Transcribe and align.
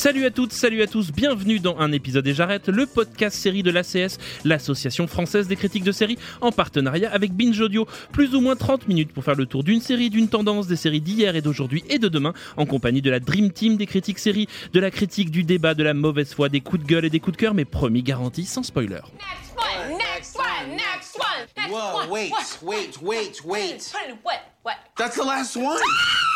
Salut 0.00 0.24
à 0.24 0.30
toutes, 0.30 0.54
salut 0.54 0.80
à 0.80 0.86
tous, 0.86 1.12
bienvenue 1.12 1.60
dans 1.60 1.76
un 1.76 1.92
épisode 1.92 2.26
et 2.26 2.32
j'arrête, 2.32 2.68
le 2.70 2.86
podcast 2.86 3.36
série 3.36 3.62
de 3.62 3.70
l'ACS, 3.70 4.16
l'association 4.46 5.06
française 5.06 5.46
des 5.46 5.56
critiques 5.56 5.84
de 5.84 5.92
séries, 5.92 6.16
en 6.40 6.52
partenariat 6.52 7.12
avec 7.12 7.34
Binge 7.34 7.60
Audio. 7.60 7.86
Plus 8.10 8.34
ou 8.34 8.40
moins 8.40 8.56
30 8.56 8.88
minutes 8.88 9.12
pour 9.12 9.24
faire 9.24 9.34
le 9.34 9.44
tour 9.44 9.62
d'une 9.62 9.82
série, 9.82 10.08
d'une 10.08 10.28
tendance, 10.28 10.66
des 10.66 10.76
séries 10.76 11.02
d'hier 11.02 11.36
et 11.36 11.42
d'aujourd'hui 11.42 11.84
et 11.90 11.98
de 11.98 12.08
demain, 12.08 12.32
en 12.56 12.64
compagnie 12.64 13.02
de 13.02 13.10
la 13.10 13.20
Dream 13.20 13.52
Team 13.52 13.76
des 13.76 13.84
critiques 13.84 14.20
séries, 14.20 14.48
de 14.72 14.80
la 14.80 14.90
critique 14.90 15.30
du 15.30 15.44
débat, 15.44 15.74
de 15.74 15.82
la 15.82 15.92
mauvaise 15.92 16.32
foi, 16.32 16.48
des 16.48 16.62
coups 16.62 16.82
de 16.82 16.88
gueule 16.88 17.04
et 17.04 17.10
des 17.10 17.20
coups 17.20 17.36
de 17.36 17.42
cœur, 17.42 17.52
mais 17.52 17.66
promis 17.66 18.02
garantie 18.02 18.46
sans 18.46 18.62
spoiler. 18.62 19.02
Next 19.18 19.54
one, 19.58 19.98
next 19.98 20.38
one, 20.38 20.76
next 20.76 21.18
one, 21.18 21.46
next 21.58 21.70
Whoa, 21.70 21.96
one. 21.96 22.08
wait, 22.08 22.32
wait, 22.62 23.02
wait, 23.02 23.44
wait. 23.44 23.92
What, 24.24 24.40
what? 24.62 24.76
That's 24.96 25.16
the 25.16 25.26
last 25.26 25.58
one. 25.58 25.76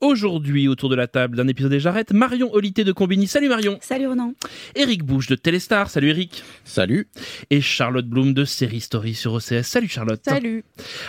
Aujourd'hui, 0.00 0.66
autour 0.66 0.88
de 0.88 0.96
la 0.96 1.06
table 1.06 1.36
d'un 1.36 1.46
épisode 1.46 1.72
et 1.72 1.78
j'arrête, 1.78 2.12
Marion 2.12 2.52
Olité 2.52 2.82
de 2.82 2.90
Combini. 2.90 3.28
Salut 3.28 3.48
Marion. 3.48 3.78
Salut 3.80 4.08
Ronan. 4.08 4.34
Eric 4.74 5.04
Bouche 5.04 5.28
de 5.28 5.36
Téléstar. 5.36 5.88
Salut 5.88 6.10
Eric. 6.10 6.42
Salut. 6.64 7.08
Et 7.50 7.60
Charlotte 7.60 8.06
Bloom 8.06 8.34
de 8.34 8.44
Série 8.44 8.80
Story 8.80 9.14
sur 9.14 9.34
OCS. 9.34 9.62
Salut 9.62 9.88
Charlotte. 9.88 10.20
Salut. 10.24 10.64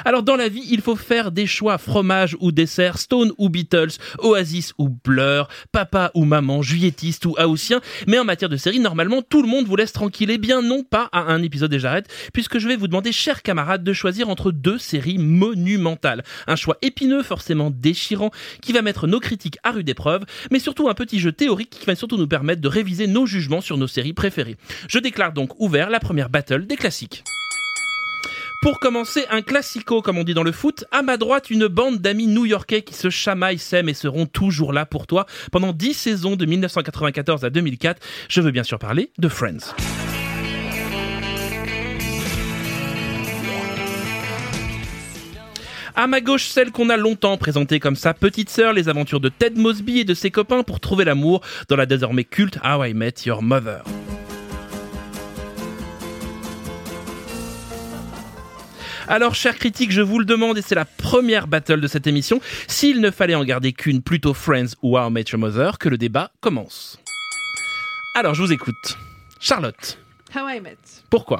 Alors 0.05 0.21
dans 0.21 0.35
la 0.35 0.49
vie, 0.49 0.63
il 0.69 0.81
faut 0.81 0.95
faire 0.95 1.31
des 1.31 1.47
choix 1.47 1.79
fromage 1.79 2.37
ou 2.39 2.51
dessert, 2.51 2.99
Stone 2.99 3.31
ou 3.39 3.49
Beatles, 3.49 3.97
Oasis 4.19 4.73
ou 4.77 4.89
Blur, 4.89 5.47
papa 5.71 6.11
ou 6.13 6.23
maman, 6.23 6.61
juillettiste 6.61 7.25
ou 7.25 7.35
haussien. 7.39 7.81
Mais 8.07 8.19
en 8.19 8.23
matière 8.23 8.49
de 8.49 8.57
série, 8.57 8.79
normalement, 8.79 9.23
tout 9.23 9.41
le 9.41 9.47
monde 9.47 9.65
vous 9.65 9.75
laisse 9.75 9.93
tranquille. 9.93 10.29
Eh 10.29 10.37
bien 10.37 10.61
non, 10.61 10.83
pas 10.83 11.09
à 11.11 11.21
un 11.21 11.41
épisode 11.41 11.73
et 11.73 11.79
j'arrête, 11.79 12.07
puisque 12.33 12.59
je 12.59 12.67
vais 12.67 12.75
vous 12.75 12.87
demander, 12.87 13.11
chers 13.11 13.41
camarades, 13.41 13.83
de 13.83 13.93
choisir 13.93 14.29
entre 14.29 14.51
deux 14.51 14.77
séries 14.77 15.17
monumentales. 15.17 16.23
Un 16.45 16.55
choix 16.55 16.77
épineux, 16.83 17.23
forcément 17.23 17.71
déchirant, 17.71 18.29
qui 18.61 18.74
va 18.75 18.81
mettre 18.81 19.07
nos 19.07 19.19
critiques 19.19 19.57
à 19.63 19.71
rude 19.71 19.89
épreuve, 19.89 20.25
mais 20.51 20.59
surtout 20.59 20.89
un 20.89 20.93
petit 20.93 21.19
jeu 21.19 21.31
théorique 21.31 21.69
qui 21.69 21.85
va 21.85 21.95
surtout 21.95 22.17
nous 22.17 22.27
permettre 22.27 22.61
de 22.61 22.67
réviser 22.67 23.07
nos 23.07 23.25
jugements 23.25 23.61
sur 23.61 23.77
nos 23.77 23.87
séries 23.87 24.13
préférées. 24.13 24.57
Je 24.87 24.99
déclare 24.99 25.33
donc 25.33 25.59
ouvert 25.59 25.89
la 25.89 25.99
première 25.99 26.29
battle 26.29 26.67
des 26.67 26.75
classiques. 26.75 27.23
Pour 28.61 28.79
commencer, 28.79 29.25
un 29.29 29.41
classico, 29.41 30.01
comme 30.01 30.17
on 30.17 30.23
dit 30.23 30.33
dans 30.33 30.43
le 30.43 30.51
foot. 30.51 30.85
À 30.91 31.03
ma 31.03 31.17
droite, 31.17 31.51
une 31.51 31.67
bande 31.67 31.99
d'amis 31.99 32.25
new-yorkais 32.25 32.81
qui 32.81 32.95
se 32.95 33.09
chamaillent, 33.09 33.59
s'aiment 33.59 33.89
et 33.89 33.93
seront 33.93 34.25
toujours 34.25 34.73
là 34.73 34.85
pour 34.85 35.05
toi 35.05 35.27
pendant 35.51 35.71
10 35.71 35.93
saisons 35.93 36.35
de 36.35 36.45
1994 36.45 37.45
à 37.45 37.49
2004. 37.49 38.01
Je 38.27 38.41
veux 38.41 38.51
bien 38.51 38.63
sûr 38.63 38.79
parler 38.79 39.11
de 39.19 39.27
Friends. 39.27 39.75
À 45.97 46.07
ma 46.07 46.19
gauche, 46.19 46.47
celle 46.47 46.71
qu'on 46.71 46.89
a 46.89 46.97
longtemps 46.97 47.37
présentée 47.37 47.79
comme 47.79 47.95
sa 47.95 48.13
petite 48.13 48.49
sœur, 48.49 48.73
les 48.73 48.89
aventures 48.89 49.21
de 49.21 49.29
Ted 49.29 49.57
Mosby 49.59 49.99
et 49.99 50.03
de 50.03 50.13
ses 50.13 50.29
copains 50.29 50.61
pour 50.61 50.81
trouver 50.81 51.05
l'amour 51.05 51.39
dans 51.69 51.77
la 51.77 51.85
désormais 51.85 52.25
culte 52.25 52.59
How 52.65 52.83
I 52.83 52.93
Met 52.93 53.13
Your 53.25 53.41
Mother. 53.41 53.81
Alors, 59.07 59.35
chers 59.35 59.55
critiques, 59.55 59.91
je 59.91 60.01
vous 60.01 60.19
le 60.19 60.25
demande, 60.25 60.57
et 60.57 60.61
c'est 60.61 60.75
la 60.75 60.83
première 60.83 61.47
battle 61.47 61.79
de 61.79 61.87
cette 61.87 62.07
émission, 62.07 62.41
s'il 62.67 62.99
ne 62.99 63.11
fallait 63.11 63.35
en 63.35 63.45
garder 63.45 63.71
qu'une, 63.71 64.01
plutôt 64.01 64.33
Friends 64.33 64.75
ou 64.81 64.97
How 64.97 65.09
I 65.09 65.11
Met 65.11 65.25
Your 65.31 65.39
Mother, 65.39 65.77
que 65.77 65.87
le 65.87 65.97
débat 65.97 66.31
commence. 66.41 66.99
Alors, 68.15 68.33
je 68.33 68.41
vous 68.41 68.51
écoute. 68.51 68.97
Charlotte, 69.39 69.97
How 70.35 70.49
I 70.49 70.59
Met. 70.59 70.77
pourquoi? 71.09 71.39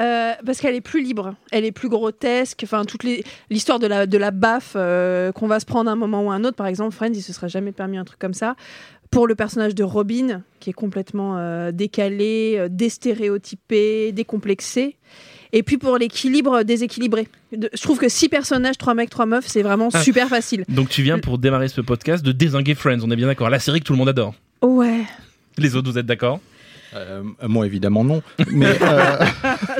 Euh, 0.00 0.32
parce 0.46 0.58
qu'elle 0.60 0.74
est 0.74 0.80
plus 0.80 1.02
libre, 1.02 1.34
elle 1.50 1.64
est 1.66 1.72
plus 1.72 1.88
grotesque. 1.90 2.60
Enfin, 2.64 2.84
toute 2.84 3.04
l'histoire 3.50 3.78
de 3.78 3.86
la 3.86 4.06
de 4.06 4.16
la 4.18 4.30
baffe 4.30 4.72
euh, 4.74 5.32
qu'on 5.32 5.46
va 5.46 5.60
se 5.60 5.66
prendre 5.66 5.90
à 5.90 5.92
un 5.92 5.96
moment 5.96 6.22
ou 6.24 6.30
à 6.30 6.34
un 6.34 6.44
autre. 6.44 6.56
Par 6.56 6.66
exemple, 6.66 6.94
Friends, 6.94 7.12
il 7.14 7.22
se 7.22 7.32
serait 7.34 7.50
jamais 7.50 7.72
permis 7.72 7.98
un 7.98 8.04
truc 8.04 8.18
comme 8.18 8.32
ça. 8.34 8.56
Pour 9.10 9.26
le 9.26 9.34
personnage 9.34 9.74
de 9.74 9.84
Robin, 9.84 10.40
qui 10.60 10.70
est 10.70 10.72
complètement 10.72 11.36
euh, 11.36 11.70
décalé, 11.72 12.66
déstéréotypé, 12.70 14.12
décomplexé. 14.12 14.96
Et 15.52 15.62
puis 15.62 15.76
pour 15.76 15.98
l'équilibre 15.98 16.62
déséquilibré. 16.62 17.28
De- 17.54 17.68
je 17.74 17.82
trouve 17.82 17.98
que 17.98 18.08
six 18.08 18.30
personnages, 18.30 18.78
trois 18.78 18.94
mecs, 18.94 19.10
trois 19.10 19.26
meufs, 19.26 19.46
c'est 19.46 19.60
vraiment 19.62 19.90
Ah. 19.92 20.02
super 20.02 20.28
facile. 20.28 20.64
Donc 20.70 20.88
tu 20.88 21.02
viens 21.02 21.18
pour 21.18 21.36
démarrer 21.36 21.68
ce 21.68 21.82
podcast 21.82 22.24
de 22.24 22.32
désinguer 22.32 22.74
Friends, 22.74 23.00
on 23.04 23.10
est 23.10 23.16
bien 23.16 23.26
d'accord. 23.26 23.50
La 23.50 23.58
série 23.58 23.80
que 23.80 23.84
tout 23.84 23.92
le 23.92 23.98
monde 23.98 24.08
adore. 24.08 24.34
Ouais. 24.62 25.02
Les 25.58 25.76
autres, 25.76 25.90
vous 25.90 25.98
êtes 25.98 26.06
d'accord? 26.06 26.40
Euh, 26.94 27.22
moi, 27.48 27.66
évidemment, 27.66 28.04
non. 28.04 28.22
Mais 28.50 28.66
euh, 28.66 29.24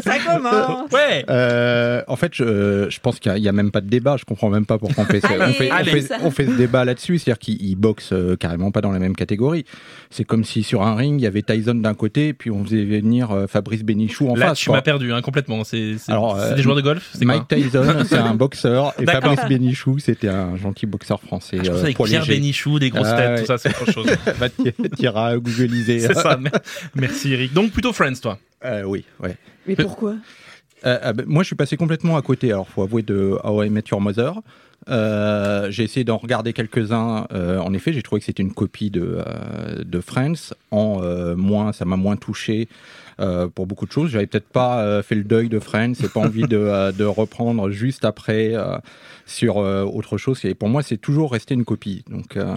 ça 0.01 0.19
commence. 0.19 0.91
Ouais 0.93 1.25
euh, 1.31 2.03
en 2.09 2.17
fait, 2.17 2.33
je, 2.35 2.87
je 2.91 3.01
pense 3.01 3.19
qu'il 3.19 3.33
n'y 3.35 3.49
a, 3.49 3.53
même 3.53 3.71
pas 3.71 3.81
de 3.81 3.89
débat. 3.89 4.17
Je 4.19 4.25
comprends 4.25 4.51
même 4.51 4.67
pas 4.67 4.79
pourquoi 4.79 5.05
on 5.05 5.07
fait, 5.07 5.25
Allez, 5.25 5.41
on 5.41 5.53
fait, 5.53 5.71
on 5.73 5.85
fait- 5.85 6.15
on 6.25 6.31
fait 6.31 6.47
ce 6.47 6.53
débat 6.53 6.85
là-dessus. 6.85 7.19
C'est-à-dire 7.19 7.39
qu'ils 7.39 7.63
ils 7.63 7.77
boxent 7.77 8.13
euh, 8.13 8.37
carrément 8.37 8.71
pas 8.71 8.81
dans 8.81 8.91
la 8.93 8.99
même 8.99 9.15
catégorie. 9.17 9.65
C'est 10.11 10.25
comme 10.25 10.45
si 10.45 10.63
sur 10.63 10.83
un 10.83 10.95
ring, 10.95 11.21
il 11.21 11.25
y 11.25 11.27
avait 11.27 11.43
Tyson 11.43 11.75
d'un 11.75 11.95
côté, 11.95 12.33
puis 12.33 12.51
on 12.51 12.65
faisait 12.65 12.85
venir 12.85 13.31
euh, 13.31 13.47
Fabrice 13.47 13.83
Bénichou 13.83 14.29
en 14.31 14.35
Là, 14.35 14.49
face. 14.49 14.59
tu 14.59 14.71
m'as 14.71 14.83
perdu 14.83 15.13
hein, 15.13 15.23
complètement. 15.23 15.65
C'est 15.65 15.95
euh, 16.11 16.55
des 16.55 16.63
joueurs 16.63 16.77
de 16.77 16.83
golf 16.83 17.11
Mike 17.21 17.45
quoi 17.49 17.57
Tyson, 17.57 17.95
c'est 18.09 18.19
un 18.19 18.35
boxeur, 18.35 18.93
et. 19.01 19.07
Fabrice 19.07 19.41
Bénichou, 19.49 19.99
c'était 19.99 20.29
un 20.29 20.57
gentil 20.57 20.87
boxeur 20.87 21.21
français. 21.21 21.59
Ah, 21.61 21.65
je 21.65 21.71
euh, 21.71 21.81
avec 21.83 21.97
Pierre. 21.99 22.27
Bénichou, 22.27 22.79
des 22.79 22.91
grosses 22.91 23.09
Ah, 23.11 23.17
têtes, 23.17 23.31
ouais. 23.31 23.41
tout 23.41 23.47
ça, 23.47 23.59
c'est 23.59 23.69
autre 23.81 23.93
chose. 23.93 24.07
Va 24.39 24.49
t'iras 24.49 25.37
googliser. 25.37 26.01
c'est 26.01 26.15
ça. 26.15 26.39
mais- 26.41 26.51
Merci 27.03 27.33
Eric. 27.33 27.53
Donc 27.53 27.73
plutôt 27.73 27.93
Friends, 27.93 28.21
toi. 28.23 28.39
Euh, 28.65 28.85
oui, 28.85 29.05
ouais. 29.21 29.37
Mais 29.67 29.75
pourquoi? 29.75 30.15
Euh, 30.87 31.13
ben, 31.13 31.27
moi, 31.27 31.43
je 31.43 31.49
suis 31.49 31.57
passé 31.57 31.77
complètement 31.77 32.17
à 32.17 32.23
côté. 32.23 32.53
Alors, 32.53 32.69
faut 32.69 32.83
avouer 32.83 33.03
de 33.03 33.37
How 33.43 33.65
I 33.65 33.71
Met 33.71 33.83
Your 33.91 34.01
Mother. 34.01 34.41
Euh, 34.89 35.69
j'ai 35.71 35.83
essayé 35.83 36.05
d'en 36.05 36.17
regarder 36.17 36.53
quelques-uns. 36.53 37.27
Euh, 37.33 37.59
en 37.59 37.73
effet, 37.73 37.93
j'ai 37.93 38.03
trouvé 38.03 38.21
que 38.21 38.27
c'était 38.27 38.45
une 38.45 38.55
copie 38.55 38.91
de, 38.91 39.19
euh, 39.27 39.83
de 39.85 40.01
Friends. 40.01 40.55
En 40.71 41.01
euh, 41.03 41.35
moins, 41.35 41.73
ça 41.73 41.85
m'a 41.85 41.97
moins 41.97 42.15
touché 42.15 42.69
euh, 43.19 43.49
pour 43.49 43.67
beaucoup 43.67 43.87
de 43.87 43.93
choses. 43.93 44.11
J'avais 44.11 44.29
peut-être 44.29 44.49
pas 44.49 44.81
euh, 44.85 45.03
fait 45.03 45.17
le 45.17 45.25
deuil 45.25 45.49
de 45.49 45.59
Friends. 45.59 45.95
J'ai 46.01 46.09
pas 46.09 46.21
envie 46.21 46.47
de, 46.47 46.57
euh, 46.57 46.93
de 46.93 47.05
reprendre 47.05 47.71
juste 47.71 48.05
après 48.05 48.55
euh, 48.55 48.79
sur 49.27 49.59
euh, 49.59 49.83
autre 49.83 50.19
chose. 50.19 50.45
Et 50.45 50.55
pour 50.55 50.69
moi, 50.69 50.85
c'est 50.85 50.99
toujours 50.99 51.33
resté 51.33 51.55
une 51.55 51.65
copie. 51.65 52.05
Donc, 52.09 52.37
euh, 52.37 52.55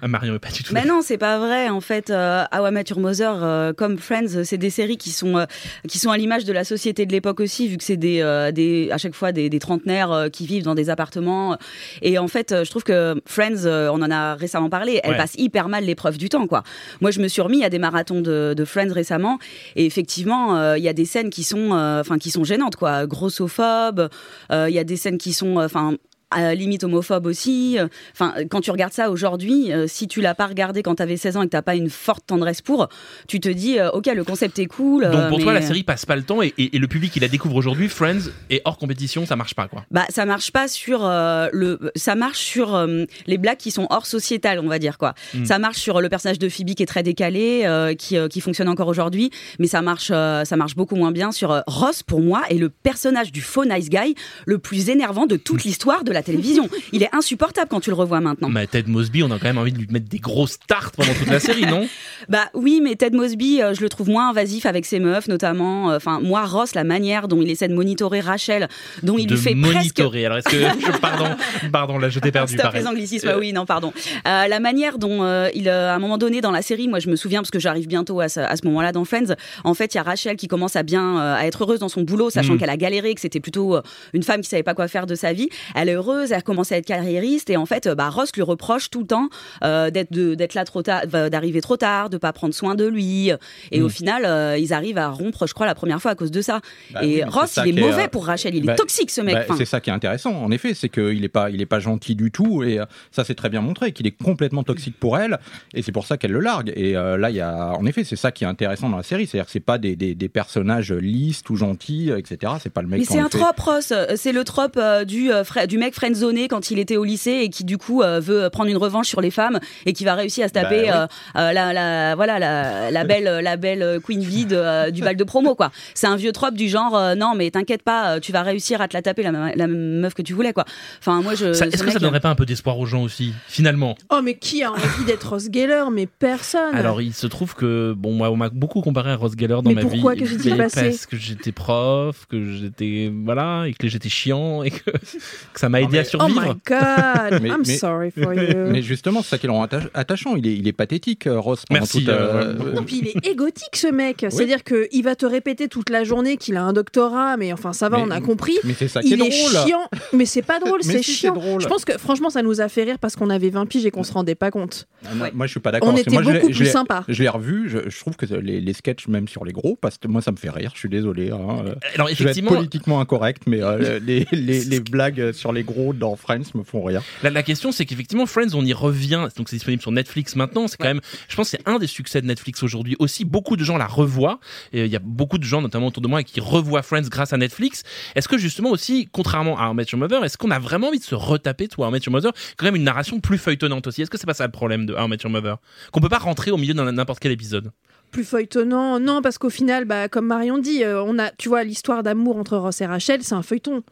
Ah, 0.00 0.08
Marion 0.08 0.34
est 0.34 0.38
pas 0.38 0.50
du 0.50 0.62
tout. 0.62 0.72
Mais 0.72 0.84
non, 0.84 1.00
c'est 1.02 1.18
pas 1.18 1.38
vrai. 1.38 1.68
En 1.68 1.80
fait, 1.80 2.10
euh, 2.10 2.44
How 2.56 2.66
I 2.68 2.70
Met 2.70 2.84
Your 2.90 3.00
Mother, 3.00 3.42
euh, 3.42 3.72
comme 3.72 3.98
Friends, 3.98 4.44
c'est 4.44 4.56
des 4.58 4.70
séries 4.70 4.96
qui 4.96 5.10
sont 5.10 5.36
euh, 5.38 5.46
qui 5.88 5.98
sont 5.98 6.10
à 6.10 6.16
l'image 6.16 6.44
de 6.44 6.52
la 6.52 6.62
société 6.64 7.04
de 7.06 7.12
l'époque 7.12 7.40
aussi, 7.40 7.66
vu 7.68 7.76
que 7.76 7.84
c'est 7.84 7.96
des 7.96 8.20
euh, 8.20 8.52
des 8.52 8.90
à 8.92 8.98
chaque 8.98 9.14
fois 9.14 9.32
des, 9.32 9.50
des 9.50 9.58
trentenaires 9.58 10.12
euh, 10.12 10.28
qui 10.28 10.46
vivent 10.46 10.62
dans 10.64 10.74
des 10.76 10.88
appartements. 10.90 11.56
Et 12.02 12.18
en 12.18 12.28
fait, 12.28 12.52
euh, 12.52 12.64
je 12.64 12.70
trouve 12.70 12.84
que 12.84 13.20
Friends, 13.26 13.64
euh, 13.64 13.88
on 13.92 14.00
en 14.02 14.10
a 14.10 14.34
récemment 14.36 14.70
parlé, 14.70 15.00
elle 15.02 15.10
Ouais. 15.12 15.16
passe 15.16 15.34
hyper 15.36 15.68
mal 15.68 15.84
l'épreuve 15.84 16.16
du 16.18 16.28
temps, 16.28 16.46
quoi. 16.46 16.62
Moi, 17.00 17.10
je 17.10 17.20
me 17.20 17.28
suis 17.28 17.42
remis 17.42 17.64
à 17.64 17.70
des 17.70 17.78
marathons 17.78 18.20
de, 18.20 18.54
de 18.56 18.64
Friends 18.64 18.92
récemment, 18.92 19.38
et 19.74 19.84
effectivement, 19.86 20.56
euh, 20.56 20.78
il 20.78 20.84
y 20.84 20.88
a 20.88 20.92
des 20.92 21.06
scènes 21.06 21.30
qui 21.30 21.42
sont 21.44 21.72
euh, 21.72 22.00
enfin 22.00 22.18
qui 22.18 22.30
sont 22.30 22.44
gênantes, 22.44 22.76
quoi. 22.76 23.06
Grossophobes. 23.06 24.08
euh, 24.52 24.66
Il 24.68 24.74
y 24.74 24.78
a 24.78 24.84
des 24.84 24.96
scènes 24.96 25.18
qui 25.18 25.32
sont 25.32 25.56
enfin 25.56 25.94
à 26.30 26.42
la 26.42 26.54
limite 26.54 26.84
homophobe 26.84 27.26
aussi. 27.26 27.78
Enfin, 28.12 28.34
quand 28.50 28.60
tu 28.60 28.70
regardes 28.70 28.92
ça 28.92 29.10
aujourd'hui, 29.10 29.72
euh, 29.72 29.86
si 29.88 30.08
tu 30.08 30.20
l'as 30.20 30.34
pas 30.34 30.46
regardé 30.46 30.82
quand 30.82 30.96
t'avais 30.96 31.16
16 31.16 31.36
ans 31.36 31.42
et 31.42 31.46
que 31.46 31.50
t'as 31.50 31.62
pas 31.62 31.74
une 31.74 31.90
forte 31.90 32.24
tendresse 32.26 32.60
pour, 32.62 32.88
tu 33.26 33.40
te 33.40 33.48
dis, 33.48 33.78
euh, 33.78 33.90
ok, 33.90 34.06
le 34.14 34.24
concept 34.24 34.58
est 34.58 34.66
cool. 34.66 35.04
Donc 35.04 35.14
euh, 35.14 35.28
pour 35.28 35.38
toi, 35.40 35.52
la 35.52 35.62
série 35.62 35.82
passe 35.82 36.04
pas 36.06 36.16
le 36.16 36.22
temps 36.22 36.42
et, 36.42 36.52
et- 36.58 36.76
et 36.76 36.78
le 36.78 36.86
public 36.86 37.12
qui 37.12 37.20
la 37.20 37.28
découvre 37.28 37.56
aujourd'hui, 37.56 37.88
Friends, 37.88 38.30
est 38.50 38.60
hors 38.64 38.76
compétition, 38.78 39.24
ça 39.26 39.36
marche 39.36 39.54
pas 39.54 39.68
quoi. 39.68 39.84
Bah, 39.90 40.04
ça 40.10 40.26
marche 40.26 40.50
pas 40.52 40.68
sur 40.68 41.00
euh, 41.04 41.48
le, 41.52 41.78
ça 41.96 42.14
marche 42.14 42.38
sur 42.38 42.74
euh, 42.74 43.04
les 43.26 43.38
blagues 43.38 43.56
qui 43.56 43.70
sont 43.70 43.86
hors 43.90 44.06
sociétales, 44.06 44.60
on 44.60 44.68
va 44.68 44.78
dire 44.78 44.98
quoi. 44.98 45.14
Mm. 45.34 45.44
Ça 45.46 45.58
marche 45.58 45.78
sur 45.78 46.00
le 46.00 46.08
personnage 46.08 46.38
de 46.38 46.48
Phoebe 46.48 46.74
qui 46.74 46.82
est 46.82 46.86
très 46.86 47.02
décalé, 47.02 47.62
euh, 47.64 47.94
qui, 47.94 48.16
euh, 48.16 48.28
qui 48.28 48.40
fonctionne 48.40 48.68
encore 48.68 48.88
aujourd'hui, 48.88 49.30
mais 49.58 49.66
ça 49.66 49.80
marche, 49.82 50.10
euh, 50.12 50.44
ça 50.44 50.56
marche 50.56 50.74
beaucoup 50.76 50.96
moins 50.96 51.12
bien 51.12 51.32
sur 51.32 51.52
euh, 51.52 51.60
Ross 51.66 52.02
pour 52.02 52.20
moi 52.20 52.42
est 52.50 52.58
le 52.58 52.68
personnage 52.68 53.32
du 53.32 53.40
faux 53.40 53.64
nice 53.64 53.88
guy 53.88 54.14
le 54.46 54.58
plus 54.58 54.90
énervant 54.90 55.26
de 55.26 55.36
toute 55.36 55.64
l'histoire 55.64 56.04
de 56.04 56.12
la 56.12 56.17
télévision. 56.22 56.68
Il 56.92 57.02
est 57.02 57.14
insupportable 57.14 57.68
quand 57.70 57.80
tu 57.80 57.90
le 57.90 57.96
revois 57.96 58.20
maintenant. 58.20 58.48
Mais 58.48 58.66
Ted 58.66 58.90
Mosby, 58.90 59.22
on 59.22 59.30
a 59.30 59.38
quand 59.38 59.44
même 59.46 59.58
envie 59.58 59.72
de 59.72 59.78
lui 59.78 59.86
mettre 59.90 60.08
des 60.08 60.18
grosses 60.18 60.58
tartes 60.66 60.96
pendant 60.96 61.12
toute 61.14 61.28
la 61.28 61.40
série, 61.40 61.66
non? 61.66 61.86
Bah 62.28 62.46
oui, 62.52 62.80
mais 62.82 62.96
Ted 62.96 63.16
Mosby, 63.16 63.62
euh, 63.62 63.74
je 63.74 63.80
le 63.80 63.88
trouve 63.88 64.08
moins 64.10 64.30
invasif 64.30 64.66
avec 64.66 64.84
ses 64.84 64.98
meufs, 64.98 65.28
notamment. 65.28 65.90
euh, 65.92 65.96
Enfin, 65.96 66.20
moi, 66.20 66.44
Ross, 66.44 66.74
la 66.74 66.84
manière 66.84 67.28
dont 67.28 67.40
il 67.40 67.48
essaie 67.50 67.68
de 67.68 67.74
monitorer 67.74 68.20
Rachel, 68.20 68.68
dont 69.02 69.16
il 69.18 69.26
De 69.26 69.34
lui 69.34 69.40
fait 69.40 69.54
presque 69.54 69.76
monitorer. 69.76 70.26
Alors, 70.26 70.38
est-ce 70.38 70.48
que. 70.48 70.58
je- 70.92 70.98
pardon, 70.98 71.26
pardon, 71.72 71.98
là, 71.98 72.08
je 72.08 72.18
t'ai 72.20 72.32
perdu. 72.32 72.54
Stop 72.58 72.72
les 72.74 72.86
anglicismes, 72.86 73.28
Euh, 73.28 73.38
oui, 73.38 73.52
non, 73.52 73.66
pardon. 73.66 73.92
Euh, 74.26 74.46
la 74.48 74.60
manière 74.60 74.98
dont 74.98 75.22
euh, 75.22 75.48
il, 75.54 75.68
euh, 75.68 75.90
à 75.90 75.94
un 75.94 75.98
moment 75.98 76.18
donné 76.18 76.40
dans 76.40 76.50
la 76.50 76.62
série, 76.62 76.88
moi 76.88 76.98
je 76.98 77.08
me 77.08 77.16
souviens 77.16 77.40
parce 77.40 77.50
que 77.50 77.58
j'arrive 77.58 77.86
bientôt 77.86 78.20
à 78.20 78.28
ce, 78.28 78.40
à 78.40 78.56
ce 78.56 78.66
moment-là 78.66 78.92
dans 78.92 79.04
Friends. 79.04 79.34
En 79.64 79.74
fait, 79.74 79.94
il 79.94 79.96
y 79.96 80.00
a 80.00 80.02
Rachel 80.02 80.36
qui 80.36 80.48
commence 80.48 80.76
à 80.76 80.82
bien, 80.82 81.18
euh, 81.18 81.34
à 81.36 81.46
être 81.46 81.62
heureuse 81.62 81.78
dans 81.80 81.88
son 81.88 82.02
boulot, 82.02 82.30
sachant 82.30 82.54
Mm. 82.54 82.58
qu'elle 82.58 82.70
a 82.70 82.76
galéré, 82.76 83.14
que 83.14 83.20
c'était 83.20 83.40
plutôt 83.40 83.76
euh, 83.76 83.82
une 84.12 84.22
femme 84.22 84.40
qui 84.40 84.48
savait 84.48 84.62
pas 84.62 84.74
quoi 84.74 84.88
faire 84.88 85.06
de 85.06 85.14
sa 85.14 85.32
vie. 85.32 85.48
Elle 85.74 85.88
est 85.88 85.94
heureuse, 85.94 86.07
elle 86.30 86.42
commence 86.42 86.72
à 86.72 86.76
être 86.76 86.86
carriériste 86.86 87.50
et 87.50 87.56
en 87.56 87.66
fait, 87.66 87.86
euh, 87.86 87.94
bah, 87.94 88.08
Ross 88.08 88.30
lui 88.34 88.42
reproche 88.42 88.90
tout 88.90 89.00
le 89.00 89.06
temps 89.06 89.28
euh, 89.64 89.90
d'être 89.90 90.54
là 90.54 90.64
trop 90.64 90.82
tard, 90.82 91.02
euh, 91.14 91.28
d'arriver 91.28 91.60
trop 91.60 91.76
tard, 91.76 92.10
de 92.10 92.18
pas 92.18 92.32
prendre 92.32 92.54
soin 92.54 92.74
de 92.74 92.86
lui. 92.86 93.30
Et 93.72 93.80
Mm. 93.80 93.84
au 93.84 93.88
final, 93.88 94.24
euh, 94.24 94.58
ils 94.58 94.72
arrivent 94.72 94.98
à 94.98 95.08
rompre, 95.08 95.46
je 95.46 95.54
crois, 95.54 95.66
la 95.66 95.74
première 95.74 96.00
fois 96.00 96.12
à 96.12 96.14
cause 96.14 96.30
de 96.30 96.40
ça. 96.42 96.60
Bah 96.92 97.04
et 97.04 97.24
Ross, 97.24 97.50
ça 97.50 97.66
il 97.66 97.78
est 97.78 97.80
mauvais 97.82 98.04
euh, 98.04 98.08
pour 98.08 98.26
Rachel, 98.26 98.54
il 98.54 98.64
est 98.64 98.66
bah, 98.66 98.74
toxique 98.74 99.10
ce 99.10 99.20
mec. 99.20 99.36
Enfin, 99.36 99.54
c'est 99.58 99.64
ça 99.64 99.80
qui 99.80 99.90
est 99.90 99.92
intéressant, 99.92 100.32
en 100.32 100.50
effet, 100.50 100.74
c'est 100.74 100.88
qu'il 100.88 101.24
est 101.24 101.28
pas, 101.28 101.50
il 101.50 101.60
est 101.60 101.66
pas 101.66 101.80
gentil 101.80 102.14
du 102.14 102.30
tout, 102.30 102.62
et 102.62 102.78
euh, 102.78 102.84
ça 103.10 103.24
c'est 103.24 103.34
très 103.34 103.48
bien 103.48 103.60
montré, 103.60 103.92
qu'il 103.92 104.06
est 104.06 104.16
complètement 104.16 104.62
toxique 104.62 104.96
pour 104.98 105.18
elle, 105.18 105.38
et 105.74 105.82
c'est 105.82 105.92
pour 105.92 106.06
ça 106.06 106.16
qu'elle 106.16 106.32
le 106.32 106.40
largue. 106.40 106.72
Et 106.76 106.96
euh, 106.96 107.16
là, 107.16 107.30
il 107.30 107.36
y 107.36 107.40
a, 107.40 107.72
en 107.72 107.84
effet, 107.86 108.04
c'est 108.04 108.16
ça 108.16 108.32
qui 108.32 108.44
est 108.44 108.46
intéressant 108.46 108.88
dans 108.88 108.96
la 108.96 109.02
série, 109.02 109.26
c'est-à-dire 109.26 109.46
que 109.46 109.52
c'est 109.52 109.60
pas 109.60 109.78
des, 109.78 109.96
des, 109.96 110.14
des 110.14 110.28
personnages 110.28 110.92
lisses 110.92 111.42
ou 111.50 111.56
gentils, 111.56 112.10
etc. 112.16 112.52
C'est 112.62 112.72
pas 112.72 112.82
le 112.82 112.88
mec. 112.88 113.00
Mais 113.00 113.04
c'est 113.04 113.18
un 113.18 113.28
trope, 113.28 113.58
Ross. 113.60 113.92
Euh, 113.92 114.06
C'est 114.16 114.32
le 114.32 114.44
trope 114.44 114.76
euh, 114.76 115.04
du, 115.04 115.30
euh, 115.32 115.42
du 115.66 115.78
mec 115.78 115.94
friendzoné 115.98 116.46
quand 116.48 116.70
il 116.70 116.78
était 116.78 116.96
au 116.96 117.04
lycée 117.04 117.40
et 117.42 117.48
qui 117.50 117.64
du 117.64 117.76
coup 117.76 118.02
euh, 118.02 118.20
veut 118.20 118.48
prendre 118.50 118.70
une 118.70 118.76
revanche 118.76 119.08
sur 119.08 119.20
les 119.20 119.30
femmes 119.32 119.58
et 119.84 119.92
qui 119.92 120.04
va 120.04 120.14
réussir 120.14 120.44
à 120.44 120.48
se 120.48 120.52
taper 120.52 120.86
Bah 120.86 121.02
euh, 121.02 121.40
euh, 121.40 121.52
la, 121.52 121.72
la, 121.72 122.14
voilà, 122.14 122.38
la, 122.38 122.90
la 122.90 123.04
belle, 123.04 123.40
la 123.42 123.56
belle 123.56 124.00
Queen 124.04 124.22
Bee 124.22 124.46
de, 124.46 124.56
euh, 124.56 124.90
du 124.90 125.02
bal 125.02 125.16
de 125.16 125.24
promo. 125.24 125.54
quoi. 125.56 125.70
C'est 125.94 126.06
un 126.06 126.16
vieux 126.16 126.30
trope 126.32 126.54
du 126.54 126.68
genre 126.68 126.96
euh, 126.96 127.14
non 127.16 127.34
mais 127.34 127.50
t'inquiète 127.50 127.82
pas, 127.82 128.20
tu 128.20 128.30
vas 128.32 128.42
réussir 128.42 128.80
à 128.80 128.86
te 128.88 128.94
la 128.96 129.02
taper 129.02 129.22
la, 129.24 129.32
la 129.54 129.66
meuf 129.66 130.14
que 130.14 130.22
tu 130.22 130.32
voulais. 130.34 130.52
quoi. 130.52 130.64
Enfin 131.00 131.20
moi 131.20 131.34
je. 131.34 131.46
Est-ce 131.46 131.82
que 131.82 131.90
ça 131.90 131.98
donnerait 131.98 132.20
pas 132.20 132.30
un 132.30 132.34
peu 132.36 132.46
d'espoir 132.46 132.78
aux 132.78 132.86
gens 132.86 133.02
aussi, 133.02 133.32
finalement? 133.48 133.96
Oh, 134.10 134.20
mais 134.22 134.34
qui 134.34 134.62
a 134.62 134.70
envie 134.72 135.04
d'être 135.06 135.28
Ross 135.30 135.48
Geller? 135.52 135.84
Mais 135.92 136.06
personne. 136.06 136.74
Alors, 136.74 137.00
il 137.02 137.12
se 137.14 137.26
trouve 137.26 137.54
que, 137.54 137.94
bon, 137.96 138.12
moi, 138.12 138.30
on 138.30 138.36
m'a 138.36 138.48
beaucoup 138.50 138.80
comparé 138.82 139.10
à 139.10 139.16
Ross 139.16 139.32
Geller 139.36 139.56
dans 139.62 139.70
Mais 139.70 139.74
ma 139.74 139.80
pourquoi 139.82 140.14
vie? 140.14 140.20
Que 140.20 140.26
s'est-il 140.26 140.52
Mais 140.52 140.58
passé? 140.64 140.90
Parce 140.90 141.06
que 141.06 141.16
j'étais 141.16 141.52
prof, 141.52 142.26
que 142.28 142.44
j'étais, 142.52 143.10
voilà, 143.24 143.64
et 143.66 143.72
que 143.74 143.88
j'étais 143.88 144.08
chiant, 144.08 144.62
et 144.62 144.70
que, 144.70 144.90
que 145.52 145.60
ça 145.60 145.68
m'a 145.68 145.80
aidé 145.80 145.87
à 145.96 146.00
Oh 146.02 146.04
survivre. 146.04 146.42
my 146.42 146.48
god, 146.66 147.40
Mais- 147.42 147.48
I'm 147.48 147.62
mais- 147.66 147.76
sorry 147.78 148.10
for 148.10 148.34
you. 148.34 148.68
Mais 148.70 148.82
justement, 148.82 149.22
c'est 149.22 149.30
ça 149.30 149.38
qui 149.38 149.46
le 149.46 149.52
rend 149.52 149.64
atta- 149.64 149.88
attachant. 149.94 150.36
Il 150.36 150.46
est, 150.46 150.54
il 150.54 150.68
est 150.68 150.72
pathétique, 150.72 151.26
euh, 151.26 151.38
Ross. 151.40 151.64
Merci, 151.70 152.00
toute, 152.00 152.08
euh, 152.10 152.54
euh, 152.60 152.72
Non, 152.74 152.82
puis 152.84 153.00
il 153.02 153.08
est 153.08 153.26
égotique 153.30 153.76
ce 153.76 153.86
mec. 153.86 154.26
C'est-à-dire 154.28 154.64
qu'il 154.64 155.02
va 155.02 155.14
te 155.16 155.24
répéter 155.24 155.68
toute 155.68 155.88
la 155.90 156.04
journée 156.04 156.36
qu'il 156.36 156.56
a 156.56 156.62
un 156.64 156.72
doctorat, 156.72 157.36
mais 157.38 157.52
enfin 157.52 157.72
ça 157.72 157.88
va, 157.88 157.98
Mais- 157.98 158.02
on 158.06 158.10
a 158.10 158.20
compris. 158.20 158.56
Mais 158.64 158.74
c'est 158.78 158.88
ça 158.88 159.00
qui 159.00 159.08
Il 159.14 159.22
est 159.22 159.26
est 159.26 159.48
drôle. 159.50 159.66
chiant, 159.66 159.88
mais 160.12 160.26
c'est 160.26 160.42
pas 160.42 160.58
drôle, 160.64 160.82
c'est 160.82 161.02
si, 161.02 161.12
chiant. 161.14 161.32
drôle. 161.34 161.60
Je 161.62 161.68
pense 161.68 161.84
que 161.84 161.96
franchement 161.96 162.28
ça 162.30 162.42
nous 162.42 162.60
a 162.60 162.68
fait 162.68 162.84
rire 162.84 162.98
parce 163.00 163.16
qu'on 163.16 163.30
avait 163.30 163.50
20 163.50 163.66
piges 163.66 163.86
et 163.86 163.90
qu'on 163.90 164.02
se 164.04 164.12
rendait 164.12 164.34
pas 164.34 164.50
compte. 164.50 164.86
Ah, 165.06 165.14
Moi, 165.14 165.28
moi, 165.32 165.46
je 165.46 165.52
suis 165.52 165.60
pas 165.60 165.70
d'accord. 165.70 165.88
On 165.88 165.96
était 165.96 166.10
moi, 166.10 166.22
beaucoup 166.22 166.52
je 166.52 166.56
plus 166.58 166.66
sympa. 166.66 167.04
Je 167.08 167.22
l'ai 167.22 167.28
revu. 167.28 167.68
Je, 167.68 167.88
je 167.88 168.00
trouve 168.00 168.16
que 168.16 168.26
les, 168.34 168.60
les 168.60 168.72
sketchs, 168.72 169.06
même 169.06 169.28
sur 169.28 169.44
les 169.44 169.52
gros, 169.52 169.76
parce 169.80 169.96
que 169.98 170.08
moi, 170.08 170.20
ça 170.22 170.32
me 170.32 170.36
fait 170.36 170.50
rire. 170.50 170.72
Je 170.74 170.80
suis 170.80 170.88
désolé. 170.88 171.30
hein, 171.30 171.36
Alors, 171.38 171.68
je 171.94 171.94
vais 171.94 172.02
être 172.12 172.20
effectivement, 172.20 172.50
politiquement 172.50 173.00
incorrect, 173.00 173.42
mais 173.46 173.62
euh, 173.62 174.00
les, 174.04 174.26
les, 174.32 174.64
les 174.64 174.80
blagues 174.80 175.32
sur 175.32 175.52
les 175.52 175.62
gros 175.62 175.77
dans 175.92 176.16
Friends 176.16 176.50
me 176.54 176.62
font 176.62 176.82
rire. 176.82 177.02
La, 177.22 177.30
la 177.30 177.42
question, 177.42 177.72
c'est 177.72 177.86
qu'effectivement, 177.86 178.26
Friends, 178.26 178.54
on 178.54 178.64
y 178.64 178.72
revient. 178.72 179.28
Donc, 179.36 179.48
c'est 179.48 179.56
disponible 179.56 179.82
sur 179.82 179.92
Netflix 179.92 180.36
maintenant. 180.36 180.68
C'est 180.68 180.76
quand 180.76 180.88
même, 180.88 181.00
je 181.28 181.36
pense, 181.36 181.50
que 181.50 181.56
c'est 181.56 181.68
un 181.68 181.78
des 181.78 181.86
succès 181.86 182.20
de 182.20 182.26
Netflix 182.26 182.62
aujourd'hui. 182.62 182.96
Aussi, 182.98 183.24
beaucoup 183.24 183.56
de 183.56 183.64
gens 183.64 183.76
la 183.76 183.86
revoient. 183.86 184.40
Et 184.72 184.84
il 184.84 184.90
y 184.90 184.96
a 184.96 185.00
beaucoup 185.02 185.38
de 185.38 185.44
gens, 185.44 185.62
notamment 185.62 185.88
autour 185.88 186.02
de 186.02 186.08
moi, 186.08 186.22
qui 186.22 186.40
revoient 186.40 186.82
Friends 186.82 187.08
grâce 187.08 187.32
à 187.32 187.36
Netflix. 187.36 187.82
Est-ce 188.14 188.28
que 188.28 188.38
justement 188.38 188.70
aussi, 188.70 189.08
contrairement 189.10 189.58
à 189.58 189.68
How 189.68 189.72
I 189.72 189.76
Met 189.76 189.84
Your 189.92 189.98
Mother, 189.98 190.24
est-ce 190.24 190.36
qu'on 190.38 190.50
a 190.50 190.58
vraiment 190.58 190.88
envie 190.88 190.98
de 190.98 191.04
se 191.04 191.14
retaper 191.14 191.68
tout 191.68 191.82
How 191.82 191.88
I 191.88 191.92
Met 191.92 192.00
Your 192.06 192.12
Mother? 192.12 192.32
Quand 192.56 192.66
même 192.66 192.76
une 192.76 192.84
narration 192.84 193.20
plus 193.20 193.38
feuilletonnante 193.38 193.86
aussi. 193.86 194.02
Est-ce 194.02 194.10
que 194.10 194.18
c'est 194.18 194.26
pas 194.26 194.34
ça 194.34 194.46
le 194.46 194.52
problème 194.52 194.86
de 194.86 194.94
How 194.94 195.06
I 195.06 195.08
Met 195.08 195.18
Your 195.22 195.30
Mother? 195.30 195.58
Qu'on 195.92 196.00
peut 196.00 196.08
pas 196.08 196.18
rentrer 196.18 196.50
au 196.50 196.56
milieu 196.56 196.74
d'un 196.74 196.90
n'importe 196.92 197.20
quel 197.20 197.32
épisode. 197.32 197.72
Plus 198.10 198.24
feuilletonnant, 198.24 198.98
non, 198.98 199.20
parce 199.20 199.36
qu'au 199.36 199.50
final, 199.50 199.84
bah, 199.84 200.08
comme 200.08 200.26
Marion 200.26 200.58
dit, 200.58 200.82
euh, 200.82 201.02
on 201.02 201.18
a, 201.18 201.30
tu 201.32 201.48
vois, 201.50 201.62
l'histoire 201.62 202.02
d'amour 202.02 202.38
entre 202.38 202.56
Ross 202.56 202.80
et 202.80 202.86
Rachel, 202.86 203.22
c'est 203.22 203.34
un 203.34 203.42
feuilleton. 203.42 203.82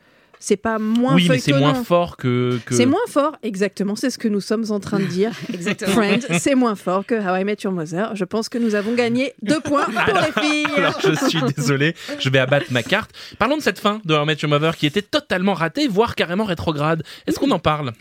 C'est 0.41 0.57
pas 0.57 0.79
moins 0.79 1.15
oui, 1.15 1.27
mais 1.29 1.39
c'est 1.39 1.53
moins 1.53 1.75
fort 1.75 2.17
que. 2.17 2.59
que... 2.65 2.75
C'est 2.75 2.87
moins 2.87 3.07
fort, 3.09 3.37
exactement, 3.43 3.97
c'est 3.97 4.11
ce 4.11 4.19
que 4.19 4.29
nous 4.29 4.41
sommes 4.41 4.65
en 4.71 4.81
train 4.81 4.99
de 4.99 5.05
dire. 5.05 5.33
Exactement. 5.53 5.93
Friends, 5.93 6.39
c'est 6.39 6.55
moins 6.55 6.75
fort 6.75 7.07
que 7.07 7.15
How 7.15 7.37
I 7.37 7.45
Met 7.45 7.57
Your 7.65 7.73
Mother. 7.73 8.15
Je 8.15 8.25
pense 8.25 8.49
que 8.49 8.59
nous 8.59 8.75
avons 8.75 8.95
gagné 8.95 9.33
deux 9.43 9.61
points 9.61 9.85
pour 9.85 10.19
les 10.19 10.43
filles. 10.43 10.67
Alors, 10.77 10.99
je 11.01 11.29
suis 11.29 11.41
désolé, 11.57 11.95
je 12.19 12.29
vais 12.29 12.39
abattre 12.39 12.67
ma 12.71 12.83
carte. 12.83 13.11
Parlons 13.39 13.57
de 13.57 13.63
cette 13.63 13.79
fin 13.79 14.01
de 14.05 14.15
How 14.15 14.25
I 14.25 14.27
Met 14.27 14.37
Your 14.43 14.51
Mother 14.51 14.77
qui 14.77 14.87
était 14.87 15.03
totalement 15.03 15.55
ratée, 15.55 15.89
voire 15.89 16.15
carrément 16.15 16.45
rétrograde. 16.45 17.03
Est-ce 17.27 17.39
qu'on 17.39 17.51
en 17.51 17.59
parle? 17.59 17.93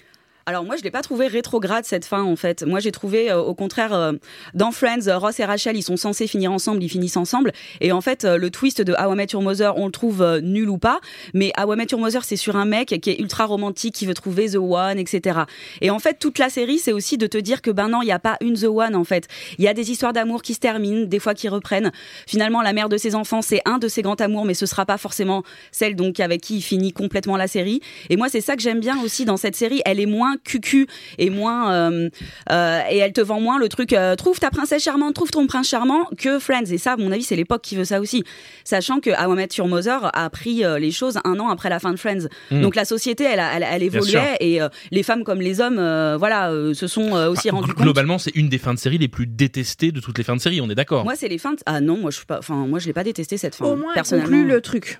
Alors 0.47 0.63
moi 0.63 0.75
je 0.77 0.83
l'ai 0.83 0.91
pas 0.91 1.01
trouvé 1.01 1.25
rétrograde 1.25 1.85
cette 1.85 2.05
fin 2.05 2.21
en 2.21 2.35
fait. 2.35 2.61
Moi 2.61 2.79
j'ai 2.79 2.91
trouvé 2.91 3.31
euh, 3.31 3.41
au 3.41 3.55
contraire 3.55 3.95
euh, 3.95 4.13
dans 4.53 4.69
Friends 4.69 5.07
euh, 5.07 5.17
Ross 5.17 5.39
et 5.39 5.45
Rachel 5.45 5.75
ils 5.75 5.81
sont 5.81 5.97
censés 5.97 6.27
finir 6.27 6.51
ensemble, 6.51 6.83
ils 6.83 6.89
finissent 6.89 7.17
ensemble 7.17 7.51
et 7.81 7.91
en 7.91 7.99
fait 7.99 8.25
le 8.25 8.51
twist 8.51 8.79
de 8.79 8.93
How 8.93 9.15
I 9.15 9.43
Mother 9.43 9.75
on 9.75 9.87
le 9.87 9.91
trouve 9.91 10.39
nul 10.43 10.69
ou 10.69 10.77
pas, 10.77 10.99
mais 11.33 11.51
How 11.59 11.73
I 11.73 11.95
Mother 11.97 12.23
c'est 12.23 12.35
sur 12.35 12.57
un 12.57 12.65
mec 12.65 12.89
qui 13.01 13.09
est 13.09 13.19
ultra 13.19 13.47
romantique 13.47 13.95
qui 13.95 14.05
veut 14.05 14.13
trouver 14.13 14.51
the 14.51 14.57
one 14.57 14.99
etc. 14.99 15.39
Et 15.81 15.89
en 15.89 15.97
fait 15.97 16.19
toute 16.19 16.37
la 16.37 16.49
série 16.49 16.77
c'est 16.77 16.93
aussi 16.93 17.17
de 17.17 17.25
te 17.25 17.39
dire 17.39 17.63
que 17.63 17.71
ben 17.71 17.87
non 17.87 18.03
il 18.03 18.07
y 18.07 18.11
a 18.11 18.19
pas 18.19 18.37
une 18.39 18.53
the 18.53 18.65
one 18.65 18.95
en 18.95 19.03
fait. 19.03 19.27
Il 19.57 19.63
y 19.63 19.67
a 19.67 19.73
des 19.73 19.89
histoires 19.89 20.13
d'amour 20.13 20.43
qui 20.43 20.53
se 20.53 20.59
terminent, 20.59 21.07
des 21.07 21.19
fois 21.19 21.33
qui 21.33 21.49
reprennent. 21.49 21.91
Finalement 22.27 22.61
la 22.61 22.73
mère 22.73 22.89
de 22.89 22.97
ses 22.97 23.15
enfants 23.15 23.41
c'est 23.41 23.61
un 23.65 23.79
de 23.79 23.87
ses 23.87 24.03
grands 24.03 24.13
amours 24.13 24.45
mais 24.45 24.53
ce 24.53 24.67
sera 24.67 24.85
pas 24.85 24.99
forcément 24.99 25.41
celle 25.71 25.95
donc 25.95 26.19
avec 26.19 26.41
qui 26.41 26.57
il 26.57 26.61
finit 26.61 26.93
complètement 26.93 27.35
la 27.35 27.47
série. 27.47 27.81
Et 28.11 28.15
moi 28.15 28.29
c'est 28.29 28.41
ça 28.41 28.55
que 28.55 28.61
j'aime 28.61 28.79
bien 28.79 29.01
aussi 29.01 29.25
dans 29.25 29.37
cette 29.37 29.55
série, 29.55 29.81
elle 29.85 29.99
est 29.99 30.05
moins 30.05 30.34
cucu 30.43 30.87
et 31.17 31.29
moins 31.29 31.71
euh, 31.73 32.09
euh, 32.51 32.81
et 32.89 32.97
elle 32.97 33.13
te 33.13 33.21
vend 33.21 33.39
moins 33.39 33.57
le 33.59 33.69
truc 33.69 33.93
euh, 33.93 34.15
trouve 34.15 34.39
ta 34.39 34.49
princesse 34.49 34.83
charmante, 34.83 35.15
trouve 35.15 35.31
ton 35.31 35.47
prince 35.47 35.67
charmant 35.69 36.05
que 36.17 36.39
Friends 36.39 36.65
et 36.71 36.77
ça 36.77 36.93
à 36.93 36.97
mon 36.97 37.11
avis 37.11 37.23
c'est 37.23 37.35
l'époque 37.35 37.61
qui 37.61 37.75
veut 37.75 37.85
ça 37.85 37.99
aussi. 37.99 38.23
Sachant 38.63 38.99
que 38.99 39.09
How 39.11 39.33
I 39.33 39.35
Met 39.35 39.49
Your 39.57 39.67
Mother 39.67 40.09
a 40.13 40.29
pris 40.29 40.63
euh, 40.63 40.79
les 40.79 40.91
choses 40.91 41.19
un 41.23 41.39
an 41.39 41.49
après 41.49 41.69
la 41.69 41.79
fin 41.79 41.91
de 41.91 41.97
Friends. 41.97 42.27
Mm. 42.51 42.61
Donc 42.61 42.75
la 42.75 42.85
société 42.85 43.23
elle, 43.23 43.39
elle, 43.55 43.65
elle 43.69 43.83
évoluait 43.83 44.37
et 44.39 44.61
euh, 44.61 44.69
les 44.91 45.03
femmes 45.03 45.23
comme 45.23 45.41
les 45.41 45.61
hommes 45.61 45.79
euh, 45.79 46.15
voilà 46.17 46.51
euh, 46.51 46.73
se 46.73 46.87
sont 46.87 47.15
euh, 47.15 47.29
aussi 47.29 47.49
Enfin, 47.49 47.57
rendus 47.59 47.71
gl- 47.71 47.75
compte. 47.75 47.83
Globalement, 47.83 48.17
c'est 48.17 48.35
une 48.35 48.49
des 48.49 48.57
fins 48.57 48.73
de 48.73 48.79
série 48.79 48.97
les 48.97 49.07
plus 49.07 49.27
détestées 49.27 49.91
de 49.91 49.99
toutes 49.99 50.17
les 50.17 50.23
fins 50.23 50.35
de 50.35 50.41
série, 50.41 50.61
on 50.61 50.69
est 50.69 50.75
d'accord 50.75 51.03
Moi 51.03 51.15
c'est 51.15 51.27
les 51.27 51.37
fins 51.37 51.53
de... 51.53 51.59
ah 51.65 51.81
non 51.81 51.97
moi 51.97 52.11
je 52.11 52.17
suis 52.17 52.25
pas 52.25 52.39
enfin 52.39 52.55
moi 52.67 52.79
je 52.79 52.87
l'ai 52.87 52.93
pas 52.93 53.03
détesté 53.03 53.37
cette 53.37 53.55
fin 53.55 53.65
Au 53.65 53.75
moins, 53.75 53.89
elle 53.89 53.95
personnellement. 53.95 54.29
conclut 54.29 54.47
le 54.47 54.61
truc. 54.61 54.99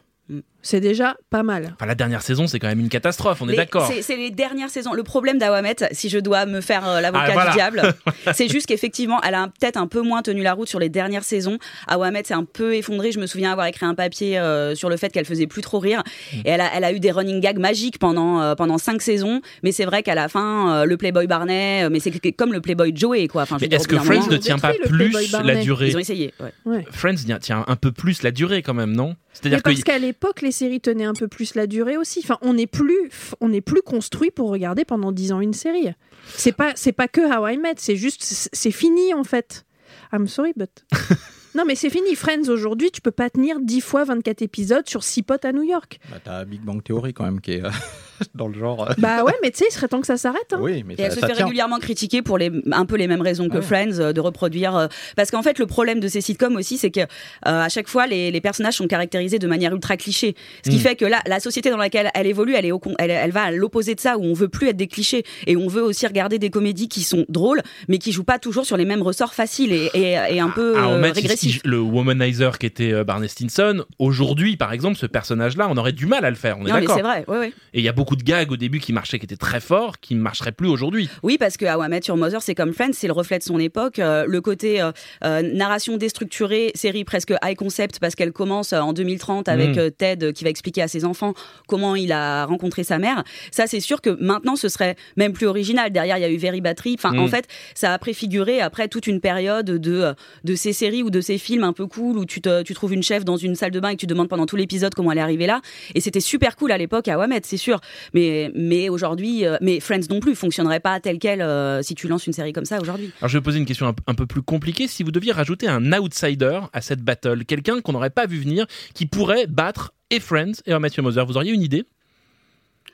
C'est 0.63 0.79
déjà 0.79 1.15
pas 1.29 1.43
mal. 1.43 1.73
Enfin, 1.75 1.85
la 1.85 1.93
dernière 1.93 2.23
saison, 2.23 2.47
c'est 2.47 2.57
quand 2.57 2.67
même 2.67 2.79
une 2.79 2.89
catastrophe, 2.89 3.39
on 3.43 3.47
est 3.49 3.55
d'accord. 3.55 3.87
c'est- 4.01 4.17
les 4.17 4.31
dernières 4.31 4.71
saisons. 4.71 4.93
Le 4.93 5.03
problème 5.03 5.37
d'Awamet, 5.37 5.75
si 5.91 6.09
je 6.09 6.17
dois 6.17 6.47
me 6.47 6.59
faire 6.59 6.87
euh, 6.87 7.01
l'avocat 7.01 7.25
Ah, 7.27 7.33
voilà. 7.33 7.49
du 7.51 7.55
diable, 7.55 7.93
c'est 8.33 8.47
juste 8.47 8.65
qu'effectivement, 8.65 9.21
elle 9.21 9.35
a 9.35 9.41
un- 9.43 9.49
peut-être 9.49 9.77
un 9.77 9.85
peu 9.85 10.01
moins 10.01 10.23
tenu 10.23 10.41
la 10.41 10.53
route 10.53 10.67
sur 10.67 10.79
les 10.79 10.89
dernières 10.89 11.23
saisons. 11.23 11.59
Awamet 11.87 12.23
s'est 12.23 12.33
un 12.33 12.45
peu 12.45 12.73
effondrée. 12.73 13.11
Je 13.11 13.19
me 13.19 13.27
souviens 13.27 13.51
avoir 13.51 13.67
écrit 13.67 13.85
un 13.85 13.93
papier 13.93 14.39
euh, 14.39 14.73
sur 14.73 14.89
le 14.89 14.97
fait 14.97 15.11
qu'elle 15.11 15.25
faisait 15.25 15.45
plus 15.45 15.61
trop 15.61 15.77
rire. 15.77 16.01
Mm. 16.33 16.37
Et 16.45 16.49
elle 16.49 16.61
a, 16.61 16.71
elle 16.75 16.83
a 16.83 16.91
eu 16.91 16.99
des 16.99 17.11
running 17.11 17.41
gags 17.41 17.59
magiques 17.59 17.99
pendant 17.99 18.41
euh, 18.41 18.55
pendant 18.55 18.79
cinq 18.79 19.03
saisons. 19.03 19.41
Mais 19.61 19.71
c'est 19.71 19.85
vrai 19.85 20.01
qu'à 20.01 20.15
la 20.15 20.29
fin, 20.29 20.73
euh, 20.81 20.85
le 20.85 20.97
Playboy 20.97 21.27
Barney, 21.27 21.83
euh, 21.83 21.89
mais 21.91 21.99
c'est 21.99 22.11
comme 22.31 22.53
le 22.53 22.61
Playboy 22.61 22.91
Joey, 22.95 23.27
quoi. 23.27 23.43
Enfin, 23.43 23.57
est-ce 23.59 23.87
que 23.87 23.99
Friends 23.99 24.27
ne 24.31 24.37
tient 24.37 24.57
pas 24.57 24.73
plus 24.87 25.11
la 25.43 25.55
durée 25.57 25.89
Ils 25.89 25.95
ont 25.95 25.99
essayé. 25.99 26.33
ouais. 26.65 26.85
Friends 26.89 27.37
tient- 27.39 27.63
un 27.67 27.75
peu 27.75 27.91
plus 27.91 28.23
la 28.23 28.31
durée 28.31 28.63
quand 28.63 28.73
même, 28.73 28.93
non? 28.95 29.15
C'est-à-dire 29.35 29.61
parce 29.61 29.83
qu'à 29.83 29.99
l'époque, 29.99 30.41
les 30.41 30.53
séries 30.53 30.79
tenaient 30.79 31.05
un 31.05 31.13
peu 31.13 31.27
plus 31.27 31.55
la 31.55 31.67
durée 31.67 31.97
aussi. 31.97 32.21
Enfin, 32.23 32.37
on 32.41 32.53
n'est 32.53 32.67
plus, 32.67 33.09
on 33.41 33.49
n'est 33.49 33.61
plus 33.61 33.81
construit 33.81 34.31
pour 34.31 34.49
regarder 34.49 34.85
pendant 34.85 35.11
10 35.11 35.33
ans 35.33 35.41
une 35.41 35.53
série. 35.53 35.89
C'est 36.35 36.53
pas, 36.53 36.71
c'est 36.75 36.93
pas 36.93 37.09
que 37.09 37.21
How 37.21 37.47
I 37.49 37.57
Met. 37.57 37.75
C'est 37.77 37.97
juste, 37.97 38.23
c'est 38.23 38.49
c'est 38.53 38.71
fini 38.71 39.13
en 39.13 39.23
fait. 39.25 39.65
I'm 40.13 40.27
sorry, 40.27 40.53
but. 40.55 40.85
non, 41.55 41.65
mais 41.65 41.75
c'est 41.75 41.89
fini. 41.89 42.15
Friends 42.15 42.47
aujourd'hui, 42.49 42.91
tu 42.91 43.01
peux 43.01 43.11
pas 43.11 43.29
tenir 43.29 43.59
10 43.59 43.81
fois 43.81 44.05
24 44.05 44.41
épisodes 44.41 44.87
sur 44.87 45.03
6 45.03 45.23
potes 45.23 45.45
à 45.45 45.51
New 45.51 45.63
York. 45.63 45.99
Bah, 46.09 46.17
T'as 46.23 46.45
Big 46.45 46.61
Bang 46.61 46.81
Theory 46.81 47.13
quand 47.13 47.25
même 47.25 47.41
qui 47.41 47.53
est 47.53 47.63
euh, 47.63 47.69
dans 48.35 48.47
le 48.47 48.57
genre. 48.57 48.89
euh, 48.89 48.93
Bah 48.97 49.23
ouais, 49.23 49.33
mais 49.43 49.51
tu 49.51 49.57
sais, 49.59 49.65
il 49.69 49.73
serait 49.73 49.87
temps 49.87 50.01
que 50.01 50.07
ça 50.07 50.17
s'arrête. 50.17 50.51
hein. 50.53 50.57
Oui, 50.61 50.83
mais 50.85 50.93
Et 50.95 51.01
elle 51.03 51.11
se 51.11 51.19
fait 51.19 51.27
tient. 51.33 51.45
régulièrement 51.45 51.79
critiquer 51.79 52.21
pour 52.21 52.37
les, 52.37 52.51
un 52.71 52.85
peu 52.85 52.95
les 52.95 53.07
mêmes 53.07 53.21
raisons 53.21 53.49
que 53.49 53.55
Ouais. 53.57 53.61
Friends, 53.61 53.99
euh, 53.99 54.13
de 54.13 54.19
reproduire. 54.21 54.75
euh, 54.75 54.87
parce 55.15 55.31
qu'en 55.31 55.41
fait, 55.43 55.59
le 55.59 55.65
problème 55.65 55.99
de 55.99 56.07
ces 56.07 56.21
sitcoms 56.21 56.55
aussi, 56.55 56.77
c'est 56.77 56.91
que 56.91 57.01
euh, 57.01 57.05
à 57.43 57.69
chaque 57.69 57.87
fois, 57.87 58.07
les, 58.07 58.31
les 58.31 58.41
personnages 58.41 58.75
sont 58.75 58.87
caractérisés 58.87 59.39
de 59.39 59.47
manière 59.47 59.73
ultra 59.73 59.97
cliché. 59.97 60.35
Ce 60.63 60.69
qui 60.69 60.77
Mm. 60.77 60.79
fait 60.79 60.95
que 60.95 61.05
là, 61.05 61.21
la 61.27 61.39
société 61.39 61.69
dans 61.69 61.77
laquelle 61.77 62.09
elle 62.13 62.27
évolue, 62.27 62.53
elle, 62.55 62.65
est 62.65 62.71
au, 62.71 62.79
con- 62.79 62.95
elle, 62.99 63.11
elle 63.11 63.31
va 63.31 63.43
à 63.43 63.51
l'opposé 63.51 63.95
de 63.95 63.99
ça, 63.99 64.17
où 64.17 64.23
on 64.23 64.33
veut 64.33 64.49
plus 64.49 64.69
être 64.69 64.77
des 64.77 64.87
clichés. 64.87 65.23
Et 65.47 65.55
on 65.57 65.67
veut 65.67 65.81
aussi 65.83 66.05
regarder 66.05 66.37
des 66.39 66.49
comédies 66.49 66.87
qui 66.89 67.01
sont 67.01 67.25
drôles, 67.29 67.61
mais 67.87 67.97
qui 67.97 68.11
jouent 68.11 68.23
pas 68.23 68.39
toujours 68.39 68.65
sur 68.65 68.77
les 68.77 68.85
mêmes 68.85 69.01
ressorts 69.01 69.33
faciles 69.33 69.71
et, 69.73 69.89
et, 69.93 70.11
et 70.35 70.39
un 70.39 70.49
peu 70.49 70.73
Ah, 70.77 70.89
euh, 70.89 71.01
fait, 71.03 71.11
régressifs. 71.11 71.61
le 71.65 71.79
womanizer 71.79 72.59
qui 72.59 72.65
était 72.67 72.91
euh, 72.93 73.03
Barney 73.03 73.27
Stinson, 73.27 73.83
aujourd'hui, 73.99 74.57
par 74.57 74.71
exemple, 74.73 74.97
ce 74.97 75.05
personnage-là, 75.07 75.67
on 75.71 75.77
aurait 75.77 75.91
du 75.93 76.05
mal 76.05 76.23
à 76.25 76.29
le 76.29 76.35
faire, 76.35 76.57
on 76.59 76.65
est 76.65 76.69
Non, 76.69 76.75
mais 76.75 76.81
d'accord 76.81 76.97
c'est 76.97 77.01
vrai, 77.01 77.25
ouais, 77.27 77.37
ouais. 77.39 77.53
Et 77.73 77.79
il 77.79 77.83
y 77.83 77.89
a 77.89 77.93
beaucoup 77.93 78.04
beaucoup 78.05 78.15
de 78.15 78.23
gags 78.23 78.51
au 78.51 78.55
début 78.55 78.79
qui 78.79 78.93
marchaient, 78.93 79.17
qui 79.17 79.25
étaient 79.25 79.35
très 79.35 79.59
forts, 79.59 79.99
qui 79.99 80.13
ne 80.13 80.19
marcheraient 80.19 80.51
plus 80.51 80.67
aujourd'hui. 80.67 81.09
Oui, 81.23 81.39
parce 81.39 81.57
que 81.57 81.65
How 81.65 81.83
I 81.83 81.89
Met 81.89 82.01
Your 82.07 82.17
Mother, 82.17 82.39
c'est 82.43 82.53
comme 82.53 82.71
Friends, 82.71 82.93
c'est 82.93 83.07
le 83.07 83.13
reflet 83.13 83.39
de 83.39 83.43
son 83.43 83.57
époque. 83.57 83.97
Euh, 83.97 84.25
le 84.27 84.41
côté 84.41 84.79
euh, 84.79 84.91
euh, 85.23 85.41
narration 85.41 85.97
déstructurée, 85.97 86.71
série 86.75 87.03
presque 87.03 87.33
high 87.43 87.57
concept, 87.57 87.97
parce 87.97 88.13
qu'elle 88.13 88.31
commence 88.31 88.73
en 88.73 88.93
2030 88.93 89.49
avec 89.49 89.75
Mm. 89.75 89.91
Ted 89.97 90.33
qui 90.33 90.43
va 90.43 90.51
expliquer 90.51 90.83
à 90.83 90.87
ses 90.87 91.03
enfants 91.03 91.33
comment 91.67 91.95
il 91.95 92.11
a 92.11 92.45
rencontré 92.45 92.83
sa 92.83 92.99
mère. 92.99 93.23
Ça, 93.49 93.65
c'est 93.65 93.79
sûr 93.79 94.01
que 94.01 94.11
maintenant, 94.21 94.55
ce 94.55 94.69
serait 94.69 94.95
même 95.17 95.33
plus 95.33 95.47
original. 95.47 95.91
Derrière, 95.91 96.17
il 96.19 96.21
y 96.21 96.25
a 96.25 96.29
eu 96.29 96.37
Very 96.37 96.61
Trip. 96.75 96.99
Enfin, 96.99 97.15
Mm. 97.15 97.19
en 97.19 97.27
fait, 97.27 97.47
ça 97.73 97.91
a 97.91 97.97
préfiguré 97.97 98.61
après 98.61 98.87
toute 98.87 99.07
une 99.07 99.19
période 99.19 99.65
de, 99.65 100.13
de 100.43 100.55
ces 100.55 100.73
séries 100.73 101.01
ou 101.01 101.09
de 101.09 101.21
ces 101.21 101.39
films 101.39 101.63
un 101.63 101.73
peu 101.73 101.87
cool 101.87 102.19
où 102.19 102.25
tu, 102.25 102.39
te, 102.39 102.61
tu 102.61 102.75
trouves 102.75 102.93
une 102.93 103.03
chef 103.03 103.25
dans 103.25 103.37
une 103.37 103.55
salle 103.55 103.71
de 103.71 103.79
bain 103.79 103.89
et 103.89 103.95
que 103.95 104.01
tu 104.01 104.05
demandes 104.05 104.29
pendant 104.29 104.45
tout 104.45 104.57
l'épisode 104.57 104.93
comment 104.93 105.11
elle 105.11 105.17
est 105.17 105.21
arrivée 105.21 105.47
là. 105.47 105.61
Et 105.95 106.01
c'était 106.01 106.19
super 106.19 106.55
cool 106.55 106.71
à 106.71 106.77
l'époque 106.77 107.07
à 107.07 107.17
c'est 107.43 107.57
sûr. 107.57 107.79
Mais, 108.13 108.51
mais 108.55 108.89
aujourd'hui, 108.89 109.45
euh, 109.45 109.57
mais 109.61 109.79
Friends 109.79 110.07
non 110.09 110.19
plus 110.19 110.35
fonctionnerait 110.35 110.79
pas 110.79 110.99
tel 110.99 111.19
quel 111.19 111.41
euh, 111.41 111.81
si 111.81 111.95
tu 111.95 112.07
lances 112.07 112.27
une 112.27 112.33
série 112.33 112.53
comme 112.53 112.65
ça 112.65 112.79
aujourd'hui. 112.81 113.11
Alors 113.19 113.29
je 113.29 113.37
vais 113.37 113.43
poser 113.43 113.59
une 113.59 113.65
question 113.65 113.87
un, 113.87 113.95
un 114.07 114.15
peu 114.15 114.25
plus 114.25 114.41
compliquée. 114.41 114.87
Si 114.87 115.03
vous 115.03 115.11
deviez 115.11 115.31
rajouter 115.31 115.67
un 115.67 115.93
outsider 115.93 116.59
à 116.73 116.81
cette 116.81 117.01
battle, 117.01 117.45
quelqu'un 117.45 117.81
qu'on 117.81 117.93
n'aurait 117.93 118.09
pas 118.09 118.25
vu 118.25 118.39
venir, 118.39 118.65
qui 118.93 119.05
pourrait 119.05 119.47
battre 119.47 119.93
et 120.09 120.19
Friends 120.19 120.61
et 120.65 120.71
Your 120.71 120.79
Mother, 120.79 121.25
vous 121.25 121.37
auriez 121.37 121.51
une 121.51 121.63
idée? 121.63 121.85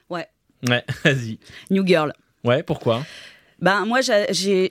Ouais. 0.09 0.27
Ouais, 0.67 0.83
vas-y. 1.03 1.39
New 1.69 1.85
Girl. 1.85 2.13
Ouais, 2.43 2.63
pourquoi? 2.63 3.03
Ben 3.61 3.85
moi 3.85 3.99
j'ai- 4.01 4.69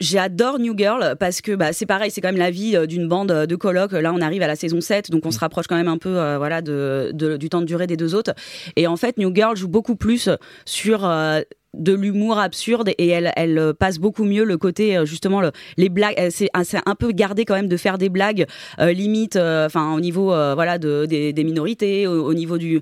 j'adore 0.00 0.58
New 0.58 0.74
Girl 0.76 1.14
parce 1.20 1.42
que 1.42 1.52
bah, 1.54 1.72
c'est 1.74 1.84
pareil, 1.84 2.10
c'est 2.10 2.22
quand 2.22 2.28
même 2.28 2.38
la 2.38 2.50
vie 2.50 2.74
euh, 2.74 2.86
d'une 2.86 3.06
bande 3.06 3.30
euh, 3.30 3.44
de 3.46 3.54
colocs. 3.54 3.92
Là 3.92 4.12
on 4.14 4.20
arrive 4.22 4.40
à 4.42 4.46
la 4.46 4.56
saison 4.56 4.80
7 4.80 5.10
donc 5.10 5.26
on 5.26 5.30
se 5.30 5.38
rapproche 5.38 5.66
quand 5.66 5.76
même 5.76 5.88
un 5.88 5.98
peu 5.98 6.18
euh, 6.18 6.38
voilà 6.38 6.62
de, 6.62 7.10
de- 7.12 7.36
du 7.36 7.50
temps 7.50 7.60
de 7.60 7.66
durée 7.66 7.86
des 7.86 7.98
deux 7.98 8.14
autres. 8.14 8.32
Et 8.76 8.86
en 8.86 8.96
fait 8.96 9.18
New 9.18 9.34
Girl 9.34 9.56
joue 9.56 9.68
beaucoup 9.68 9.94
plus 9.96 10.30
sur 10.64 11.04
euh, 11.04 11.40
de 11.78 11.92
l'humour 11.94 12.38
absurde 12.38 12.90
et 12.98 13.08
elle, 13.08 13.30
elle 13.36 13.56
euh, 13.56 13.72
passe 13.72 13.98
beaucoup 13.98 14.24
mieux 14.24 14.42
le 14.42 14.56
côté 14.56 14.96
euh, 14.96 15.04
justement 15.04 15.40
le, 15.40 15.52
les 15.76 15.88
blagues 15.88 16.16
euh, 16.18 16.28
c'est 16.32 16.50
un- 16.54 16.94
peu 16.96 17.12
gardé 17.12 17.44
quand 17.44 17.54
même 17.54 17.68
de 17.68 17.76
faire 17.76 17.96
des 17.96 18.08
blagues 18.08 18.46
euh, 18.80 18.92
limite 18.92 19.36
euh, 19.36 19.66
enfin 19.66 19.94
au 19.94 20.00
niveau 20.00 20.32
euh, 20.34 20.54
voilà 20.54 20.78
de 20.78 21.06
des, 21.06 21.32
des 21.32 21.44
minorités 21.44 22.08
au, 22.08 22.26
au 22.26 22.34
niveau 22.34 22.58
du 22.58 22.80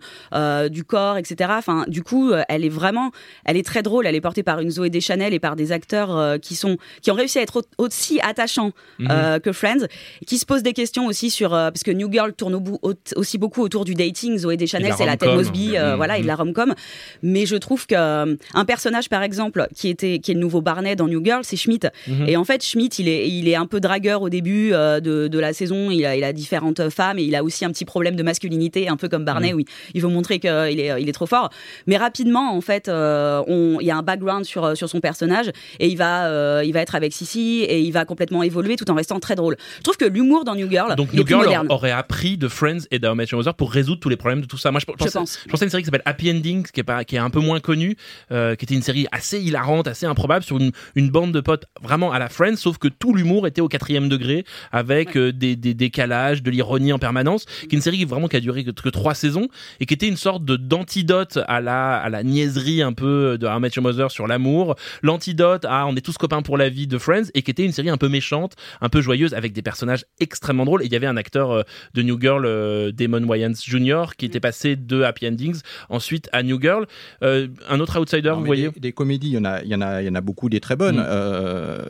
du 0.70 0.84
corps 0.84 1.18
etc 1.18 1.50
enfin 1.58 1.84
du 1.86 2.02
coup 2.02 2.32
elle 2.48 2.64
est 2.64 2.68
vraiment 2.70 3.10
elle 3.44 3.58
est 3.58 3.62
très 3.62 3.82
drôle 3.82 4.06
elle 4.06 4.14
est 4.14 4.20
portée 4.22 4.42
par 4.42 4.58
une 4.60 4.70
Zoé 4.70 4.88
Deschanel 4.88 5.34
et 5.34 5.38
par 5.38 5.54
des 5.54 5.70
acteurs 5.70 6.40
qui 6.40 6.54
sont 6.54 6.78
qui 7.02 7.10
ont 7.10 7.14
réussi 7.14 7.38
à 7.38 7.42
être 7.42 7.58
au- 7.78 7.84
aussi 7.84 8.20
attachants 8.22 8.72
Mhm. 8.98 9.40
que 9.40 9.52
Friends 9.52 9.86
qui 10.26 10.38
se 10.38 10.46
posent 10.46 10.62
des 10.62 10.72
questions 10.72 11.06
aussi 11.06 11.30
sur 11.30 11.50
parce 11.50 11.82
que 11.82 11.90
New 11.90 12.10
Girl 12.10 12.32
tourne 12.32 12.54
au 12.54 12.60
bout, 12.60 12.78
au- 12.82 12.94
aussi 13.16 13.36
beaucoup 13.38 13.62
autour 13.62 13.84
du 13.84 13.94
dating 13.94 14.38
Zoé 14.38 14.56
Deschanel 14.56 14.94
c'est 14.96 15.04
la 15.06 15.16
Ted. 15.18 15.34
Mosby 15.34 15.74
Mhm. 15.76 15.94
voilà 15.96 16.18
et 16.18 16.22
de 16.22 16.26
la 16.26 16.36
rom-com 16.36 16.74
mais 17.22 17.44
je 17.44 17.56
trouve 17.56 17.86
que 17.86 17.94
euh, 17.94 18.34
un 18.54 18.64
personnage 18.64 18.77
par 19.10 19.22
exemple 19.22 19.66
qui 19.74 19.88
était 19.88 20.18
qui 20.18 20.30
est 20.30 20.34
le 20.34 20.40
nouveau 20.40 20.60
Barney 20.60 20.96
dans 20.96 21.06
New 21.08 21.24
Girl 21.24 21.40
c'est 21.44 21.56
Schmidt 21.56 21.88
Mhm. 22.06 22.28
et 22.28 22.36
en 22.36 22.44
fait 22.44 22.62
Schmidt 22.64 23.00
il 23.02 23.08
est 23.08 23.28
il 23.28 23.48
est 23.48 23.54
un 23.54 23.66
peu 23.66 23.80
dragueur 23.80 24.22
au 24.22 24.28
début 24.28 24.72
euh, 24.72 25.00
de, 25.00 25.28
de 25.28 25.38
la 25.38 25.52
saison 25.52 25.90
il 25.90 26.04
a 26.04 26.16
il 26.16 26.24
a 26.24 26.32
différentes 26.32 26.88
femmes 26.90 27.18
et 27.18 27.22
il 27.24 27.34
a 27.34 27.42
aussi 27.44 27.64
un 27.64 27.70
petit 27.70 27.84
problème 27.84 28.16
de 28.16 28.22
masculinité 28.22 28.88
un 28.88 28.96
peu 28.96 29.08
comme 29.08 29.24
Barney 29.24 29.52
Mhm. 29.52 29.58
où 29.58 29.64
il, 29.94 30.02
veut 30.02 30.08
montrer 30.08 30.38
qu'il 30.38 30.50
est 30.80 31.00
il 31.02 31.08
est 31.08 31.12
trop 31.12 31.26
fort 31.26 31.50
mais 31.86 31.96
rapidement 31.96 32.52
en 32.56 32.60
fait 32.60 32.88
euh, 32.88 33.42
on 33.46 33.78
il 33.80 33.86
y 33.86 33.90
a 33.90 33.96
un 33.96 34.02
background 34.02 34.44
sur 34.44 34.76
sur 34.76 34.88
son 34.88 35.00
personnage 35.00 35.50
et 35.80 35.88
il 35.88 35.96
va 35.96 36.26
euh, 36.26 36.62
il 36.64 36.72
va 36.72 36.80
être 36.80 36.94
avec 36.94 37.12
Sissy 37.12 37.60
et 37.68 37.80
il 37.80 37.92
va 37.92 38.04
complètement 38.04 38.42
évoluer 38.42 38.76
tout 38.76 38.90
en 38.90 38.94
restant 38.94 39.20
très 39.20 39.34
drôle 39.34 39.56
je 39.78 39.82
trouve 39.82 39.96
que 39.96 40.04
l'humour 40.04 40.44
dans 40.44 40.54
New 40.54 40.70
Girl 40.70 40.94
Donc 40.96 41.12
New 41.12 41.26
Girl 41.26 41.44
moderne 41.44 41.66
aurait 41.70 41.90
appris 41.90 42.36
de 42.36 42.48
Friends 42.48 42.84
et 42.90 42.98
d'How 42.98 43.14
Met 43.14 43.26
Your 43.30 43.38
Mother 43.40 43.54
pour 43.54 43.72
résoudre 43.72 44.00
tous 44.00 44.08
les 44.08 44.16
problèmes 44.16 44.40
de 44.40 44.46
tout 44.46 44.56
ça. 44.58 44.70
Moi, 44.70 44.80
je, 44.80 44.86
pense. 44.86 45.38
je 45.44 45.50
pensais 45.50 45.64
à 45.64 45.66
une 45.66 45.70
série 45.70 45.82
qui 45.82 45.86
s'appelle 45.86 46.02
Happy 46.04 46.30
Endings, 46.30 46.66
qui 46.72 46.80
est, 46.80 46.84
pas, 46.84 47.04
qui 47.04 47.16
est 47.16 47.18
un 47.20 47.30
peu 47.30 47.40
moins 47.40 47.60
connue, 47.60 47.96
euh, 48.32 48.54
qui 48.54 48.64
était 48.68 48.74
une 48.74 48.82
série 48.82 49.06
assez 49.12 49.40
hilarante, 49.40 49.88
assez 49.88 50.06
improbable, 50.06 50.44
sur 50.44 50.58
une, 50.58 50.72
une 50.94 51.10
bande 51.10 51.32
de 51.32 51.40
potes 51.40 51.64
vraiment 51.82 52.12
à 52.12 52.18
la 52.18 52.28
Friends, 52.28 52.56
sauf 52.56 52.78
que 52.78 52.88
tout 52.88 53.14
l'humour 53.14 53.46
était 53.46 53.60
au 53.60 53.68
quatrième 53.68 54.08
degré, 54.08 54.44
avec 54.72 55.16
euh, 55.16 55.32
des, 55.32 55.56
des 55.56 55.74
décalages, 55.74 56.42
de 56.42 56.50
l'ironie 56.50 56.92
en 56.92 56.98
permanence, 56.98 57.46
qui 57.46 57.66
est 57.66 57.72
une 57.72 57.80
série 57.80 57.98
qui 57.98 58.04
vraiment 58.04 58.28
qui 58.28 58.36
a 58.36 58.40
duré 58.40 58.64
que, 58.64 58.70
que 58.70 58.88
trois 58.88 59.14
saisons, 59.14 59.48
et 59.80 59.86
qui 59.86 59.94
était 59.94 60.08
une 60.08 60.16
sorte 60.16 60.44
de 60.44 60.56
d'antidote 60.56 61.38
à 61.48 61.60
la, 61.60 61.96
à 61.96 62.08
la 62.08 62.22
niaiserie 62.22 62.82
un 62.82 62.92
peu 62.92 63.38
de 63.38 63.46
How 63.46 63.80
Mother 63.80 64.10
sur 64.10 64.26
l'amour, 64.26 64.76
l'antidote 65.02 65.64
à 65.64 65.86
On 65.86 65.96
est 65.96 66.00
tous 66.00 66.18
copains 66.18 66.42
pour 66.42 66.58
la 66.58 66.68
vie 66.68 66.86
de 66.86 66.98
Friends, 66.98 67.30
et 67.34 67.42
qui 67.42 67.50
était 67.50 67.64
une 67.64 67.72
série 67.72 67.90
un 67.90 67.96
peu 67.96 68.08
méchante, 68.08 68.54
un 68.80 68.88
peu 68.88 69.00
joyeuse, 69.00 69.34
avec 69.34 69.52
des 69.52 69.62
personnages 69.62 70.04
extrêmement 70.20 70.64
drôles. 70.64 70.82
Et 70.82 70.86
il 70.86 70.92
y 70.92 70.96
avait 70.96 71.06
un 71.06 71.16
acteur 71.16 71.50
euh, 71.50 71.62
de 71.94 72.02
New 72.02 72.20
Girl, 72.20 72.44
euh, 72.44 72.92
Damon 72.92 73.24
Wayans 73.24 73.54
Jr., 73.54 74.16
qui 74.16 74.26
était 74.26 74.40
passé 74.40 74.76
de 74.76 75.02
Happy 75.02 75.26
Endings 75.26 75.60
ensuite 75.88 76.28
à 76.32 76.42
New 76.42 76.60
Girl. 76.60 76.86
Euh, 77.22 77.48
un 77.68 77.80
autre 77.80 77.98
outsider, 77.98 78.30
Non, 78.30 78.36
vous 78.40 78.42
mais 78.42 78.57
voyez 78.58 78.70
des, 78.72 78.80
des 78.80 78.92
comédies, 78.92 79.28
il 79.28 79.34
y 79.34 79.38
en 79.38 79.44
a, 79.44 79.62
il 79.62 79.68
y 79.68 79.74
en 79.74 79.80
a, 79.80 80.02
il 80.02 80.06
y 80.06 80.10
en 80.10 80.14
a 80.14 80.20
beaucoup 80.20 80.48
des 80.48 80.60
très 80.60 80.76
bonnes. 80.76 80.98
Mm. 80.98 81.06
Euh, 81.06 81.84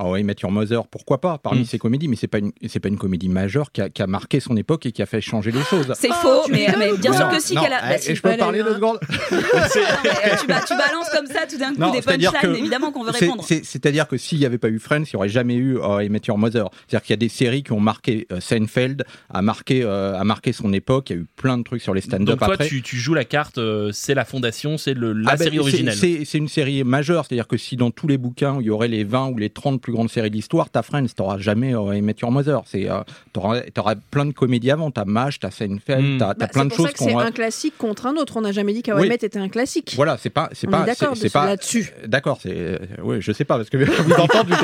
How 0.00 0.16
I 0.16 0.22
Met 0.24 0.36
Your 0.42 0.50
Mother, 0.50 0.86
pourquoi 0.86 1.20
pas 1.20 1.38
parmi 1.38 1.60
Mm. 1.60 1.64
ces 1.66 1.78
comédies, 1.78 2.08
mais 2.08 2.16
c'est 2.16 2.26
pas 2.28 2.38
une, 2.38 2.52
c'est 2.68 2.80
pas 2.80 2.88
une 2.88 2.96
comédie 2.98 3.28
majeure 3.28 3.70
qui 3.72 3.82
a, 3.82 3.88
qui 3.90 4.00
a 4.02 4.06
marqué 4.06 4.40
son 4.40 4.56
époque 4.56 4.86
et 4.86 4.92
qui 4.92 5.02
a 5.02 5.06
fait 5.06 5.20
changer 5.20 5.50
les 5.52 5.62
choses. 5.62 5.92
c'est 5.94 6.08
Oh, 6.10 6.14
faux 6.22 6.42
tu 6.46 6.52
mais, 6.52 6.66
bien 6.98 7.12
sûr 7.12 7.26
Non, 7.28 7.34
que 7.36 7.40
si 7.42 7.54
qu'elle 7.54 7.72
a 7.72 7.80
bah, 7.82 7.94
eh, 7.96 7.98
si. 7.98 8.14
je 8.14 8.22
peux 8.22 8.30
a 8.30 8.36
parler 8.36 8.60
eu 8.60 8.64
deux 8.64 8.74
secondes 8.74 8.98
Mais 9.30 10.36
tu, 10.40 10.46
ba- 10.46 10.60
tu 10.66 10.74
balances 10.76 11.10
comme 11.14 11.26
ça 11.26 11.46
tout 11.48 11.58
d'un 11.58 11.72
coup 11.74 11.80
Non, 11.80 11.90
des 11.92 12.02
c'est-à-dire 12.02 12.32
punchlines 12.32 12.52
que 12.54 12.58
évidemment 12.58 12.92
qu'on 12.92 13.04
veut 13.04 13.10
répondre 13.10 13.44
c'est- 13.46 13.64
C'est-à-dire 13.64 14.08
que 14.08 14.16
s'il 14.16 14.38
n'y 14.38 14.46
avait 14.46 14.58
pas 14.58 14.68
eu 14.68 14.78
Friends, 14.78 15.02
il 15.04 15.10
n'y 15.14 15.16
aurait 15.16 15.28
jamais 15.28 15.54
eu 15.54 15.78
I 15.82 16.08
Met 16.08 16.22
Your 16.28 16.38
Mother. 16.38 16.68
C'est-à-dire 16.88 17.02
qu'il 17.06 17.12
y 17.12 17.14
a 17.14 17.16
des 17.18 17.28
séries 17.28 17.62
qui 17.62 17.72
ont 17.72 17.80
marqué 17.80 18.26
euh, 18.32 18.40
Seinfeld, 18.40 19.04
a 19.28 19.42
marqué, 19.42 19.82
euh, 19.84 20.18
a 20.18 20.24
marqué 20.24 20.52
son 20.52 20.72
époque. 20.72 21.10
Il 21.10 21.16
y 21.16 21.18
a 21.18 21.22
eu 21.22 21.26
plein 21.36 21.58
de 21.58 21.62
trucs 21.62 21.82
sur 21.82 21.94
les 21.94 22.00
Donc 22.00 22.10
stand-up 22.10 22.38
toi, 22.38 22.52
après. 22.54 22.66
tu, 22.68 22.82
tu 22.82 22.96
joues 22.96 23.14
la 23.14 23.24
carte, 23.24 23.58
euh, 23.58 23.90
c'est 23.92 24.14
la 24.14 24.24
fondation, 24.24 24.78
c'est 24.78 24.94
le, 24.94 25.12
la 25.12 25.32
Ah 25.32 25.36
ben, 25.36 25.44
série 25.44 25.58
originelle. 25.58 25.94
C'est 25.94 26.24
c'est 26.24 26.38
une 26.38 26.48
série 26.48 26.82
majeure, 26.84 27.26
c'est-à-dire 27.26 27.46
que 27.48 27.56
si 27.56 27.76
dans 27.76 27.90
tous 27.90 28.08
les 28.08 28.18
bouquins 28.18 28.58
il 28.60 28.66
y 28.66 28.70
aurait 28.70 28.88
les 28.88 29.04
20 29.04 29.28
ou 29.28 29.38
les 29.38 29.50
30 29.50 29.80
plus 29.90 29.96
grandes 29.96 30.10
séries 30.10 30.30
d'histoire, 30.30 30.70
t'as 30.70 30.82
Friends, 30.82 31.06
t'auras 31.16 31.38
jamais 31.38 31.70
I 31.70 32.00
Met 32.00 32.14
Your 32.22 32.30
Mother. 32.30 32.62
C'est, 32.64 32.88
euh, 32.88 33.00
t'auras, 33.32 33.60
t'auras 33.74 33.94
plein 34.10 34.24
de 34.24 34.32
comédies 34.32 34.70
avant, 34.70 34.90
t'as 34.92 35.04
MASH, 35.04 35.40
t'as 35.40 35.50
Seinfeld, 35.50 36.14
Mm. 36.14 36.18
t'as, 36.18 36.34
t'as 36.34 36.46
Bah, 36.46 36.46
plein 36.48 36.62
c'est 36.62 36.64
de 36.64 36.68
pour 36.68 36.76
choses 36.76 36.86
ça 36.86 36.92
que 36.92 36.98
c'est 37.04 37.14
un 37.14 37.30
classique 37.32 37.74
contre 37.76 38.06
un 38.06 38.14
autre. 38.16 38.36
On 38.36 38.42
n'a 38.42 38.52
jamais 38.52 38.72
dit 38.72 38.82
qu'How 38.82 38.98
I 38.98 39.02
Oui. 39.02 39.08
Met 39.08 39.14
était 39.16 39.38
un 39.38 39.48
classique. 39.48 39.92
Voilà, 39.96 40.16
c'est 40.16 40.30
pas, 40.30 40.48
c'est 40.52 40.68
On 40.68 40.70
pas, 40.70 40.82
d'accord 40.84 41.16
c'est, 41.16 41.22
c'est 41.22 41.32
pas 41.32 41.46
là-dessus. 41.46 41.92
D'accord, 42.06 42.38
c'est, 42.40 42.52
euh, 42.54 42.78
oui, 43.02 43.16
je 43.20 43.32
sais 43.32 43.44
pas 43.44 43.56
parce 43.56 43.68
que 43.68 43.76
vous 43.78 44.14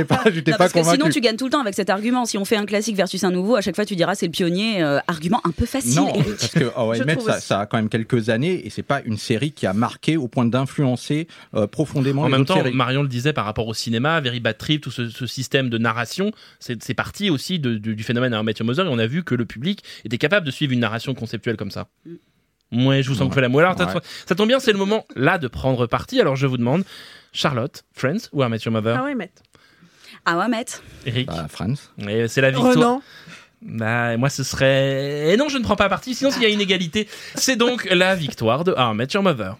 pas, 0.04 0.22
j'étais 0.32 0.52
Non, 0.52 0.56
pas 0.56 0.64
parce 0.64 0.72
que 0.72 0.78
convaincu. 0.78 0.98
sinon 1.00 1.10
tu 1.10 1.20
gagnes 1.20 1.36
tout 1.36 1.46
le 1.46 1.50
temps 1.50 1.60
avec 1.60 1.74
cet 1.74 1.90
argument. 1.90 2.24
Si 2.24 2.38
on 2.38 2.44
fait 2.44 2.56
un 2.56 2.66
classique 2.66 2.96
versus 2.96 3.22
un 3.24 3.30
nouveau, 3.32 3.56
à 3.56 3.60
chaque 3.60 3.74
fois 3.74 3.84
tu 3.84 3.96
diras 3.96 4.14
c'est 4.14 4.26
le 4.26 4.32
pionnier. 4.32 4.82
euh, 4.82 4.98
argument 5.08 5.40
un 5.44 5.50
peu 5.50 5.66
facile. 5.66 5.96
Non, 5.96 6.08
Eric. 6.14 6.36
parce 6.38 6.52
que 6.52 6.64
How 6.76 6.94
I 6.94 6.98
Je 6.98 7.02
Met, 7.04 7.18
ça, 7.40 7.60
a 7.60 7.66
quand 7.66 7.76
même 7.78 7.88
quelques 7.88 8.28
années 8.28 8.66
et 8.66 8.70
c'est 8.70 8.82
pas 8.82 9.00
une 9.04 9.16
série 9.18 9.50
qui 9.52 9.66
a 9.66 9.72
marqué 9.72 10.16
au 10.16 10.28
point 10.28 10.44
d'influencer 10.44 11.26
euh, 11.54 11.66
profondément 11.66 12.22
En 12.22 12.26
les 12.26 12.32
même 12.32 12.44
temps, 12.44 12.54
séries. 12.54 12.72
Marion 12.74 13.02
le 13.02 13.08
disait 13.08 13.32
par 13.32 13.44
rapport 13.44 13.66
au 13.66 13.74
cinéma, 13.74 14.20
Very 14.20 14.40
Bad 14.40 14.58
Trip, 14.58 14.80
tout 14.82 14.90
ce, 14.90 15.05
ce 15.08 15.26
système 15.26 15.68
de 15.70 15.78
narration, 15.78 16.32
c'est 16.60 16.94
parti 16.94 17.30
aussi 17.30 17.58
de- 17.58 17.76
du, 17.78 17.94
du 17.96 18.02
phénomène 18.02 18.40
Met 18.42 18.54
Your 18.58 18.66
Mother 18.66 18.86
et 18.86 18.88
on 18.88 18.98
a 18.98 19.06
vu 19.06 19.22
que 19.24 19.34
le 19.34 19.44
public 19.46 19.82
était 20.04 20.18
capable 20.18 20.46
de 20.46 20.50
suivre 20.50 20.72
une 20.72 20.80
narration 20.80 21.14
conceptuelle 21.14 21.56
comme 21.56 21.70
ça. 21.70 21.88
Ouais, 22.72 23.02
je 23.02 23.08
vous 23.08 23.14
sens 23.14 23.20
que 23.20 23.22
Ouais. 23.22 23.28
vous 23.28 23.34
faites 23.34 23.42
la 23.42 23.48
moelle. 23.48 23.66
Alors, 23.66 23.78
ça- 23.78 23.94
Ouais. 23.94 24.00
ça 24.26 24.34
tombe 24.34 24.48
bien, 24.48 24.58
c'est 24.60 24.72
le 24.72 24.78
moment 24.78 25.06
là 25.14 25.38
de 25.38 25.46
prendre 25.48 25.86
parti. 25.86 26.20
Alors 26.20 26.34
je 26.36 26.46
vous 26.46 26.56
demande, 26.56 26.84
Charlotte, 27.32 27.84
Friends 27.92 28.28
ou 28.32 28.42
How 28.42 28.46
I 28.46 28.50
Met 28.50 28.58
Your 28.64 28.72
Mother? 28.72 29.00
How 29.00 29.08
I 29.08 29.14
Met. 29.14 29.30
Ah 30.24 30.36
ouais, 30.38 30.48
Met. 30.48 30.64
Eric 31.06 31.28
Bah, 31.28 31.46
Friends. 31.48 31.76
Et 32.08 32.26
C'est 32.28 32.40
la 32.40 32.50
victoire. 32.50 32.74
Renan. 32.74 33.02
Bah, 33.62 34.16
moi, 34.16 34.28
ce 34.28 34.42
serait. 34.42 35.32
Et 35.32 35.36
non, 35.36 35.48
je 35.48 35.56
ne 35.58 35.62
prends 35.62 35.76
pas 35.76 35.88
parti, 35.88 36.14
sinon, 36.14 36.30
s'il 36.30 36.42
y 36.42 36.46
a 36.46 36.48
une 36.48 36.60
égalité. 36.60 37.08
C'est 37.36 37.56
donc 37.56 37.84
la 37.90 38.14
victoire 38.16 38.64
de 38.64 38.74
Met 38.94 39.06
Your 39.14 39.22
Mother. 39.22 39.56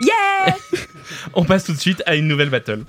Yeah 0.00 0.56
On 1.34 1.44
passe 1.44 1.64
tout 1.64 1.72
de 1.72 1.78
suite 1.78 2.02
à 2.06 2.14
une 2.16 2.28
nouvelle 2.28 2.50
battle. 2.50 2.84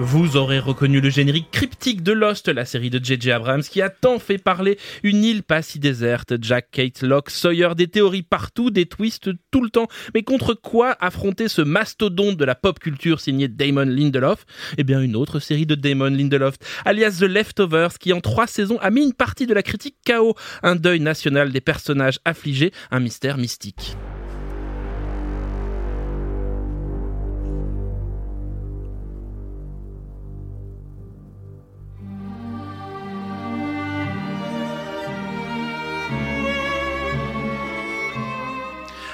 Vous 0.00 0.36
aurez 0.36 0.60
reconnu 0.60 1.00
le 1.00 1.10
générique 1.10 1.50
cryptique 1.50 2.04
de 2.04 2.12
Lost, 2.12 2.46
la 2.46 2.64
série 2.64 2.88
de 2.88 3.04
J.J. 3.04 3.32
Abrams 3.32 3.64
qui 3.64 3.82
a 3.82 3.90
tant 3.90 4.20
fait 4.20 4.38
parler. 4.38 4.78
Une 5.02 5.24
île 5.24 5.42
pas 5.42 5.60
si 5.60 5.80
déserte, 5.80 6.34
Jack, 6.40 6.68
Kate, 6.70 7.02
Locke, 7.02 7.30
Sawyer, 7.30 7.70
des 7.76 7.88
théories 7.88 8.22
partout, 8.22 8.70
des 8.70 8.86
twists 8.86 9.30
tout 9.50 9.60
le 9.60 9.70
temps. 9.70 9.88
Mais 10.14 10.22
contre 10.22 10.54
quoi 10.54 10.96
affronter 11.00 11.48
ce 11.48 11.62
mastodonte 11.62 12.36
de 12.36 12.44
la 12.44 12.54
pop 12.54 12.78
culture 12.78 13.18
signé 13.18 13.48
Damon 13.48 13.86
Lindelof? 13.86 14.46
Eh 14.76 14.84
bien, 14.84 15.00
une 15.00 15.16
autre 15.16 15.40
série 15.40 15.66
de 15.66 15.74
Damon 15.74 16.10
Lindelof, 16.10 16.54
alias 16.84 17.18
The 17.18 17.24
Leftovers, 17.24 17.98
qui 17.98 18.12
en 18.12 18.20
trois 18.20 18.46
saisons 18.46 18.78
a 18.78 18.90
mis 18.90 19.02
une 19.02 19.14
partie 19.14 19.46
de 19.46 19.54
la 19.54 19.64
critique 19.64 19.96
KO. 20.06 20.36
Un 20.62 20.76
deuil 20.76 21.00
national 21.00 21.50
des 21.50 21.60
personnages 21.60 22.20
affligés, 22.24 22.70
un 22.92 23.00
mystère 23.00 23.36
mystique. 23.36 23.96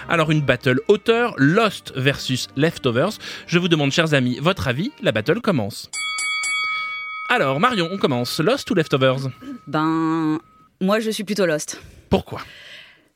Alors 0.08 0.30
une 0.30 0.42
battle 0.42 0.80
auteur, 0.88 1.34
Lost 1.38 1.92
versus 1.96 2.48
Leftovers. 2.56 3.12
Je 3.46 3.58
vous 3.58 3.68
demande, 3.68 3.90
chers 3.90 4.14
amis, 4.14 4.38
votre 4.40 4.68
avis. 4.68 4.92
La 5.02 5.12
battle 5.12 5.40
commence. 5.40 5.90
Alors, 7.30 7.58
Marion, 7.58 7.88
on 7.90 7.96
commence. 7.96 8.38
Lost 8.40 8.70
ou 8.70 8.74
Leftovers? 8.74 9.30
Ben, 9.66 10.38
moi, 10.80 11.00
je 11.00 11.10
suis 11.10 11.24
plutôt 11.24 11.46
Lost. 11.46 11.80
Pourquoi? 12.10 12.40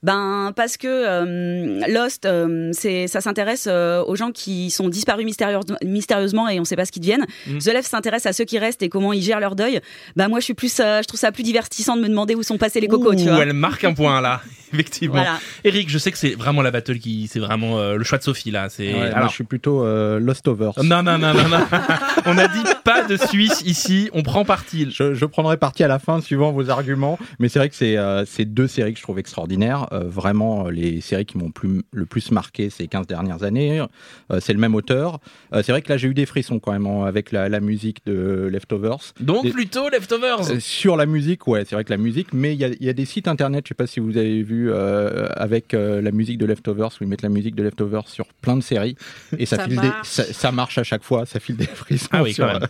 Ben 0.04 0.52
parce 0.54 0.76
que 0.76 0.86
euh, 0.86 1.80
Lost, 1.88 2.24
euh, 2.24 2.70
c'est 2.72 3.08
ça 3.08 3.20
s'intéresse 3.20 3.66
euh, 3.68 4.02
aux 4.04 4.14
gens 4.14 4.30
qui 4.30 4.70
sont 4.70 4.88
disparus 4.88 5.26
mystérieuse- 5.26 5.76
mystérieusement 5.84 6.48
et 6.48 6.60
on 6.60 6.64
sait 6.64 6.76
pas 6.76 6.84
ce 6.84 6.92
qu'ils 6.92 7.02
deviennent. 7.02 7.26
Mm. 7.48 7.58
The 7.58 7.66
Left 7.72 7.88
s'intéresse 7.90 8.24
à 8.26 8.32
ceux 8.32 8.44
qui 8.44 8.60
restent 8.60 8.82
et 8.84 8.88
comment 8.88 9.12
ils 9.12 9.22
gèrent 9.22 9.40
leur 9.40 9.56
deuil. 9.56 9.80
Ben 10.14 10.28
moi 10.28 10.38
je 10.38 10.44
suis 10.44 10.54
plus, 10.54 10.78
euh, 10.78 11.02
je 11.02 11.08
trouve 11.08 11.18
ça 11.18 11.32
plus 11.32 11.42
divertissant 11.42 11.96
de 11.96 12.02
me 12.02 12.08
demander 12.08 12.36
où 12.36 12.44
sont 12.44 12.58
passés 12.58 12.80
les 12.80 12.86
cocos, 12.86 13.16
tu 13.16 13.22
Ouh, 13.24 13.32
vois. 13.34 13.42
Elle 13.42 13.52
marque 13.54 13.82
un 13.82 13.92
point 13.92 14.20
là, 14.20 14.40
effectivement. 14.72 15.16
Voilà. 15.16 15.40
Eric, 15.64 15.88
je 15.90 15.98
sais 15.98 16.12
que 16.12 16.18
c'est 16.18 16.34
vraiment 16.36 16.62
la 16.62 16.70
battle 16.70 17.00
qui, 17.00 17.26
c'est 17.26 17.40
vraiment 17.40 17.78
euh, 17.80 17.96
le 17.96 18.04
choix 18.04 18.18
de 18.18 18.22
Sophie 18.22 18.52
là. 18.52 18.68
C'est. 18.68 18.92
Ouais, 18.94 19.00
moi, 19.08 19.16
Alors- 19.16 19.28
je 19.30 19.34
suis 19.34 19.44
plutôt 19.44 19.82
euh, 19.84 20.20
Lost 20.20 20.46
Overs. 20.46 20.74
Non, 20.84 21.02
non, 21.02 21.18
non, 21.18 21.34
non, 21.34 21.48
non. 21.48 21.66
on 22.26 22.38
a 22.38 22.46
dit 22.46 22.62
pas 22.88 23.04
de 23.06 23.16
Suisse 23.16 23.62
ici. 23.66 24.08
On 24.12 24.22
prend 24.22 24.44
parti. 24.44 24.88
Je, 24.90 25.14
je 25.14 25.24
prendrai 25.24 25.56
parti 25.56 25.84
à 25.84 25.88
la 25.88 25.98
fin 25.98 26.20
suivant 26.20 26.52
vos 26.52 26.70
arguments, 26.70 27.18
mais 27.38 27.48
c'est 27.48 27.58
vrai 27.58 27.68
que 27.68 27.74
c'est 27.74 27.96
euh, 27.96 28.24
c'est 28.24 28.44
deux 28.44 28.66
séries 28.68 28.92
que 28.92 28.98
je 28.98 29.02
trouve 29.04 29.18
extraordinaires. 29.18 29.86
Euh, 29.92 30.04
vraiment, 30.08 30.66
euh, 30.66 30.70
les 30.70 31.00
séries 31.00 31.26
qui 31.26 31.38
m'ont 31.38 31.50
plus, 31.50 31.82
le 31.92 32.06
plus 32.06 32.30
marqué 32.30 32.70
ces 32.70 32.86
15 32.88 33.06
dernières 33.06 33.42
années. 33.42 33.80
Euh, 34.32 34.40
c'est 34.40 34.52
le 34.52 34.58
même 34.58 34.74
auteur. 34.74 35.18
Euh, 35.52 35.62
c'est 35.62 35.72
vrai 35.72 35.82
que 35.82 35.88
là, 35.90 35.96
j'ai 35.96 36.08
eu 36.08 36.14
des 36.14 36.26
frissons 36.26 36.58
quand 36.58 36.72
même 36.72 36.86
en- 36.86 37.04
avec 37.04 37.32
la, 37.32 37.48
la 37.48 37.60
musique 37.60 37.98
de 38.06 38.48
Leftovers. 38.50 39.12
Donc 39.20 39.42
Des- 39.44 39.50
plutôt 39.50 39.88
Leftovers. 39.88 40.50
Euh, 40.50 40.60
sur 40.60 40.96
la 40.96 41.06
musique, 41.06 41.46
ouais, 41.46 41.64
c'est 41.66 41.74
vrai 41.74 41.84
que 41.84 41.90
la 41.90 41.96
musique, 41.98 42.32
mais 42.32 42.54
il 42.54 42.60
y 42.60 42.64
a, 42.64 42.68
il 42.68 42.84
y 42.84 42.88
a 42.88 42.92
des 42.92 43.04
sites 43.04 43.28
internet, 43.28 43.64
je 43.66 43.68
sais 43.68 43.74
pas 43.74 43.86
si 43.86 44.00
vous 44.00 44.16
avez 44.16 44.42
vu, 44.42 44.70
euh, 44.72 45.28
avec 45.36 45.74
euh, 45.74 46.00
la 46.00 46.10
musique 46.12 46.38
de 46.38 46.46
Leftovers, 46.46 46.90
où 47.00 47.04
ils 47.04 47.08
mettent 47.08 47.22
la 47.22 47.28
musique 47.28 47.54
de 47.54 47.62
Leftovers 47.62 48.08
sur 48.08 48.26
plein 48.40 48.56
de 48.56 48.62
séries, 48.62 48.96
et 49.38 49.46
ça, 49.46 49.56
Ça 49.56 49.64
file 49.64 49.80
des- 49.80 49.88
marche. 49.88 50.08
ça, 50.08 50.24
ça 50.24 50.52
marche 50.52 50.78
à 50.78 50.84
chaque 50.84 51.02
fois, 51.02 51.26
ça 51.26 51.40
file 51.40 51.56
des 51.56 51.66
frissons. 51.66 52.08
Ah 52.12 52.22
oui, 52.22 52.32
sur, 52.32 52.46
quand 52.46 52.60
même. 52.60 52.68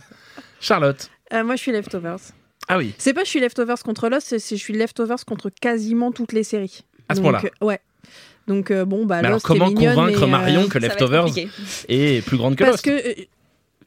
Charlotte. 0.59 1.09
Euh, 1.33 1.43
moi, 1.43 1.55
je 1.55 1.61
suis 1.61 1.71
Leftovers. 1.71 2.19
Ah 2.67 2.77
oui. 2.77 2.93
C'est 2.97 3.13
pas 3.13 3.23
je 3.23 3.29
suis 3.29 3.39
Leftovers 3.39 3.81
contre 3.83 4.09
Lost, 4.09 4.27
c'est 4.37 4.55
je 4.55 4.61
suis 4.61 4.73
Leftovers 4.73 5.25
contre 5.25 5.49
quasiment 5.49 6.11
toutes 6.11 6.33
les 6.33 6.43
séries. 6.43 6.83
À 7.07 7.15
ce 7.15 7.21
Donc, 7.21 7.31
point-là. 7.31 7.49
euh, 7.61 7.65
Ouais. 7.65 7.79
Donc 8.47 8.71
euh, 8.71 8.83
bon, 8.85 9.05
bah 9.05 9.21
Mais 9.21 9.27
alors, 9.27 9.41
comment 9.43 9.67
mignonne, 9.67 9.93
convaincre 9.95 10.19
mais, 10.21 10.23
euh, 10.25 10.27
Marion 10.27 10.67
que 10.67 10.73
ça 10.73 10.79
va 10.79 10.85
être 10.87 10.99
Leftovers 10.99 11.25
compliqué. 11.25 11.49
est 11.87 12.25
plus 12.25 12.37
grande 12.37 12.55
que 12.55 12.63
Parce 12.63 12.83
Lost 12.83 12.85
que 12.85 13.21
euh, 13.21 13.25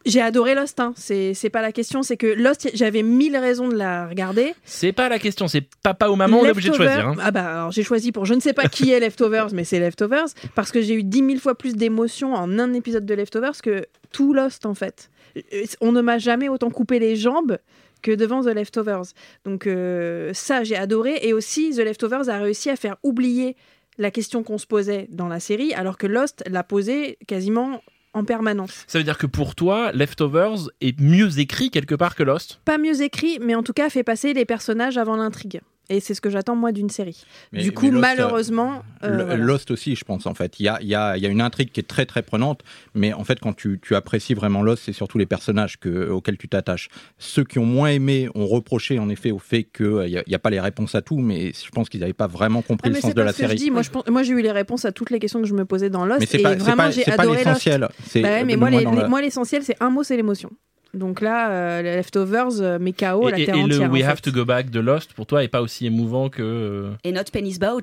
j'ai 0.04 0.20
adoré 0.20 0.54
Lost, 0.54 0.80
hein. 0.80 0.92
c'est 0.96 1.34
c'est 1.34 1.50
pas 1.50 1.62
la 1.62 1.72
question, 1.72 2.02
c'est 2.02 2.16
que 2.16 2.26
Lost, 2.26 2.68
j'avais 2.74 3.02
mille 3.02 3.36
raisons 3.36 3.68
de 3.68 3.76
la 3.76 4.08
regarder. 4.08 4.54
C'est 4.64 4.92
pas 4.92 5.08
la 5.08 5.18
question, 5.18 5.48
c'est 5.48 5.64
papa 5.82 6.08
ou 6.08 6.16
maman, 6.16 6.40
on 6.40 6.44
est 6.44 6.50
obligé 6.50 6.70
de 6.70 6.74
choisir. 6.74 7.08
hein. 7.08 7.16
Ah 7.20 7.30
bah 7.30 7.44
alors 7.60 7.70
j'ai 7.72 7.82
choisi 7.82 8.12
pour 8.12 8.24
je 8.26 8.34
ne 8.34 8.40
sais 8.40 8.52
pas 8.52 8.68
qui 8.68 8.90
est 8.92 9.00
Leftovers, 9.00 9.52
mais 9.52 9.64
c'est 9.64 9.78
Leftovers 9.80 10.28
parce 10.54 10.72
que 10.72 10.80
j'ai 10.82 10.94
eu 10.94 11.02
dix 11.04 11.22
mille 11.22 11.40
fois 11.40 11.54
plus 11.56 11.74
d'émotions 11.76 12.34
en 12.34 12.58
un 12.58 12.72
épisode 12.74 13.06
de 13.06 13.14
Leftovers 13.14 13.60
que 13.62 13.86
tout 14.12 14.32
Lost 14.34 14.66
en 14.66 14.74
fait. 14.74 15.10
Euh, 15.36 15.64
On 15.80 15.92
ne 15.92 16.00
m'a 16.00 16.18
jamais 16.18 16.48
autant 16.48 16.70
coupé 16.70 16.98
les 16.98 17.16
jambes 17.16 17.58
que 18.02 18.10
devant 18.10 18.42
The 18.42 18.48
Leftovers. 18.54 19.04
Donc 19.44 19.66
euh, 19.66 20.30
ça 20.34 20.64
j'ai 20.64 20.76
adoré 20.76 21.18
et 21.22 21.32
aussi 21.32 21.70
The 21.70 21.78
Leftovers 21.80 22.28
a 22.28 22.38
réussi 22.38 22.68
à 22.70 22.76
faire 22.76 22.96
oublier 23.02 23.56
la 23.98 24.10
question 24.10 24.42
qu'on 24.42 24.58
se 24.58 24.66
posait 24.66 25.06
dans 25.10 25.28
la 25.28 25.38
série 25.38 25.74
alors 25.74 25.98
que 25.98 26.06
Lost 26.06 26.42
l'a 26.50 26.64
posée 26.64 27.18
quasiment 27.26 27.80
en 28.14 28.24
permanence. 28.24 28.84
Ça 28.86 28.98
veut 28.98 29.04
dire 29.04 29.18
que 29.18 29.26
pour 29.26 29.54
toi, 29.54 29.92
Leftovers 29.92 30.68
est 30.80 30.98
mieux 31.00 31.38
écrit 31.38 31.70
quelque 31.70 31.94
part 31.94 32.14
que 32.14 32.22
Lost? 32.22 32.60
Pas 32.64 32.78
mieux 32.78 33.02
écrit, 33.02 33.38
mais 33.40 33.54
en 33.54 33.62
tout 33.62 33.72
cas 33.72 33.90
fait 33.90 34.04
passer 34.04 34.34
les 34.34 34.44
personnages 34.44 34.98
avant 34.98 35.16
l'intrigue. 35.16 35.60
Et 35.90 36.00
c'est 36.00 36.14
ce 36.14 36.20
que 36.20 36.30
j'attends 36.30 36.56
moi 36.56 36.72
d'une 36.72 36.88
série. 36.88 37.24
Mais- 37.52 37.60
du 37.62 37.72
coup, 37.72 37.86
Lost, 37.90 38.00
malheureusement, 38.00 38.82
euh, 39.04 39.14
voilà. 39.24 39.36
Lost 39.36 39.70
aussi, 39.70 39.94
je 39.96 40.04
pense, 40.04 40.26
en 40.26 40.32
fait. 40.34 40.58
Il 40.60 40.64
y 40.64 40.68
a, 40.68 40.78
il 40.80 40.88
y, 40.88 40.94
a, 40.94 41.16
il 41.16 41.22
y 41.22 41.26
a 41.26 41.28
une 41.28 41.40
intrigue 41.42 41.70
qui 41.72 41.80
est 41.80 41.86
très 41.86 42.06
très 42.06 42.22
prenante, 42.22 42.62
mais 42.94 43.12
en 43.12 43.24
fait, 43.24 43.40
quand 43.40 43.52
tu, 43.52 43.78
tu 43.82 43.94
apprécies 43.94 44.32
vraiment 44.34 44.62
Lost, 44.62 44.84
c'est 44.86 44.92
surtout 44.92 45.18
les 45.18 45.26
personnages 45.26 45.78
que, 45.78 46.08
auxquels 46.08 46.38
tu 46.38 46.48
t'attaches. 46.48 46.88
Ceux 47.18 47.44
qui 47.44 47.58
ont 47.58 47.66
moins 47.66 47.88
aimé 47.88 48.28
ont 48.34 48.46
reproché, 48.46 48.98
en 48.98 49.08
effet, 49.10 49.32
au 49.32 49.38
fait 49.38 49.64
qu'il 49.64 50.22
n'y 50.26 50.34
a, 50.34 50.38
pas 50.38 50.50
les 50.50 50.60
réponses 50.60 50.94
à 50.94 51.02
tout, 51.02 51.18
mais 51.18 51.52
je 51.52 51.70
pense 51.70 51.88
qu'ils 51.88 52.00
n'avaient 52.00 52.12
pas 52.12 52.28
vraiment 52.28 52.62
compris 52.62 52.88
Ah, 52.90 52.94
le 52.94 53.00
sens 53.00 53.14
de 53.14 53.20
la 53.20 53.32
je 53.32 53.36
série. 53.36 53.56
dis. 53.56 53.70
Moi, 53.70 53.82
je 53.82 53.90
pense- 53.90 54.06
moi, 54.08 54.22
j'ai 54.22 54.32
eu 54.32 54.40
les 54.40 54.52
réponses 54.52 54.84
à 54.84 54.92
toutes 54.92 55.10
les 55.10 55.18
questions 55.18 55.40
que 55.42 55.48
je 55.48 55.54
me 55.54 55.64
posais 55.64 55.90
dans 55.90 56.06
Lost. 56.06 56.20
Mais 56.20 56.26
c'est 56.26 56.40
et 56.40 56.42
pas, 56.42 56.54
vraiment, 56.54 56.90
j'ai 56.90 57.04
pas 57.04 57.24
Lost. 57.24 57.38
l'essentiel. 57.38 57.80
Bah 57.80 57.88
ouais, 58.22 58.44
mais 58.44 58.56
les- 58.56 58.78
les- 58.84 59.08
moi, 59.08 59.20
l'essentiel, 59.20 59.62
c'est 59.62 59.76
un 59.80 59.90
mot, 59.90 60.02
c'est 60.04 60.16
l'émotion. 60.16 60.50
Donc 60.94 61.20
là, 61.20 61.50
euh, 61.50 61.82
les 61.82 61.96
Leftovers, 61.96 62.60
euh, 62.60 62.78
mes 62.78 62.92
KO, 62.92 63.28
la 63.30 63.38
Et, 63.38 63.42
et- 63.42 63.46
terre 63.46 63.54
et 63.56 63.58
le 63.66 63.76
entière. 63.76 63.90
We 63.92 64.04
en 64.04 64.08
Have 64.08 64.16
fait. 64.16 64.30
to 64.30 64.32
Go 64.32 64.44
Back 64.44 64.70
de 64.70 64.80
Lost, 64.80 65.12
pour 65.14 65.26
toi, 65.26 65.42
est 65.42 65.48
pas 65.48 65.62
aussi 65.62 65.86
émouvant 65.86 66.28
que. 66.28 66.42
euh, 66.42 66.90
Et 67.04 67.12
Not 67.12 67.24
Penny's 67.32 67.58
Boat. 67.58 67.82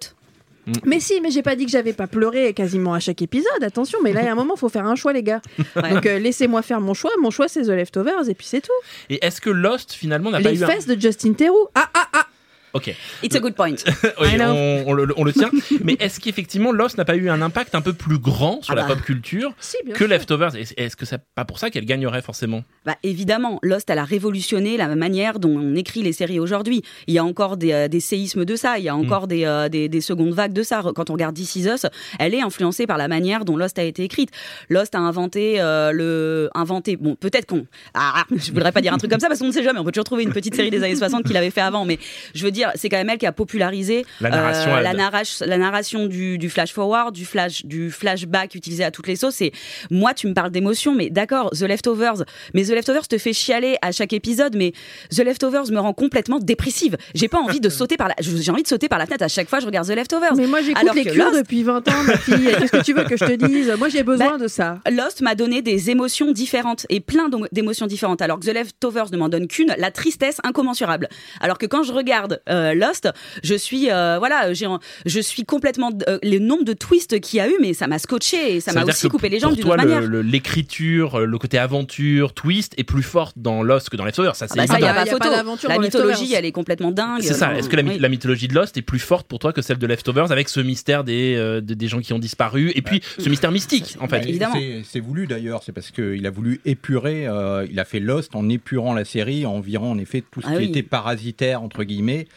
Mais 0.86 1.00
si, 1.00 1.20
mais 1.20 1.32
j'ai 1.32 1.42
pas 1.42 1.56
dit 1.56 1.66
que 1.66 1.72
j'avais 1.72 1.94
pas 1.94 2.06
pleuré 2.06 2.54
quasiment 2.54 2.94
à 2.94 3.00
chaque 3.00 3.24
épisode. 3.24 3.63
Attention, 3.63 3.98
mais 4.03 4.14
là, 4.14 4.22
il 4.22 4.25
y 4.25 4.27
a 4.27 4.31
un 4.31 4.36
moment, 4.36 4.55
faut 4.55 4.70
faire 4.70 4.86
un 4.86 4.94
choix, 4.96 5.14
les 5.14 5.24
gars. 5.24 5.42
Ouais. 5.75 5.90
Donc 5.90 6.05
euh, 6.05 6.20
laissez-moi 6.20 6.62
faire 6.62 6.79
mon 6.81 6.94
choix. 6.94 7.10
Mon 7.20 7.31
choix, 7.31 7.48
c'est 7.48 7.64
The 7.64 7.70
Leftovers, 7.70 8.29
et 8.29 8.36
puis 8.36 8.46
c'est 8.46 8.62
tout. 8.62 8.70
Et 9.10 9.25
est-ce 9.25 9.42
que 9.42 9.50
Lost, 9.50 9.94
finalement, 9.94 10.29
n'a 10.29 10.40
pas 10.42 10.51
Les 10.51 10.62
eu 10.62 10.64
un. 10.64 10.68
fesses 10.68 10.86
de 10.86 11.00
Justin 11.00 11.33
Theroux. 11.33 11.68
Ah, 11.74 11.90
ah, 11.96 12.07
ah 12.14 12.25
Ok. 12.74 12.94
It's 13.24 13.36
a 13.36 13.40
good 13.40 13.55
point. 13.55 13.75
Oui, 14.22 14.27
on, 14.40 14.84
on 14.88 14.94
le, 14.94 15.14
on 15.18 15.24
le 15.24 15.34
tient. 15.34 15.50
Mais 15.84 15.96
est-ce 16.00 16.20
qu'effectivement 16.20 16.72
Lost 16.72 16.98
n'a 16.98 17.05
pas 17.05 17.16
eu 17.16 17.29
un 17.29 17.42
impact 17.42 17.74
un 17.75 17.82
peu 17.82 17.94
plus 17.94 18.18
grand 18.20 18.62
sur 18.62 18.74
Ah 18.74 18.75
la 18.75 18.82
bah. 18.84 18.90
pop 18.96 19.01
culture 19.03 19.53
Si, 19.60 19.77
que. 19.94 20.03
Leftovers? 20.03 20.55
Est- 20.55 20.74
Est-ce 20.77 20.96
que 20.96 21.05
c'est 21.05 21.22
pas 21.36 21.46
pour 21.46 21.58
ça 21.60 21.70
qu'elle 21.70 21.86
gagnerait 21.86 22.22
forcément? 22.22 22.64
Bah, 22.86 22.96
évidemment, 23.03 23.60
Lost, 23.64 23.90
elle 23.90 24.00
a 24.00 24.03
révolutionné 24.03 24.77
la 24.77 24.94
manière 24.96 25.40
dont 25.40 25.58
on 25.58 25.75
écrit 25.75 26.01
les 26.01 26.14
séries 26.14 26.40
aujourd'hui. 26.40 26.82
Il 27.08 27.14
y 27.14 27.18
a 27.20 27.24
encore 27.24 27.58
des, 27.58 27.72
euh, 27.72 27.88
des 27.88 28.00
séismes 28.00 28.46
de 28.46 28.55
ça, 28.55 28.77
il 28.77 28.84
y 28.86 28.90
a 28.90 28.96
encore 28.96 29.27
des, 29.27 29.46
euh, 29.46 29.70
des, 29.70 29.90
des 29.90 30.01
secondes 30.01 30.34
vagues 30.34 30.53
de 30.53 30.64
ça. 30.64 30.82
Quand 30.96 31.10
on 31.10 31.14
regarde 31.14 31.36
This 31.36 31.55
Is 31.55 31.68
Us, 31.68 31.86
elle 32.20 32.34
est 32.34 32.42
influencée 32.42 32.86
par 32.88 32.98
la 32.98 33.08
manière 33.08 33.46
dont 33.46 33.58
Lost 33.58 33.79
a 33.79 33.84
été 33.84 34.03
écrite. 34.03 34.29
Lost 34.70 34.96
a 34.96 35.00
inventé 35.00 35.60
euh, 35.60 35.92
le... 35.92 36.50
Inventé, 36.55 36.98
bon, 36.98 37.16
peut-être 37.16 37.46
qu'on... 37.46 37.66
Ah, 37.94 38.24
je 38.36 38.51
voudrais 38.51 38.72
pas 38.72 38.82
dire 38.82 38.94
un 38.94 38.98
truc 38.98 39.12
comme 39.12 39.20
ça 39.20 39.27
parce 39.27 39.40
qu'on 39.40 39.48
ne 39.48 39.51
sait 39.51 39.64
jamais, 39.64 39.79
on 39.79 39.84
peut 39.84 39.92
toujours 39.92 40.03
trouver 40.05 40.24
une 40.24 40.34
petite 40.34 40.55
série 40.55 40.70
des 40.70 40.84
années 40.84 40.96
60 40.96 41.24
qu'il 41.24 41.38
avait 41.38 41.51
fait 41.51 41.62
avant, 41.62 41.86
mais 41.86 41.98
je 42.34 42.44
veux 42.44 42.51
dire, 42.51 42.58
c'est 42.75 42.89
quand 42.89 42.98
même 42.98 43.09
elle 43.09 43.17
qui 43.17 43.25
a 43.25 43.31
popularisé 43.31 44.05
La 44.22 44.29
narration, 44.29 44.75
euh, 44.75 44.81
la, 44.81 44.93
narration, 44.93 45.45
la 45.48 45.57
narration 45.57 46.05
du, 46.05 46.37
du 46.37 46.50
flash 46.50 46.74
forward, 46.74 47.13
du 47.13 47.25
flash, 47.25 47.65
du 47.65 47.91
flashback 47.91 48.55
utilisé 48.55 48.83
à 48.83 48.91
toutes 48.91 49.07
les 49.07 49.15
sauces. 49.15 49.41
Et 49.41 49.51
moi, 49.91 50.13
tu 50.13 50.27
me 50.27 50.33
parles 50.33 50.51
d'émotion, 50.51 50.93
mais 50.95 51.09
d'accord, 51.09 51.51
The 51.51 51.61
Leftovers. 51.63 52.24
Mais 52.53 52.63
The 52.63 52.69
Leftovers 52.69 53.07
te 53.07 53.17
fait 53.17 53.33
chialer 53.33 53.77
à 53.81 53.91
chaque 53.91 54.13
épisode, 54.13 54.55
mais 54.55 54.74
The 55.15 55.19
Leftovers 55.19 55.72
me 55.72 55.79
rend 55.79 55.93
complètement 55.93 56.39
dépressive. 56.39 56.98
J'ai 57.15 57.27
pas 57.27 57.39
envie 57.39 57.59
de 57.59 57.69
sauter 57.79 57.98
par 57.98 58.07
la, 58.07 58.15
j'ai 58.19 58.51
envie 58.51 58.63
de 58.63 58.67
sauter 58.67 58.87
par 58.87 59.00
la 59.00 59.05
fenêtre 59.05 59.24
à 59.24 59.27
chaque 59.27 59.50
fois 59.50 59.59
que 59.59 59.63
je 59.63 59.67
regarde 59.67 59.87
The 59.87 59.95
Leftovers. 59.95 60.35
Mais 60.35 60.48
moi, 60.48 60.61
j'écoute 60.61 60.93
les 60.95 61.05
cures 61.05 61.25
Lost- 61.25 61.37
depuis 61.37 61.63
20 61.63 61.87
ans, 61.87 62.03
ma 62.05 62.17
fille. 62.17 62.50
Qu'est-ce 62.57 62.72
que 62.72 62.83
tu 62.83 62.93
veux 62.93 63.03
que 63.03 63.17
je 63.17 63.25
te 63.25 63.33
dise? 63.45 63.74
Moi, 63.77 63.89
j'ai 63.89 64.03
besoin 64.03 64.37
de 64.37 64.48
ça. 64.48 64.79
Lost 64.91 65.22
m'a 65.22 65.35
donné 65.35 65.61
des 65.61 65.89
émotions 65.89 66.31
différentes 66.31 66.85
et 66.89 67.00
plein 67.00 67.29
d'émotions 67.51 67.87
différentes. 67.87 68.22
Alors 68.22 68.39
que 68.39 68.45
The 68.45 68.53
Leftovers 68.53 69.11
ne 69.11 69.17
m'en 69.17 69.29
donne 69.29 69.48
qu'une, 69.48 69.74
la 69.77 69.91
tristesse 69.91 70.37
incommensurable. 70.43 71.07
Alors 71.41 71.57
que 71.57 71.65
quand 71.65 71.83
je 71.83 71.91
regarde 71.93 72.41
Lost, 72.74 73.09
je 73.44 73.55
suis 73.55 73.90
euh, 73.92 74.18
voilà, 74.20 74.53
j'ai 74.53 74.68
je 75.05 75.20
suis 75.20 75.44
complètement 75.46 75.92
euh, 76.07 76.18
le 76.24 76.40
nombre 76.40 76.64
de 76.64 76.74
twists 76.74 77.20
qu'il 77.20 77.38
y 77.38 77.40
a 77.42 77.48
eu, 77.50 77.55
mais 77.62 77.74
ça 77.74 77.88
m'a 77.88 78.00
scotché 78.00 78.55
et 78.55 78.59
ça, 78.59 78.74
m'a 78.74 78.83
aussi 78.83 79.07
coupé 79.09 79.29
les 79.29 79.40
jambes 79.40 79.53
d'une 79.55 79.64
toi, 79.64 79.75
autre 79.75 79.83
le- 79.83 79.90
manière. 79.90 80.07
le- 80.09 80.22
l'écriture, 80.22 81.20
le, 81.20 81.38
côté 81.38 81.57
aventure, 81.57 82.33
twist 82.33 82.74
est 82.77 82.83
plus 82.83 83.03
forte 83.03 83.35
dans 83.38 83.64
Lost 83.64 83.90
que 83.90 83.98
dans 83.98 84.05
Leftovers. 84.05 84.35
Ça, 84.35 84.46
Ah 84.46 84.53
c'est 84.53 84.57
bah 84.59 84.68
ça, 84.68 84.74
y 84.74 84.75
évident. 84.77 84.92
a 84.92 84.94
pas 84.94 85.03
Il 85.03 85.07
y 85.07 85.09
a 85.09 85.18
pas 85.18 85.25
photo. 85.25 85.35
d'aventure 85.35 85.70
La 85.70 85.79
mythologie, 85.79 86.33
elle 86.33 86.46
est 86.46 86.51
complètement 86.51 86.92
dingue. 86.92 87.22
C'est 87.22 87.33
ça. 87.33 87.55
Est-ce 87.57 87.70
que 87.70 87.75
la, 87.75 87.83
my- 87.83 87.92
oui. 87.92 88.00
la 88.00 88.09
mythologie 88.09 88.48
de 88.48 88.53
Lost 88.55 88.77
est 88.77 88.81
plus 88.81 89.00
forte 89.00 89.27
pour 89.27 89.40
toi 89.40 89.53
que 89.53 89.62
celle 89.62 89.77
de 89.77 89.88
Leftovers 89.88 90.31
avec 90.31 90.50
ce 90.50 90.59
mystère 90.59 91.03
des, 91.03 91.35
euh, 91.35 91.62
des, 91.62 91.75
des 91.75 91.88
gens 91.88 92.00
qui 92.00 92.14
ont 92.14 92.20
disparu 92.20 92.72
et 92.75 92.81
puis 92.81 93.01
ce 93.18 93.29
mystère 93.29 93.51
mystique 93.51 93.96
en 94.00 94.07
fait? 94.07 94.20
Bah, 94.22 94.27
évidemment. 94.27 94.55
c'est- 94.55 94.81
C'est 94.90 95.00
voulu 95.00 95.27
d'ailleurs, 95.27 95.62
c'est 95.64 95.72
parce 95.72 95.92
qu'il 95.92 96.25
a 96.25 96.29
voulu 96.31 96.62
épurer, 96.66 97.27
euh, 97.27 97.66
il 97.70 97.79
a 97.79 97.85
fait 97.85 98.00
Lost 98.00 98.35
en 98.35 98.50
épurant 98.50 98.94
la 98.94 99.05
série, 99.05 99.46
en 99.46 99.59
virant 99.59 99.92
en 99.92 99.98
effet 99.98 100.24
tout 100.31 100.42
ce 100.42 100.48
Ah 100.50 100.51
qui 100.53 100.57
oui. 100.57 100.70
était 100.70 100.83
parasitaire, 100.83 101.62
entre 101.62 101.83
guillemets, 101.83 102.27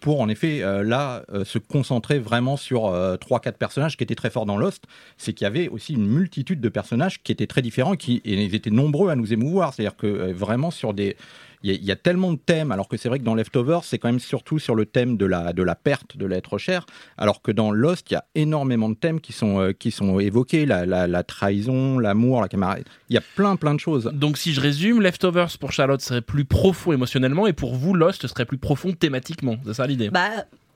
pour 0.00 0.20
en 0.20 0.28
effet 0.28 0.62
euh, 0.62 0.82
là 0.82 1.22
euh, 1.32 1.44
se 1.44 1.58
concentrer 1.58 2.18
vraiment 2.18 2.56
sur 2.56 2.86
euh, 2.86 3.16
trois, 3.16 3.40
quatre 3.40 3.58
personnages 3.58 3.96
qui 3.96 4.04
étaient 4.04 4.14
très 4.14 4.30
forts 4.30 4.46
dans 4.46 4.56
Lost. 4.56 4.84
C'est 5.16 5.32
qu'il 5.32 5.44
y 5.44 5.48
avait 5.48 5.68
aussi 5.68 5.94
une 5.94 6.06
multitude 6.06 6.60
de 6.60 6.68
personnages 6.68 7.22
qui 7.22 7.32
étaient 7.32 7.46
très 7.46 7.62
différents 7.62 7.96
qui 7.96 8.20
et 8.24 8.34
ils 8.34 8.54
étaient 8.54 8.70
nombreux 8.70 9.10
à 9.10 9.16
nous 9.16 9.32
émouvoir. 9.32 9.74
C'est-à-dire 9.74 9.96
que 9.96 10.06
euh, 10.06 10.32
vraiment 10.32 10.70
sur 10.70 10.94
des. 10.94 11.16
Il 11.62 11.84
y, 11.84 11.92
a, 11.92 11.96
tellement 11.96 12.32
de 12.32 12.38
thèmes, 12.38 12.72
alors 12.72 12.88
que 12.88 12.96
c'est 12.96 13.10
vrai 13.10 13.18
que 13.18 13.24
dans 13.24 13.34
Leftovers, 13.34 13.84
c'est 13.84 13.98
quand 13.98 14.08
même 14.08 14.18
surtout 14.18 14.58
sur 14.58 14.74
le 14.74 14.86
thème 14.86 15.18
de 15.18 15.26
la, 15.26 15.52
de 15.52 15.62
la 15.62 15.74
perte 15.74 16.16
de 16.16 16.24
l'être 16.24 16.56
cher, 16.56 16.86
alors 17.18 17.42
que 17.42 17.52
dans 17.52 17.70
Lost, 17.70 18.10
il 18.10 18.14
y 18.14 18.16
a 18.16 18.24
énormément 18.34 18.88
de 18.88 18.94
thèmes 18.94 19.20
qui 19.20 19.34
sont, 19.34 19.60
euh, 19.60 19.72
qui 19.72 19.90
sont 19.90 20.18
évoqués, 20.20 20.64
la, 20.64 20.86
la, 20.86 21.06
la 21.06 21.22
trahison, 21.22 21.98
l'amour, 21.98 22.40
la 22.40 22.48
camarade. 22.48 22.84
Il 23.10 23.14
y 23.14 23.18
a 23.18 23.20
plein, 23.20 23.56
plein 23.56 23.74
de 23.74 23.80
choses. 23.80 24.10
Donc 24.14 24.38
si 24.38 24.54
je 24.54 24.60
résume, 24.62 25.02
Leftovers 25.02 25.58
pour 25.60 25.72
Charlotte 25.72 26.00
serait 26.00 26.22
plus 26.22 26.46
profond 26.46 26.94
émotionnellement 26.94 27.46
et 27.46 27.52
pour 27.52 27.74
vous 27.74 27.92
Lost 27.92 28.26
serait 28.26 28.46
plus 28.46 28.56
profond 28.56 28.92
thématiquement. 28.92 29.56
C'est 29.70 29.74
ça 29.82 29.86
l'idée. 29.86 30.10
Bah, 30.10 30.28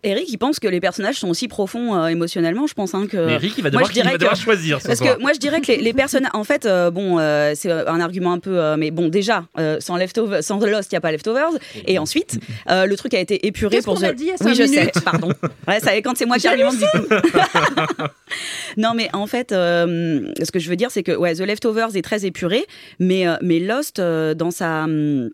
Eric, 0.07 0.27
il 0.29 0.37
pense 0.37 0.61
que 0.61 0.69
les 0.69 0.81
personnages 0.83 1.15
sont 1.17 1.31
aussi 1.31 1.49
profonds 1.49 1.95
euh, 1.97 2.09
émotionnellement. 2.09 2.67
Je 2.67 2.75
pense 2.75 2.95
hein, 2.95 3.07
que. 3.11 3.17
Mais 3.17 3.33
Eric, 3.37 3.55
il 3.57 3.63
va 3.65 3.71
Moi, 3.71 3.81
devoir, 3.81 3.87
je 3.89 3.93
dirais 3.95 4.09
il 4.11 4.13
va 4.13 4.19
devoir 4.19 4.35
que- 4.35 4.39
choisir 4.43 4.83
ce 4.83 4.87
Parce 4.89 4.99
soir. 4.99 5.17
que 5.17 5.23
moi 5.23 5.33
je 5.33 5.39
dirais 5.39 5.63
que 5.63 5.69
les, 5.69 5.79
les 5.79 5.95
personnages, 5.95 6.31
en 6.35 6.45
fait, 6.45 6.67
euh, 6.67 6.91
bon, 6.91 7.19
euh, 7.19 7.53
c'est 7.55 7.73
un 7.73 8.01
argument 8.01 8.33
un 8.35 8.39
peu, 8.39 8.59
euh, 8.61 8.77
mais 8.77 8.91
bon, 8.91 9.09
déjà, 9.09 9.47
euh, 9.59 9.79
sans 9.81 9.97
Leftover, 9.97 10.43
sans 10.43 10.59
The 10.59 10.67
Lost, 10.67 10.93
il 10.93 10.97
y 10.97 10.99
a 10.99 11.01
pas 11.01 11.11
Leftovers. 11.11 11.53
Et 11.87 11.99
ensuite, 11.99 12.39
euh, 12.71 12.85
le 12.85 12.97
truc 12.99 13.15
a 13.15 13.19
été 13.19 13.47
épuré 13.47 13.81
pour 13.81 13.99
The- 13.99 14.05
a 14.05 14.13
dit 14.13 14.31
Oui, 14.43 14.55
je 14.55 14.67
sais, 14.67 14.93
pardon. 15.03 15.31
Ouais, 15.67 15.81
ça, 15.81 15.97
quand 16.03 16.19
c'est 16.19 16.27
moi 16.27 16.37
qui 16.37 16.49
argumente 16.49 16.77
du 16.77 16.85
coup. 16.85 17.15
non, 18.77 18.93
mais 18.95 19.09
en 19.15 19.27
fait, 19.27 19.53
euh, 19.53 20.31
ce 20.43 20.51
que 20.51 20.59
je 20.59 20.69
veux 20.69 20.77
dire, 20.77 20.91
c'est 20.91 21.03
que 21.03 21.13
ouais, 21.13 21.35
The 21.35 21.41
Leftovers 21.41 21.97
est 21.97 22.03
très 22.03 22.27
épuré, 22.27 22.67
mais 22.99 23.27
euh, 23.27 23.37
mais 23.41 23.59
Lost 23.59 23.99
euh, 24.01 24.35
dans 24.35 24.51
sa 24.51 24.85
hum, 24.85 25.31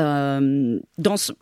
euh, 0.00 0.78
dans, 0.98 1.16
ce- 1.16 1.32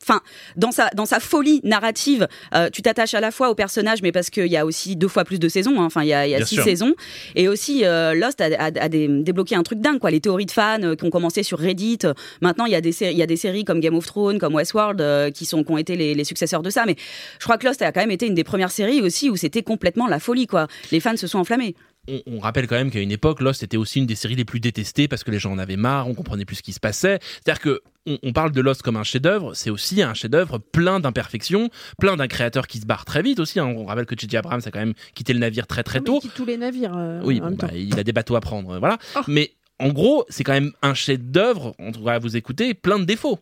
dans 0.56 0.70
sa 0.72 0.88
dans 0.90 1.06
sa 1.06 1.20
folie 1.20 1.60
narrative, 1.64 2.28
euh, 2.54 2.68
tu 2.70 2.82
t'attaches 2.82 3.14
à 3.14 3.20
la 3.20 3.30
fois 3.30 3.50
au 3.50 3.54
personnage, 3.54 4.02
mais 4.02 4.12
parce 4.12 4.30
qu'il 4.30 4.46
y 4.46 4.56
a 4.56 4.64
aussi 4.64 4.96
deux 4.96 5.08
fois 5.08 5.24
plus 5.24 5.38
de 5.38 5.48
saisons. 5.48 5.80
hein. 5.80 5.84
Enfin, 5.86 6.02
il 6.02 6.08
y 6.08 6.14
a, 6.14 6.26
y 6.26 6.34
a 6.34 6.44
six 6.44 6.54
sûr. 6.56 6.64
saisons, 6.64 6.94
et 7.34 7.48
aussi 7.48 7.84
euh, 7.84 8.14
Lost 8.14 8.40
a, 8.40 8.46
a- 8.46 8.66
a 8.84 8.88
débloqué 8.88 9.54
un 9.56 9.62
truc 9.62 9.80
dingue, 9.80 9.98
quoi. 9.98 10.10
Les 10.10 10.20
théories 10.20 10.46
de 10.46 10.50
fans 10.50 10.82
euh, 10.82 10.94
qui 10.96 11.04
ont 11.04 11.10
commencé 11.10 11.42
sur 11.42 11.58
Reddit. 11.58 11.98
Maintenant, 12.40 12.66
il 12.66 12.72
y 12.72 12.76
a 12.76 12.80
des 12.80 12.94
y 13.02 13.22
a 13.22 13.26
des 13.26 13.36
séries 13.36 13.64
comme 13.64 13.80
Game 13.80 13.94
of 13.94 14.06
Thrones, 14.06 14.38
comme 14.38 14.54
Westworld, 14.54 15.00
euh, 15.00 15.30
qui 15.30 15.44
sont 15.46 15.64
qui 15.64 15.72
ont 15.72 15.78
été 15.78 15.96
les, 15.96 16.14
les 16.14 16.24
successeurs 16.24 16.62
de 16.62 16.70
ça. 16.70 16.84
Mais 16.86 16.96
je 17.38 17.44
crois 17.44 17.58
que 17.58 17.66
Lost 17.66 17.82
a 17.82 17.92
quand 17.92 18.00
même 18.00 18.10
été 18.10 18.26
une 18.26 18.34
des 18.34 18.44
premières 18.44 18.70
séries 18.70 19.00
aussi 19.00 19.30
où 19.30 19.36
c'était 19.36 19.62
complètement 19.62 20.06
la 20.06 20.18
folie, 20.20 20.46
quoi. 20.46 20.66
Les 20.92 21.00
fans 21.00 21.16
se 21.16 21.26
sont 21.26 21.38
enflammés. 21.38 21.74
On, 22.08 22.20
on 22.26 22.38
rappelle 22.38 22.66
quand 22.66 22.76
même 22.76 22.90
qu'à 22.90 23.00
une 23.00 23.10
époque, 23.12 23.40
Lost 23.40 23.62
était 23.62 23.76
aussi 23.76 23.98
une 24.00 24.06
des 24.06 24.14
séries 24.14 24.34
les 24.36 24.44
plus 24.44 24.60
détestées 24.60 25.08
parce 25.08 25.24
que 25.24 25.30
les 25.30 25.38
gens 25.38 25.52
en 25.52 25.58
avaient 25.58 25.76
marre, 25.76 26.08
on 26.08 26.14
comprenait 26.14 26.44
plus 26.44 26.56
ce 26.56 26.62
qui 26.62 26.72
se 26.72 26.80
passait. 26.80 27.18
C'est-à-dire 27.42 27.60
que 27.60 27.80
on, 28.06 28.18
on 28.22 28.32
parle 28.32 28.52
de 28.52 28.60
Lost 28.60 28.82
comme 28.82 28.96
un 28.96 29.02
chef-d'œuvre, 29.04 29.54
c'est 29.54 29.70
aussi 29.70 30.02
un 30.02 30.12
chef-d'œuvre 30.14 30.58
plein 30.58 31.00
d'imperfections, 31.00 31.70
plein 31.98 32.16
d'un 32.16 32.28
créateur 32.28 32.66
qui 32.66 32.78
se 32.78 32.86
barre 32.86 33.04
très 33.06 33.22
vite 33.22 33.40
aussi. 33.40 33.60
hein. 33.60 33.66
On 33.66 33.86
rappelle 33.86 34.04
que 34.06 34.14
J.J. 34.18 34.36
Abrams 34.36 34.60
a 34.64 34.70
quand 34.70 34.78
même 34.80 34.94
quitté 35.14 35.32
le 35.32 35.38
navire 35.38 35.66
très 35.66 35.82
très 35.82 36.00
mais 36.00 36.04
tôt. 36.04 36.18
il 36.22 36.28
quitte 36.28 36.34
tous 36.34 36.44
les 36.44 36.56
navires. 36.58 36.94
euh, 36.96 37.20
Oui, 37.24 37.36
en 37.38 37.44
bon, 37.44 37.50
même 37.50 37.56
bah, 37.56 37.68
temps. 37.68 37.74
il 37.74 37.98
a 37.98 38.04
des 38.04 38.12
bateaux 38.12 38.36
à 38.36 38.40
prendre, 38.40 38.70
euh, 38.72 38.78
voilà. 38.78 38.98
Oh. 39.16 39.20
Mais 39.26 39.52
en 39.78 39.88
gros, 39.88 40.24
c'est 40.28 40.44
quand 40.44 40.52
même 40.52 40.72
un 40.82 40.92
chef-d'œuvre, 40.94 41.74
en 41.78 41.92
tout 41.92 42.04
cas 42.04 42.12
à 42.12 42.18
vous 42.18 42.36
écouter, 42.36 42.74
plein 42.74 42.98
de 42.98 43.04
défauts. 43.04 43.38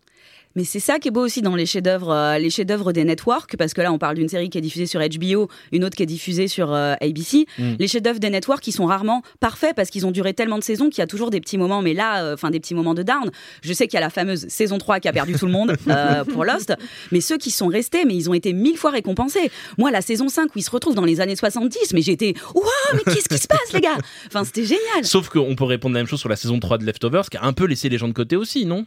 Mais 0.56 0.64
c'est 0.64 0.80
ça 0.80 0.98
qui 0.98 1.08
est 1.08 1.10
beau 1.10 1.24
aussi 1.24 1.42
dans 1.42 1.56
les 1.56 1.66
chefs-d'œuvre, 1.66 2.10
euh, 2.10 2.38
les 2.38 2.50
chefs-d'œuvre 2.50 2.92
des 2.92 3.04
networks, 3.04 3.56
parce 3.56 3.74
que 3.74 3.80
là 3.80 3.92
on 3.92 3.98
parle 3.98 4.16
d'une 4.16 4.28
série 4.28 4.50
qui 4.50 4.58
est 4.58 4.62
diffusée 4.62 4.86
sur 4.86 5.00
HBO, 5.00 5.48
une 5.72 5.84
autre 5.84 5.96
qui 5.96 6.02
est 6.02 6.06
diffusée 6.06 6.48
sur 6.48 6.72
euh, 6.72 6.94
ABC. 7.00 7.46
Mm. 7.58 7.72
Les 7.78 7.88
chefs-d'œuvre 7.88 8.18
des 8.18 8.30
networks 8.30 8.60
qui 8.60 8.72
sont 8.72 8.86
rarement 8.86 9.22
parfaits 9.40 9.74
parce 9.74 9.90
qu'ils 9.90 10.06
ont 10.06 10.10
duré 10.10 10.34
tellement 10.34 10.58
de 10.58 10.64
saisons 10.64 10.90
qu'il 10.90 10.98
y 10.98 11.02
a 11.02 11.06
toujours 11.06 11.30
des 11.30 11.40
petits 11.40 11.58
moments, 11.58 11.82
mais 11.82 11.94
là, 11.94 12.22
euh, 12.22 12.34
enfin 12.34 12.50
des 12.50 12.60
petits 12.60 12.74
moments 12.74 12.94
de 12.94 13.02
down. 13.02 13.30
Je 13.62 13.72
sais 13.72 13.86
qu'il 13.86 13.94
y 13.94 13.98
a 13.98 14.00
la 14.00 14.10
fameuse 14.10 14.46
saison 14.48 14.78
3 14.78 15.00
qui 15.00 15.08
a 15.08 15.12
perdu 15.12 15.34
tout 15.34 15.46
le 15.46 15.52
monde 15.52 15.76
pour 16.32 16.44
Lost, 16.44 16.74
mais 17.10 17.20
ceux 17.20 17.38
qui 17.38 17.50
sont 17.50 17.68
restés, 17.68 18.04
mais 18.04 18.14
ils 18.14 18.28
ont 18.28 18.34
été 18.34 18.52
mille 18.52 18.76
fois 18.76 18.90
récompensés. 18.90 19.50
Moi, 19.78 19.90
la 19.90 20.02
saison 20.02 20.28
5 20.28 20.54
où 20.54 20.58
ils 20.58 20.62
se 20.62 20.70
retrouvent 20.70 20.94
dans 20.94 21.04
les 21.04 21.20
années 21.20 21.36
70, 21.36 21.94
mais 21.94 22.02
j'étais, 22.02 22.34
waouh, 22.54 22.66
mais 22.94 23.12
qu'est-ce 23.12 23.28
qui 23.28 23.38
se 23.38 23.46
passe 23.46 23.72
les 23.72 23.80
gars? 23.80 23.98
Enfin, 24.26 24.44
c'était 24.44 24.64
génial. 24.64 25.04
Sauf 25.04 25.28
qu'on 25.28 25.54
peut 25.54 25.64
répondre 25.64 25.94
la 25.94 26.00
même 26.00 26.08
chose 26.08 26.20
sur 26.20 26.28
la 26.28 26.36
saison 26.36 26.60
3 26.60 26.78
de 26.78 26.84
Leftovers, 26.84 27.30
qui 27.30 27.36
a 27.36 27.44
un 27.44 27.52
peu 27.52 27.64
laissé 27.64 27.88
les 27.88 27.98
gens 27.98 28.08
de 28.08 28.12
côté 28.12 28.36
aussi, 28.36 28.66
non? 28.66 28.86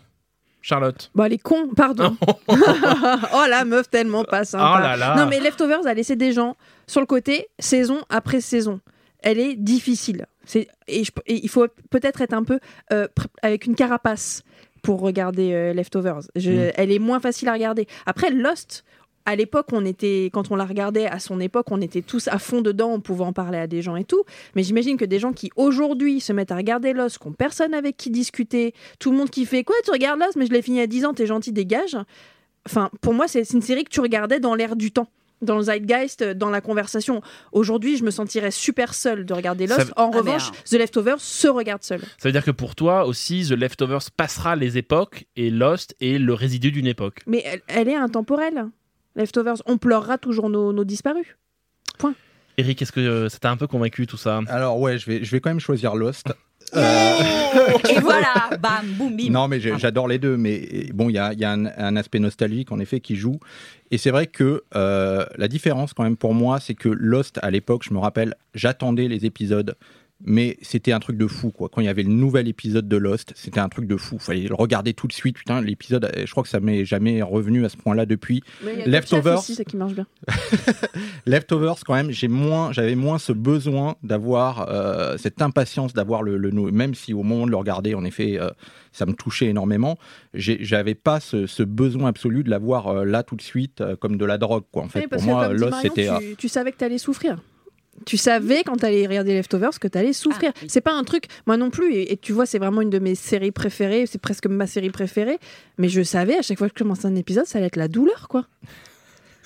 Charlotte 0.67 1.11
Bah, 1.13 1.27
les 1.29 1.37
cons, 1.37 1.69
pardon. 1.75 2.17
oh 2.47 3.43
la 3.49 3.65
meuf 3.65 3.87
tellement 3.89 4.23
pas 4.23 4.45
sympa. 4.45 4.75
Oh 4.77 4.81
là 4.81 4.97
là. 4.97 5.15
Non 5.15 5.27
mais 5.27 5.39
Leftovers 5.39 5.85
a 5.85 5.93
laissé 5.93 6.15
des 6.15 6.31
gens 6.33 6.57
sur 6.87 7.01
le 7.01 7.05
côté 7.05 7.47
saison 7.59 8.01
après 8.09 8.41
saison. 8.41 8.79
Elle 9.21 9.39
est 9.39 9.55
difficile. 9.55 10.25
C'est 10.45 10.67
et, 10.87 11.03
je- 11.03 11.11
et 11.27 11.35
il 11.43 11.49
faut 11.49 11.67
peut-être 11.91 12.21
être 12.21 12.33
un 12.33 12.43
peu 12.43 12.59
euh, 12.91 13.07
avec 13.43 13.65
une 13.65 13.75
carapace 13.75 14.41
pour 14.81 15.01
regarder 15.01 15.53
euh, 15.53 15.73
Leftovers. 15.73 16.21
Je- 16.35 16.51
Mm. 16.51 16.71
Elle 16.75 16.91
est 16.91 16.99
moins 16.99 17.19
facile 17.19 17.47
à 17.49 17.53
regarder. 17.53 17.87
Après 18.07 18.31
Lost. 18.31 18.83
À 19.25 19.35
l'époque, 19.35 19.67
on 19.71 19.83
était, 19.85 20.29
quand 20.31 20.51
on 20.51 20.55
la 20.55 20.65
regardait, 20.65 21.07
à 21.07 21.19
son 21.19 21.39
époque, 21.39 21.67
on 21.71 21.81
était 21.81 22.01
tous 22.03 22.27
à 22.27 22.37
fond 22.37 22.61
dedans, 22.61 22.91
on 22.91 22.99
pouvait 22.99 23.23
en 23.23 23.33
parler 23.33 23.57
à 23.57 23.65
des 23.67 23.81
gens 23.81 23.95
et 23.95 24.03
tout. 24.03 24.23
Mais 24.55 24.61
j'imagine 24.63 24.97
que 24.97 25.05
des 25.05 25.17
gens 25.19 25.33
qui 25.33 25.49
aujourd'hui 25.55 26.19
se 26.19 26.31
mettent 26.31 26.51
à 26.51 26.55
regarder 26.57 26.93
Lost, 26.93 27.17
qui 27.17 27.27
n'ont 27.27 27.33
personne 27.33 27.73
avec 27.73 27.97
qui 27.97 28.11
discuter, 28.11 28.73
tout 28.99 29.11
le 29.11 29.17
monde 29.17 29.29
qui 29.31 29.45
fait 29.45 29.63
quoi, 29.63 29.75
tu 29.83 29.89
regardes 29.91 30.19
Lost, 30.19 30.35
mais 30.35 30.45
je 30.45 30.51
l'ai 30.51 30.61
fini 30.61 30.79
à 30.79 30.87
10 30.87 31.05
ans, 31.05 31.13
t'es 31.13 31.25
gentil, 31.25 31.51
dégage. 31.51 31.97
Enfin, 32.67 32.89
pour 33.01 33.13
moi, 33.13 33.27
c'est 33.27 33.43
c'est 33.43 33.55
une 33.55 33.61
série 33.61 33.83
que 33.83 33.89
tu 33.89 33.99
regardais 33.99 34.39
dans 34.39 34.53
l'air 34.55 34.75
du 34.75 34.91
temps, 34.91 35.07
dans 35.41 35.55
le 35.57 35.63
zeitgeist, 35.63 36.23
dans 36.23 36.49
la 36.49 36.61
conversation. 36.61 37.21
Aujourd'hui, 37.51 37.97
je 37.97 38.03
me 38.03 38.11
sentirais 38.11 38.51
super 38.51 38.93
seule 38.93 39.25
de 39.25 39.33
regarder 39.33 39.65
Lost. 39.67 39.87
Ça- 39.87 39.93
En 39.97 40.11
Ah, 40.13 40.17
revanche, 40.17 40.51
merde. 40.51 40.55
The 40.65 40.73
Leftovers 40.73 41.19
se 41.19 41.47
regarde 41.47 41.83
seul. 41.83 41.99
Ça 42.01 42.29
veut 42.29 42.31
dire 42.31 42.43
que 42.45 42.51
pour 42.51 42.75
toi 42.75 43.05
aussi, 43.05 43.45
The 43.49 43.53
Leftovers 43.53 44.11
passera 44.15 44.55
les 44.55 44.77
époques 44.77 45.25
et 45.35 45.49
Lost 45.49 45.95
est 45.99 46.19
le 46.19 46.33
résidu 46.33 46.71
d'une 46.71 46.87
époque. 46.87 47.21
Mais 47.27 47.43
elle, 47.45 47.61
elle 47.67 47.87
est 47.89 47.95
intemporelle. 47.95 48.65
Leftovers, 49.15 49.61
on 49.65 49.77
pleurera 49.77 50.17
toujours 50.17 50.49
nos, 50.49 50.73
nos 50.73 50.83
disparus. 50.83 51.27
Eric, 52.57 52.81
est-ce 52.81 52.91
que 52.93 52.99
euh, 53.01 53.29
ça 53.29 53.37
t'a 53.39 53.51
un 53.51 53.57
peu 53.57 53.67
convaincu 53.67 54.07
tout 54.07 54.15
ça? 54.17 54.39
Alors 54.47 54.79
ouais, 54.79 54.97
je 54.97 55.05
vais, 55.09 55.23
je 55.23 55.31
vais 55.31 55.41
quand 55.41 55.49
même 55.49 55.59
choisir 55.59 55.93
Lost. 55.95 56.27
Et 56.73 57.99
voilà, 57.99 58.49
bam, 58.59 58.85
boum, 58.97 59.15
bim. 59.15 59.29
Non, 59.29 59.47
mais 59.47 59.59
j'ai- 59.59 59.77
j'adore 59.77 60.07
les 60.07 60.19
deux. 60.19 60.35
Mais 60.37 60.89
bon, 60.93 61.09
il 61.09 61.13
y 61.13 61.17
a, 61.19 61.33
il 61.33 61.39
y 61.39 61.45
a 61.45 61.51
un, 61.51 61.65
un 61.65 61.95
aspect 61.95 62.19
nostalgique, 62.19 62.71
en 62.71 62.79
effet, 62.79 62.99
qui 63.01 63.15
joue. 63.15 63.39
Et 63.91 63.97
c'est 63.97 64.09
vrai 64.11 64.27
que 64.27 64.63
euh, 64.75 65.25
la 65.37 65.47
différence, 65.47 65.93
quand 65.93 66.03
même, 66.03 66.17
pour 66.17 66.33
moi, 66.33 66.59
c'est 66.59 66.73
que 66.73 66.89
Lost, 66.89 67.39
à 67.41 67.51
l'époque, 67.51 67.83
je 67.87 67.93
me 67.93 67.99
rappelle, 67.99 68.35
j'attendais 68.53 69.07
les 69.07 69.25
épisodes. 69.25 69.75
Mais 70.25 70.57
c'était 70.61 70.91
un 70.91 70.99
truc 70.99 71.17
de 71.17 71.27
fou, 71.27 71.51
quoi. 71.51 71.69
Quand 71.69 71.81
il 71.81 71.85
y 71.85 71.89
avait 71.89 72.03
le 72.03 72.09
nouvel 72.09 72.47
épisode 72.47 72.87
de 72.87 72.97
Lost, 72.97 73.33
c'était 73.35 73.59
un 73.59 73.69
truc 73.69 73.85
de 73.85 73.95
fou. 73.95 74.17
Fallait 74.19 74.47
le 74.47 74.55
regarder 74.55 74.93
tout 74.93 75.07
de 75.07 75.13
suite. 75.13 75.37
Putain, 75.37 75.61
l'épisode, 75.61 76.11
je 76.25 76.29
crois 76.31 76.43
que 76.43 76.49
ça 76.49 76.59
m'est 76.59 76.83
jamais 76.83 77.21
revenu 77.21 77.63
à 77.63 77.69
ce 77.69 77.77
point-là 77.77 78.05
depuis. 78.05 78.41
Leftovers. 78.85 79.23
Top 79.23 79.31
Chef 79.33 79.39
aussi, 79.39 79.55
ça 79.55 79.63
qui 79.63 79.77
marche 79.77 79.93
bien. 79.93 80.07
Leftovers, 81.25 81.75
quand 81.85 81.93
même, 81.93 82.11
j'ai 82.11 82.27
moins, 82.27 82.71
j'avais 82.71 82.95
moins 82.95 83.19
ce 83.19 83.31
besoin 83.33 83.95
d'avoir 84.03 84.67
euh, 84.69 85.17
cette 85.17 85.41
impatience 85.41 85.93
d'avoir 85.93 86.23
le, 86.23 86.37
le 86.37 86.51
même 86.51 86.95
si 86.95 87.13
au 87.13 87.23
moment 87.23 87.45
de 87.45 87.51
le 87.51 87.57
regarder, 87.57 87.93
en 87.93 88.03
effet, 88.03 88.39
euh, 88.39 88.49
ça 88.91 89.05
me 89.05 89.13
touchait 89.13 89.47
énormément. 89.47 89.97
J'avais 90.33 90.95
pas 90.95 91.19
ce, 91.19 91.45
ce 91.45 91.63
besoin 91.63 92.09
absolu 92.09 92.43
de 92.43 92.49
l'avoir 92.49 92.87
euh, 92.87 93.05
là 93.05 93.23
tout 93.23 93.35
de 93.35 93.41
suite, 93.41 93.83
comme 93.99 94.17
de 94.17 94.25
la 94.25 94.37
drogue, 94.37 94.63
quoi. 94.71 94.83
En 94.83 94.89
fait, 94.89 95.01
Oui, 95.01 95.07
pour 95.07 95.21
moi, 95.23 95.49
Lost, 95.49 95.77
c'était. 95.81 96.09
tu, 96.19 96.35
tu 96.35 96.49
savais 96.49 96.71
que 96.71 96.77
t'allais 96.77 96.97
souffrir. 96.97 97.37
Tu 98.05 98.17
savais 98.17 98.63
quand 98.63 98.75
t'allais 98.75 99.07
regarder 99.07 99.33
Leftovers 99.33 99.79
que 99.79 99.87
t'allais 99.87 100.13
souffrir. 100.13 100.51
Ah, 100.53 100.59
oui. 100.61 100.67
C'est 100.69 100.81
pas 100.81 100.93
un 100.93 101.03
truc, 101.03 101.25
moi 101.47 101.57
non 101.57 101.69
plus, 101.69 101.93
et, 101.93 102.11
et 102.11 102.17
tu 102.17 102.33
vois, 102.33 102.45
c'est 102.45 102.59
vraiment 102.59 102.81
une 102.81 102.89
de 102.89 102.99
mes 102.99 103.15
séries 103.15 103.51
préférées, 103.51 104.05
c'est 104.05 104.19
presque 104.19 104.47
ma 104.47 104.67
série 104.67 104.89
préférée, 104.89 105.39
mais 105.77 105.87
je 105.87 106.01
savais 106.03 106.37
à 106.37 106.41
chaque 106.41 106.57
fois 106.57 106.67
que 106.67 106.73
je 106.77 106.83
commençais 106.83 107.07
un 107.07 107.15
épisode, 107.15 107.45
ça 107.45 107.57
allait 107.57 107.67
être 107.67 107.77
la 107.77 107.87
douleur, 107.87 108.27
quoi. 108.27 108.45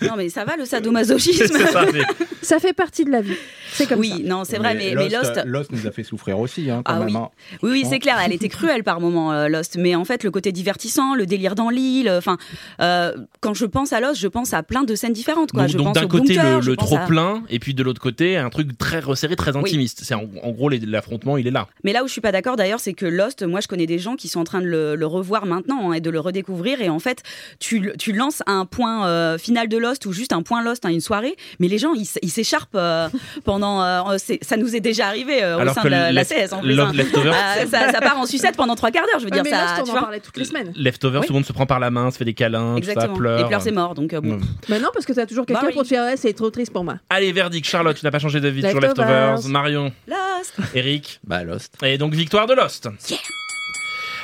Non, 0.01 0.13
mais 0.17 0.29
ça 0.29 0.45
va 0.45 0.55
le 0.55 0.65
sadomasochisme. 0.65 1.57
Ça, 1.71 1.85
mais- 1.93 2.01
Ça 2.41 2.59
fait 2.59 2.73
partie 2.73 3.03
de 3.05 3.11
la 3.11 3.21
vie. 3.21 3.35
C'est 3.71 3.85
comme 3.87 3.99
oui, 3.99 4.09
ça. 4.09 4.17
non, 4.23 4.43
c'est 4.45 4.57
vrai, 4.57 4.73
mais, 4.73 4.93
mais 4.95 5.09
Lost, 5.09 5.37
euh, 5.37 5.43
Lost 5.45 5.71
nous 5.71 5.85
a 5.85 5.91
fait 5.91 6.03
souffrir 6.03 6.39
aussi, 6.39 6.71
hein, 6.71 6.81
quand 6.83 6.93
Ah 6.93 6.99
même. 6.99 7.07
oui. 7.09 7.15
hein. 7.15 7.29
Oui, 7.61 7.69
oui, 7.71 7.85
c'est 7.87 7.99
clair. 7.99 8.17
Elle 8.25 8.33
était 8.33 8.49
cruelle 8.49 8.83
par 8.83 8.99
moments, 8.99 9.31
euh, 9.31 9.47
Lost. 9.47 9.77
Mais 9.77 9.93
en 9.95 10.05
fait, 10.05 10.23
le 10.23 10.31
côté 10.31 10.51
divertissant, 10.51 11.13
le 11.13 11.25
délire 11.27 11.53
dans 11.53 11.69
l'île. 11.69 12.09
Enfin, 12.09 12.37
euh, 12.81 13.13
quand 13.41 13.53
je 13.53 13.65
pense 13.65 13.93
à 13.93 13.99
Lost, 13.99 14.19
je 14.19 14.27
pense 14.27 14.53
à 14.53 14.63
plein 14.63 14.83
de 14.83 14.95
scènes 14.95 15.13
différentes. 15.13 15.51
Quoi. 15.51 15.63
donc 15.63 15.71
je 15.71 15.77
donc 15.77 15.87
pense 15.87 15.95
d'un 15.95 16.03
au 16.05 16.07
côté 16.07 16.35
bunker, 16.35 16.61
le, 16.61 16.75
trop 16.75 16.95
à- 16.97 17.05
plein 17.05 17.43
et 17.49 17.59
puis 17.59 17.73
de 17.73 17.83
l'autre 17.83 18.01
côté 18.01 18.37
un 18.37 18.49
truc 18.49 18.75
très 18.77 18.99
resserré, 18.99 19.35
très 19.35 19.55
intimiste. 19.55 20.01
C'est 20.03 20.15
en, 20.15 20.25
en 20.43 20.51
gros 20.51 20.69
l'affrontement, 20.69 21.37
il 21.37 21.45
est 21.47 21.51
là. 21.51 21.67
Mais 21.83 21.93
là 21.93 22.03
où 22.03 22.07
je 22.07 22.11
suis 22.13 22.21
pas 22.21 22.31
d'accord 22.31 22.55
d'ailleurs, 22.55 22.79
c'est 22.79 22.93
que 22.93 23.05
Lost, 23.05 23.43
moi 23.43 23.59
je 23.61 23.67
connais 23.67 23.85
des 23.85 23.99
gens 23.99 24.15
qui 24.15 24.27
sont 24.27 24.39
en 24.39 24.43
train 24.45 24.61
de 24.61 24.65
le, 24.67 24.95
le 24.95 25.05
revoir 25.05 25.45
maintenant 25.45 25.91
hein, 25.91 25.93
et 25.93 26.01
de 26.01 26.09
le 26.09 26.19
redécouvrir. 26.19 26.81
Et 26.81 26.89
en 26.89 26.99
fait, 26.99 27.21
tu, 27.59 27.91
tu 27.99 28.13
lances 28.13 28.41
un 28.47 28.65
point 28.65 29.07
euh, 29.07 29.37
final 29.37 29.67
de 29.67 29.77
Lost 29.77 29.88
ou 30.05 30.13
juste 30.13 30.33
un 30.33 30.41
point 30.41 30.63
Lost 30.63 30.85
à 30.85 30.91
une 30.91 31.01
soirée, 31.01 31.35
mais 31.59 31.67
les 31.67 31.77
gens 31.77 31.93
ils 31.93 32.05
s'écharpent 32.29 32.75
euh, 32.75 33.09
pendant. 33.45 33.83
euh, 33.83 34.17
ça 34.41 34.57
nous 34.57 34.75
est 34.75 34.79
déjà 34.79 35.07
arrivé 35.07 35.43
euh, 35.43 35.57
au 35.57 35.59
Alors 35.61 35.73
sein 35.75 35.81
que 35.81 35.87
de 35.87 35.91
la, 35.91 36.11
la 36.11 36.23
CS 36.25 36.53
en 36.53 36.59
plus. 36.61 36.73
Love 36.73 36.89
hein. 36.89 36.93
Leftovers, 36.93 37.33
Euh, 37.33 37.65
ça, 37.67 37.91
ça 37.91 37.99
part 38.01 38.17
en 38.19 38.25
sucette 38.25 38.55
pendant 38.55 38.75
trois 38.75 38.91
quarts 38.91 39.05
d'heure, 39.05 39.19
je 39.19 39.25
veux 39.25 39.31
dire 39.31 39.43
mais 39.43 39.49
ça. 39.49 39.61
Lost, 39.61 39.73
tu 39.75 39.81
on 39.81 39.83
en 39.83 39.91
vois 39.91 40.01
parlait 40.01 40.19
toutes 40.19 40.37
les 40.37 40.45
semaines. 40.45 40.71
Leftovers, 40.75 41.21
Oui. 41.21 41.27
tout 41.27 41.33
le 41.33 41.37
monde 41.39 41.45
se 41.45 41.53
prend 41.53 41.65
par 41.65 41.79
la 41.79 41.89
main, 41.91 42.11
se 42.11 42.17
fait 42.17 42.25
des 42.25 42.33
câlins, 42.33 42.75
tout 42.79 42.87
ça, 42.87 43.07
pleure. 43.07 43.39
Et 43.39 43.47
pleure 43.47 43.61
c'est 43.61 43.71
mort, 43.71 43.95
donc 43.95 44.13
euh, 44.13 44.21
bon. 44.21 44.33
Ouais. 44.35 44.39
Mais 44.69 44.79
non, 44.79 44.89
parce 44.93 45.05
que 45.05 45.13
t'as 45.13 45.25
toujours 45.25 45.45
quelqu'un 45.45 45.61
Bah 45.61 45.67
oui. 45.69 45.73
pour 45.73 45.83
te 45.83 45.87
faire, 45.87 46.03
Ouais, 46.05 46.17
c'est 46.17 46.33
trop 46.33 46.49
triste 46.49 46.71
pour 46.73 46.83
moi. 46.83 46.95
Allez, 47.09 47.31
verdict, 47.31 47.67
Charlotte, 47.67 47.97
tu 47.97 48.05
n'as 48.05 48.11
pas 48.11 48.19
changé 48.19 48.39
d'avis 48.39 48.61
sur 48.67 48.79
Leftovers. 48.79 49.31
Leftovers. 49.33 49.49
Marion, 49.51 49.91
Lost. 50.07 50.53
Eric, 50.73 51.19
Bah, 51.25 51.43
Lost. 51.43 51.73
et 51.83 51.97
donc 51.97 52.13
victoire 52.13 52.47
de 52.47 52.53
Lost. 52.53 52.87
Yeah. 53.09 53.19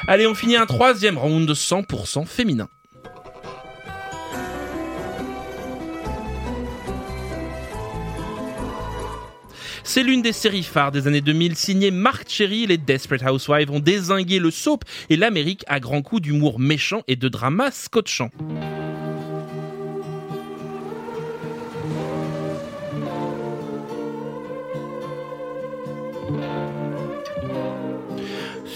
Allez, 0.08 0.28
on 0.28 0.36
finit 0.36 0.56
un 0.56 0.66
troisième 0.66 1.18
round 1.18 1.50
100% 1.50 2.26
féminin. 2.26 2.68
C'est 9.88 10.02
l'une 10.02 10.24
des 10.24 10.34
séries 10.34 10.64
phares 10.64 10.92
des 10.92 11.06
années 11.08 11.22
2000 11.22 11.56
signée 11.56 11.92
Mark 11.92 12.28
Cherry. 12.28 12.66
Les 12.66 12.80
Desperate 12.80 13.22
Housewives 13.22 13.70
ont 13.70 13.80
désingué 13.80 14.40
le 14.40 14.50
soap 14.50 14.84
et 15.12 15.16
l'Amérique 15.16 15.64
à 15.68 15.80
grands 15.80 16.02
coups 16.02 16.24
d'humour 16.24 16.60
méchant 16.60 17.04
et 17.08 17.16
de 17.16 17.30
drama 17.30 17.70
scotchant. 17.70 18.32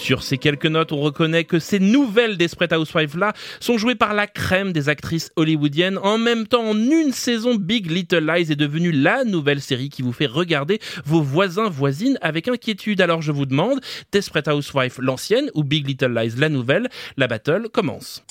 Sur 0.09 0.23
ces 0.23 0.39
quelques 0.39 0.65
notes, 0.65 0.91
on 0.91 1.01
reconnaît 1.01 1.43
que 1.43 1.59
ces 1.59 1.77
nouvelles 1.77 2.35
Desperate 2.35 2.73
Housewives-là 2.73 3.33
sont 3.59 3.77
jouées 3.77 3.93
par 3.93 4.15
la 4.15 4.25
crème 4.25 4.73
des 4.73 4.89
actrices 4.89 5.31
hollywoodiennes. 5.35 5.99
En 5.99 6.17
même 6.17 6.47
temps, 6.47 6.63
en 6.63 6.75
une 6.75 7.11
saison, 7.11 7.53
Big 7.53 7.91
Little 7.91 8.25
Lies 8.25 8.51
est 8.51 8.55
devenue 8.55 8.91
la 8.91 9.23
nouvelle 9.23 9.61
série 9.61 9.89
qui 9.89 10.01
vous 10.01 10.11
fait 10.11 10.25
regarder 10.25 10.79
vos 11.05 11.21
voisins, 11.21 11.69
voisines 11.69 12.17
avec 12.23 12.47
inquiétude. 12.47 13.01
Alors 13.01 13.21
je 13.21 13.31
vous 13.31 13.45
demande, 13.45 13.81
Desperate 14.11 14.47
Housewives 14.47 14.95
l'ancienne 14.97 15.51
ou 15.53 15.63
Big 15.63 15.87
Little 15.87 16.17
Lies 16.17 16.33
la 16.39 16.49
nouvelle? 16.49 16.89
La 17.15 17.27
battle 17.27 17.69
commence. 17.71 18.23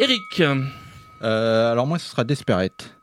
Eric, 0.00 0.42
Euh, 1.22 1.70
alors, 1.70 1.86
moi, 1.86 2.00
ce 2.00 2.10
sera 2.10 2.24
Desperate. 2.24 2.97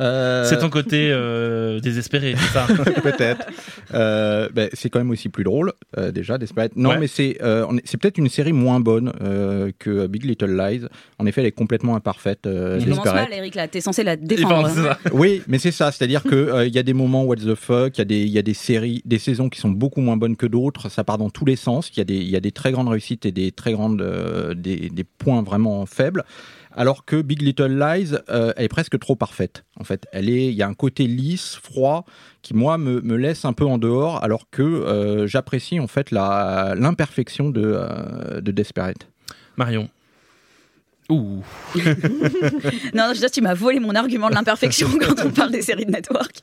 Euh, 0.00 0.44
C'est 0.44 0.58
ton 0.58 0.70
côté 0.70 1.10
euh, 1.12 1.78
désespéré, 1.80 2.34
c'est 2.38 2.52
ça 2.52 2.66
peut-être. 3.02 3.46
Euh, 3.94 4.48
ben, 4.52 4.68
c'est 4.72 4.88
quand 4.88 4.98
même 4.98 5.10
aussi 5.10 5.28
plus 5.28 5.44
drôle, 5.44 5.72
euh, 5.98 6.10
déjà, 6.10 6.38
Desperate. 6.38 6.72
Non, 6.76 6.90
Ouais. 6.90 6.98
mais 6.98 7.06
c'est 7.06 7.38
euh, 7.42 7.66
c'est 7.84 7.98
peut-être 8.00 8.18
une 8.18 8.28
série 8.28 8.52
moins 8.52 8.80
bonne 8.80 9.12
euh, 9.22 9.70
que 9.78 10.06
Big 10.06 10.24
Little 10.24 10.56
Lies. 10.56 10.86
En 11.18 11.26
effet, 11.26 11.40
elle 11.42 11.46
est 11.48 11.52
complètement 11.52 11.96
imparfaite, 11.96 12.46
euh, 12.46 12.78
Tu 12.80 12.88
commences 12.90 13.04
mal, 13.04 13.28
Eric, 13.32 13.54
là. 13.54 13.68
T'es 13.68 13.80
censé 13.80 14.02
la 14.02 14.16
défendre. 14.16 14.70
Oui, 15.12 15.42
mais 15.48 15.58
c'est 15.58 15.70
ça. 15.72 15.92
C'est-à-dire 15.92 16.22
que 16.22 16.34
euh, 16.34 16.66
il 16.66 16.74
y 16.74 16.78
a 16.78 16.82
des 16.82 16.94
moments 16.94 17.24
what 17.24 17.36
the 17.36 17.54
fuck, 17.54 17.98
il 17.98 18.00
y 18.00 18.02
a 18.02 18.04
des 18.04 18.20
il 18.22 18.30
y 18.30 18.38
a 18.38 18.42
des 18.42 18.54
séries, 18.54 19.02
des 19.04 19.18
saisons 19.18 19.48
qui 19.48 19.60
sont 19.60 19.70
beaucoup 19.70 20.00
moins 20.00 20.16
bonnes 20.16 20.36
que 20.36 20.46
d'autres. 20.46 20.88
Ça 20.88 21.04
part 21.04 21.18
dans 21.18 21.30
tous 21.30 21.44
les 21.44 21.56
sens. 21.56 21.90
Il 21.94 21.98
y 21.98 22.00
a 22.00 22.04
des 22.04 22.16
il 22.16 22.30
y 22.30 22.36
a 22.36 22.40
des 22.40 22.52
très 22.52 22.72
grandes 22.72 22.88
réussites 22.88 23.26
et 23.26 23.32
des 23.32 23.52
très 23.52 23.72
grandes 23.72 24.00
euh, 24.02 24.54
des, 24.54 24.88
des 24.90 25.04
points 25.04 25.42
vraiment 25.42 25.84
faibles. 25.86 26.24
Alors 26.72 27.04
que 27.04 27.20
Big 27.20 27.42
Little 27.42 27.78
Lies, 27.78 28.14
euh, 28.28 28.52
elle 28.56 28.64
est 28.64 28.68
presque 28.68 28.98
trop 28.98 29.16
parfaite. 29.16 29.64
En 29.78 29.84
fait, 29.84 30.06
elle 30.12 30.28
est, 30.28 30.46
il 30.46 30.54
y 30.54 30.62
a 30.62 30.68
un 30.68 30.74
côté 30.74 31.06
lisse, 31.06 31.56
froid, 31.56 32.04
qui 32.42 32.54
moi 32.54 32.78
me, 32.78 33.00
me 33.00 33.16
laisse 33.16 33.44
un 33.44 33.52
peu 33.52 33.64
en 33.64 33.78
dehors, 33.78 34.22
alors 34.22 34.48
que 34.50 34.62
euh, 34.62 35.26
j'apprécie 35.26 35.80
en 35.80 35.88
fait 35.88 36.10
l'imperfection 36.10 37.50
de 37.50 37.62
euh, 37.64 38.40
de 38.40 38.50
Desperate. 38.52 39.08
Marion. 39.56 39.88
Ouh. 41.10 41.42
Non, 42.94 43.04
je 43.08 43.14
veux 43.14 43.20
dire, 43.20 43.30
tu 43.30 43.40
m'as 43.40 43.54
volé 43.54 43.80
mon 43.80 43.94
argument 43.94 44.28
de 44.30 44.34
l'imperfection 44.34 44.88
quand 45.00 45.24
on 45.24 45.30
parle 45.30 45.50
des 45.50 45.62
séries 45.62 45.84
de 45.86 45.90
network. 45.90 46.36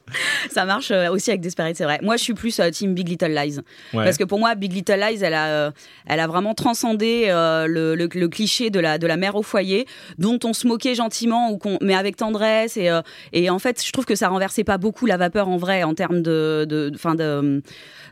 Ça 0.52 0.66
marche 0.66 0.92
euh, 0.92 1.10
aussi 1.10 1.30
avec 1.30 1.42
Desperate, 1.42 1.76
c'est 1.76 1.84
vrai. 1.84 2.00
Moi, 2.02 2.18
je 2.18 2.24
suis 2.24 2.34
plus 2.34 2.60
euh, 2.60 2.70
team 2.70 2.94
Big 2.94 3.08
Little 3.08 3.32
Lies. 3.34 3.60
Ouais. 3.94 4.04
Parce 4.04 4.18
que 4.18 4.24
pour 4.24 4.40
moi, 4.40 4.56
Big 4.56 4.74
Little 4.74 5.00
Lies, 5.00 5.20
elle 5.24 5.34
a, 5.34 5.48
euh, 5.48 5.72
elle 6.06 6.20
a 6.20 6.28
vraiment 6.28 6.54
transcendé 6.54 7.28
le, 7.28 7.96
le- 7.96 8.08
le 8.14 8.28
cliché 8.30 8.70
de 8.70 8.80
la, 8.80 8.98
de 8.98 9.08
la 9.08 9.18
mère 9.18 9.36
au 9.36 9.44
foyer, 9.44 9.86
dont 10.18 10.40
on 10.44 10.54
se 10.54 10.68
moquait 10.68 10.96
gentiment, 10.96 11.52
ou 11.52 11.60
mais 11.82 11.94
avec 11.96 12.16
tendresse. 12.16 12.78
Et, 12.78 12.90
et 13.34 13.50
en 13.50 13.60
fait, 13.60 13.84
je 13.86 13.92
trouve 13.92 14.06
que 14.06 14.16
ça 14.16 14.28
renversait 14.30 14.64
pas 14.64 14.78
beaucoup 14.78 15.06
la 15.06 15.18
vapeur 15.18 15.48
en 15.50 15.58
vrai, 15.58 15.84
en 15.84 15.94
termes 15.94 16.22
de, 16.22 16.66
de, 16.68 16.90
de, 16.90 16.98
fin 16.98 17.16
de, 17.16 17.62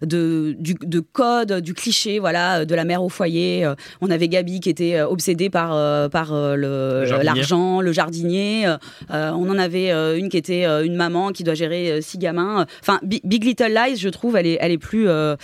de, 0.01 0.55
du, 0.59 0.75
de 0.81 0.99
code, 0.99 1.53
du 1.61 1.73
cliché, 1.73 2.19
voilà, 2.19 2.65
de 2.65 2.75
la 2.75 2.83
mère 2.83 3.03
au 3.03 3.09
foyer. 3.09 3.71
On 4.01 4.09
avait 4.11 4.27
Gabi 4.27 4.59
qui 4.59 4.69
était 4.69 5.01
obsédée 5.01 5.49
par, 5.49 6.09
par 6.09 6.33
euh, 6.45 6.55
le, 6.55 6.99
Le 7.01 7.05
jardinier. 7.05 7.25
l'argent, 7.35 7.81
le 7.81 7.91
jardinier. 7.91 8.67
Euh, 8.67 8.77
euh, 9.11 9.31
on 9.31 9.49
en 9.49 9.57
avait 9.57 9.91
euh, 9.91 10.17
une 10.17 10.29
qui 10.29 10.37
était 10.37 10.65
euh, 10.65 10.85
une 10.85 10.95
maman 10.95 11.31
qui 11.31 11.43
doit 11.43 11.53
gérer 11.55 11.91
euh, 11.91 12.01
six 12.01 12.17
gamins. 12.17 12.65
Enfin, 12.81 12.99
Bi- 13.03 13.21
Big 13.23 13.43
Little 13.43 13.73
Lies, 13.73 13.97
je 13.97 14.09
trouve, 14.09 14.35
elle 14.35 14.47
est, 14.47 14.57
elle 14.61 14.71
est 14.71 14.77
plus. 14.77 15.07
euh, 15.07 15.35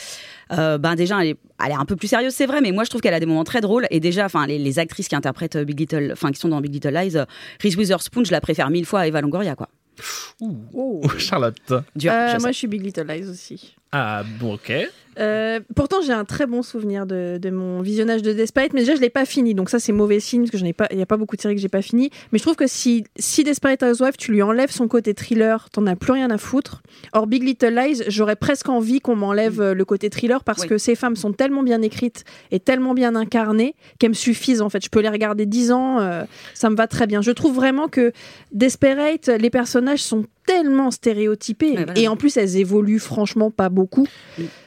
euh, 0.54 0.78
ben 0.78 0.96
déjà, 0.96 1.22
elle 1.22 1.30
est, 1.30 1.38
elle 1.66 1.72
est 1.72 1.76
un 1.76 1.86
peu 1.86 1.96
plus 1.96 2.08
sérieuse, 2.10 2.34
c'est 2.34 2.46
vrai, 2.46 2.60
mais 2.62 2.72
moi 2.72 2.84
je 2.84 2.90
trouve 2.90 3.02
qu'elle 3.02 3.14
a 3.14 3.20
des 3.22 3.26
moments 3.26 3.44
très 3.46 3.62
drôles. 3.62 3.88
Et 3.90 4.00
déjà, 4.00 4.26
enfin, 4.26 4.46
les, 4.48 4.60
les 4.60 4.80
actrices 4.80 5.08
qui 5.08 5.16
interprètent 5.16 5.56
euh, 5.56 5.64
Big 5.64 5.80
Little, 5.80 6.10
enfin, 6.12 6.32
qui 6.32 6.40
sont 6.40 6.50
dans 6.50 6.60
Big 6.62 6.74
Little 6.74 6.90
Lies, 6.94 7.16
euh, 7.18 7.26
Reese 7.64 7.76
Witherspoon, 7.78 8.24
je 8.26 8.32
la 8.32 8.42
préfère 8.42 8.70
mille 8.70 8.86
fois 8.86 9.02
à 9.02 9.08
Eva 9.08 9.22
Longoria, 9.22 9.56
quoi. 9.56 9.70
Oh. 10.74 11.02
Charlotte. 11.18 11.56
Dur, 11.96 12.12
Euh, 12.12 12.34
je 12.36 12.40
moi, 12.42 12.52
je 12.52 12.58
suis 12.58 12.68
Big 12.68 12.84
Little 12.84 13.06
Lies 13.08 13.30
aussi. 13.30 13.76
Ah, 13.92 14.24
bon, 14.40 14.54
ok. 14.56 14.72
Euh, 15.20 15.60
pourtant, 15.76 15.98
j'ai 16.02 16.14
un 16.14 16.24
très 16.24 16.46
bon 16.46 16.62
souvenir 16.64 17.06
de, 17.06 17.38
de 17.38 17.50
mon 17.50 17.82
visionnage 17.82 18.22
de 18.22 18.32
Desperate, 18.32 18.72
mais 18.74 18.80
déjà, 18.80 18.96
je 18.96 19.02
l'ai 19.02 19.10
pas 19.10 19.26
fini, 19.26 19.54
donc 19.54 19.70
ça, 19.70 19.78
c'est 19.78 19.92
mauvais 19.92 20.22
signe 20.22 20.44
parce 20.44 20.52
que 20.52 20.58
je 20.58 20.64
n'ai 20.64 20.72
pas, 20.72 20.88
il 20.92 20.98
y 20.98 21.02
a 21.02 21.06
pas 21.06 21.18
beaucoup 21.18 21.36
de 21.36 21.42
séries 21.42 21.56
que 21.56 21.62
j'ai 21.62 21.68
pas 21.68 21.82
fini. 21.82 22.10
Mais 22.32 22.38
je 22.40 22.44
trouve 22.44 22.56
que 22.56 22.66
si, 22.66 23.04
si 23.20 23.44
Desperate 23.44 23.84
Housewives, 23.84 24.16
tu 24.18 24.32
lui 24.32 24.42
enlèves 24.42 24.72
son 24.72 24.88
côté 24.88 25.14
thriller, 25.14 25.70
t'en 25.70 25.86
as 25.86 25.98
plus 25.98 26.14
rien 26.14 26.32
à 26.32 26.38
foutre. 26.38 26.82
Or, 27.12 27.28
Big 27.28 27.44
Little 27.44 27.76
Lies, 27.76 28.04
j'aurais 28.08 28.38
presque 28.38 28.70
envie 28.70 29.02
qu'on 29.02 29.18
m'enlève 29.18 29.60
euh, 29.60 29.74
le 29.74 29.84
côté 29.84 30.10
thriller 30.10 30.46
parce 30.46 30.62
Oui. 30.62 30.70
que 30.70 30.78
ces 30.78 30.96
femmes 30.96 31.18
sont 31.18 31.34
tellement 31.34 31.64
bien 31.64 31.82
écrites 31.82 32.24
et 32.52 32.62
tellement 32.62 32.94
bien 32.94 33.14
incarnées 33.16 33.76
qu'elles 34.00 34.12
me 34.12 34.16
suffisent 34.16 34.62
en 34.62 34.70
fait. 34.70 34.82
Je 34.82 34.90
peux 34.90 35.02
les 35.02 35.10
regarder 35.10 35.46
10 35.46 35.74
ans, 35.74 36.00
euh, 36.00 36.24
ça 36.54 36.70
me 36.70 36.78
va 36.78 36.88
très 36.88 37.06
bien. 37.06 37.22
Je 37.22 37.32
trouve 37.32 37.54
vraiment 37.54 37.90
que 37.90 38.14
Desperate, 38.54 39.28
les 39.28 39.50
personnages 39.50 40.02
sont 40.02 40.26
tellement 40.46 40.92
voilà. 41.76 41.98
et 41.98 42.08
en 42.08 42.16
plus 42.16 42.38
elles 42.38 42.58
évoluent 42.58 43.00
franchement 43.00 43.52
pas 43.52 43.70
beaucoup. 43.70 44.08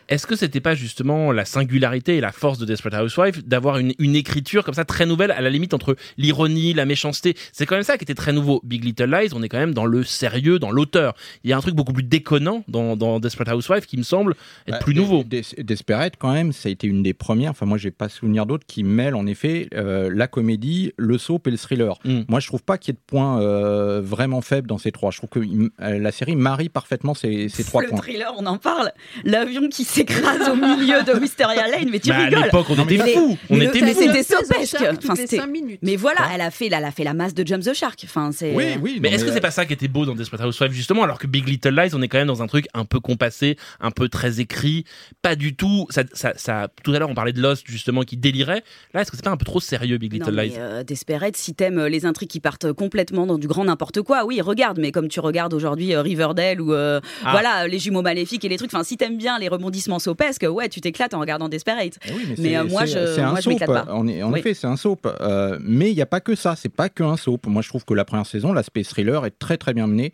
Est-ce 0.09 0.27
que 0.27 0.37
c'était 0.37 0.61
pas 0.61 0.75
justement 0.75 1.33
la 1.33 1.45
singularité 1.45 2.17
et 2.17 2.21
la 2.21 2.33
force 2.33 2.59
de 2.59 2.65
Desperate 2.67 3.03
Housewives 3.05 3.47
d'avoir 3.47 3.79
une, 3.79 3.93
une 3.99 4.17
écriture 4.17 4.65
comme 4.65 4.75
ça 4.75 4.85
très 4.85 5.07
nouvelle 5.07 5.31
à 5.31 5.41
la 5.41 5.51
limite 5.51 5.75
entre 5.75 5.97
l'ironie, 6.19 6.75
la 6.75 6.85
méchanceté? 6.85 7.37
C'est 7.53 7.67
quand 7.67 7.75
même 7.75 7.85
ça 7.85 7.97
qui 7.99 8.05
était 8.05 8.15
très 8.15 8.33
nouveau. 8.33 8.61
Big 8.65 8.85
Little 8.85 9.11
Lies, 9.11 9.31
on 9.35 9.43
est 9.43 9.49
quand 9.49 9.59
même 9.59 9.75
dans 9.75 9.87
le 9.87 10.05
sérieux, 10.05 10.59
dans 10.59 10.71
l'auteur. 10.71 11.15
Il 11.43 11.51
y 11.51 11.53
a 11.53 11.57
un 11.57 11.61
truc 11.61 11.75
beaucoup 11.75 11.93
plus 11.93 12.03
déconnant 12.05 12.65
dans, 12.69 12.97
dans 12.97 13.21
Desperate 13.21 13.55
Housewives 13.55 13.87
qui 13.87 13.97
me 13.97 14.03
semble 14.03 14.33
être 14.67 14.73
Bah, 14.73 14.79
plus 14.79 14.95
Des- 14.95 15.01
nouveau. 15.01 15.25
Des- 15.25 15.43
Desperate, 15.59 16.15
quand 16.19 16.33
même, 16.33 16.53
ça 16.53 16.69
a 16.69 16.73
été 16.73 16.87
une 16.87 17.03
des 17.03 17.15
premières. 17.15 17.51
Enfin, 17.53 17.67
moi, 17.67 17.79
j'ai 17.79 17.91
pas 17.91 18.09
souvenir 18.09 18.47
d'autres 18.47 18.67
qui 18.67 18.85
mêlent 18.85 19.15
en 19.15 19.27
effet 19.27 19.69
euh, 19.75 20.11
la 20.13 20.27
comédie, 20.29 20.93
le 20.97 21.19
soap 21.19 21.47
et 21.47 21.51
le 21.51 21.57
thriller. 21.57 21.99
Mm. 22.05 22.21
Moi, 22.29 22.41
je 22.41 22.47
trouve 22.47 22.63
pas 22.63 22.79
qu'il 22.79 22.93
y 22.93 22.97
ait 22.97 22.99
de 23.01 23.05
points 23.07 23.41
euh, 23.41 24.01
vraiment 24.03 24.41
faibles 24.41 24.69
dans 24.69 24.79
ces 24.79 24.93
trois. 24.93 25.11
Je 25.11 25.19
trouve 25.19 25.31
que 25.31 25.41
euh, 25.41 25.99
la 25.99 26.13
série 26.13 26.37
marie 26.37 26.69
parfaitement 26.69 27.15
ces, 27.15 27.49
ces 27.49 27.65
trois 27.65 27.83
le 27.83 27.89
points. 27.89 27.99
thriller, 28.01 28.33
on 28.39 28.47
en 28.47 28.59
parle. 28.59 28.93
L'avion 29.25 29.69
qui 29.69 29.85
s'écrase 29.95 30.49
au 30.49 30.57
milieu 30.57 31.03
de 31.03 31.13
Wisteria 31.21 31.69
Lane, 31.69 31.89
mais 31.91 32.01
tu 32.01 32.09
Bah, 32.11 32.17
à 32.17 32.25
rigoles. 32.27 32.45
l'époque, 32.45 32.67
on 32.71 32.77
mais 32.85 32.95
était 32.95 33.05
mais- 33.05 33.13
fous. 33.15 33.39
On 33.51 33.57
mais 33.57 33.65
était 33.67 33.79
fous. 33.81 34.01
c'était 34.01 34.23
sopesque. 34.23 34.77
Mais 35.83 35.97
voilà, 35.97 36.21
elle 36.35 36.41
a 36.41 36.51
fait, 36.51 36.67
elle 36.67 36.75
a 36.85 36.91
fait 36.91 37.05
la 37.05 37.15
masse 37.15 37.35
de 37.35 37.47
Jump 37.47 37.63
the 37.63 37.73
Shark. 37.75 38.01
Enfin, 38.05 38.31
c'est. 38.33 38.53
Oui, 38.55 38.65
oui. 38.81 38.99
Mais 39.01 39.11
est-ce 39.11 39.25
que 39.25 39.31
euh, 39.31 39.35
c'est 39.35 39.41
pas 39.41 39.51
ça 39.51 39.65
qui 39.67 39.73
était 39.73 39.89
beau 39.89 40.05
dans 40.07 40.15
Desperate 40.15 40.47
Housewives 40.47 40.73
justement 40.73 41.03
alors 41.03 41.19
que 41.19 41.27
Big 41.27 41.47
Little 41.49 41.71
Lies 41.75 41.91
on 41.95 42.03
est 42.03 42.09
quand 42.09 42.19
même 42.19 42.27
dans 42.27 42.43
un 42.43 42.47
truc 42.47 42.67
un 42.75 42.85
peu 42.85 43.01
compassé, 43.01 43.57
un 43.81 43.91
peu 43.91 44.09
très 44.09 44.41
écrit, 44.41 44.85
pas 45.23 45.37
du 45.37 45.55
tout. 45.55 45.87
Ça, 45.91 46.03
ça, 46.13 46.33
ça- 46.37 46.69
tout 46.83 46.93
à 46.93 46.99
l'heure 46.99 47.11
on 47.11 47.15
parlait 47.15 47.33
de 47.33 47.41
Lost 47.41 47.65
justement 47.67 48.03
qui 48.03 48.17
délirait. 48.17 48.63
Là 48.93 49.03
est-ce 49.03 49.11
que 49.11 49.17
c'est 49.17 49.25
pas 49.25 49.31
un 49.31 49.37
peu 49.37 49.45
trop 49.45 49.61
sérieux 49.61 49.99
Big 49.99 50.13
Non, 50.13 50.19
Little 50.27 50.35
mais, 50.37 50.47
Lies 50.49 50.55
euh, 50.59 50.83
Desperate, 50.85 51.37
si 51.37 51.55
t'aimes 51.55 51.79
euh, 51.79 51.89
les 51.89 52.07
intrigues 52.07 52.29
qui 52.31 52.41
partent 52.41 52.73
complètement 52.73 53.27
dans 53.27 53.39
du 53.39 53.47
grand 53.49 53.65
n'importe 53.65 54.03
quoi, 54.03 54.25
oui, 54.25 54.41
regarde. 54.41 54.79
Mais 54.81 54.93
comme 54.93 55.09
tu 55.09 55.21
regardes 55.21 55.55
aujourd'hui 55.55 55.95
euh, 55.95 56.03
Riverdale 56.03 56.61
ou 56.61 56.73
euh, 56.73 57.01
Ah. 57.25 57.31
voilà 57.33 57.69
les 57.69 57.79
jumeaux 57.79 58.03
maléfiques 58.03 58.45
et 58.45 58.49
les 58.49 58.57
trucs, 58.57 58.73
enfin, 58.75 58.85
si 58.85 58.97
t'aimes 58.97 59.17
bien 59.19 59.39
les 59.39 59.49
rebondissements 59.49 59.84
sopesques, 59.99 60.47
ouais, 60.49 60.69
tu 60.69 60.81
t'éclates 60.81 61.15
en 61.15 61.21
regardant 61.21 61.49
Desperate. 61.49 61.99
Eh 62.09 62.13
oui, 62.13 62.35
mais, 62.39 62.57
euh, 62.57 62.65
moi, 62.65 62.85
je- 62.87 63.21
un 63.21 63.31
moi, 63.31 63.37
je 63.37 63.43
soap. 63.43 63.53
m'éclate 63.53 63.69
pas. 63.87 63.93
En, 63.93 64.07
en 64.09 64.33
Oui. 64.33 64.39
effet, 64.41 64.55
c'est 64.55 64.67
un 64.67 64.77
soap. 64.77 65.07
Euh, 65.21 65.59
mais 65.63 65.91
il 65.91 65.95
n'y 65.95 66.03
a 66.03 66.07
pas 66.07 66.21
que 66.21 66.35
ça. 66.35 66.55
C'est 66.57 66.69
pas 66.69 66.89
que 66.89 67.03
un 67.03 67.17
soap. 67.17 67.47
Moi, 67.47 67.63
je 67.63 67.69
trouve 67.69 67.85
que 67.85 67.95
la 67.95 68.05
première 68.05 68.27
saison, 68.27 68.53
l'aspect 68.53 68.83
thriller 68.85 69.25
est 69.27 69.39
très 69.39 69.57
très 69.57 69.75
bien 69.75 69.87
mené. 69.87 70.13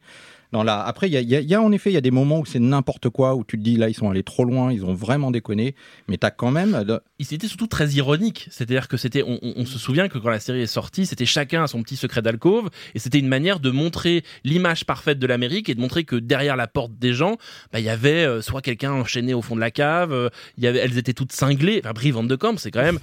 Dans 0.53 0.63
la... 0.65 0.81
Après, 0.83 1.09
il 1.09 1.13
y 1.13 1.55
a, 1.55 1.59
a- 1.59 1.63
en 1.63 1.71
effet, 1.73 1.91
il 1.91 1.95
y 1.95 1.97
a 1.97 2.01
des 2.01 2.11
moments 2.11 2.41
où 2.41 2.45
c'est 2.47 2.59
n'importe 2.59 3.09
quoi, 3.09 3.35
où 3.37 3.45
tu 3.45 3.57
te 3.57 3.63
dis 3.63 3.77
là, 3.77 3.89
ils 3.89 3.95
sont 3.95 4.11
allés 4.11 4.23
trop 4.25 4.45
loin, 4.45 4.73
ils 4.73 4.85
ont 4.85 4.95
vraiment 4.95 5.31
déconné. 5.31 5.75
Mais 6.09 6.17
t'as 6.17 6.31
quand 6.31 6.51
même. 6.51 6.75
euh, 6.75 6.85
de- 6.85 7.01
il 7.19 7.33
était 7.35 7.47
surtout 7.47 7.67
très 7.69 7.89
ironique. 7.91 8.49
C'est-à-dire 8.51 8.89
que 8.89 8.97
c'était, 8.97 9.23
on, 9.25 9.65
se 9.67 9.79
souvient 9.79 10.09
que 10.09 10.19
quand 10.19 10.31
la 10.31 10.41
série 10.41 10.63
est 10.63 10.67
sortie, 10.67 11.07
c'était 11.07 11.27
chacun 11.27 11.63
à 11.63 11.67
son 11.69 11.83
petit 11.83 11.97
secret 11.97 12.23
d'alcôve, 12.23 12.69
et 12.95 12.99
c'était 12.99 13.19
une 13.19 13.29
manière 13.29 13.61
de 13.61 13.71
montrer 13.71 14.25
l'image 14.45 14.85
parfaite 14.85 15.19
de 15.19 15.27
l'Amérique 15.27 15.69
et 15.69 15.75
de 15.75 15.81
montrer 15.81 16.05
que 16.05 16.17
derrière 16.17 16.57
la 16.57 16.67
porte 16.67 16.93
des 16.99 17.13
gens, 17.13 17.37
bah, 17.73 17.79
il 17.79 17.85
y 17.85 17.89
avait 17.91 18.25
euh, 18.25 18.43
soit 18.43 18.63
quelqu'un 18.63 18.93
enchaîné 18.93 19.35
au 19.35 19.43
fond 19.43 19.55
de 19.55 19.61
la 19.61 19.71
cave, 19.71 20.13
euh, 20.13 20.29
y 20.59 20.67
avait, 20.67 20.79
elles 20.81 20.99
étaient 20.99 21.13
toutes 21.13 21.33
cinglées. 21.33 21.81
Enfin, 21.85 21.93
Brie 21.93 22.11
Van 22.11 22.25
de 22.25 22.35
Kamp, 22.37 22.57
c'est 22.59 22.71
quand 22.71 22.83
même 22.83 22.99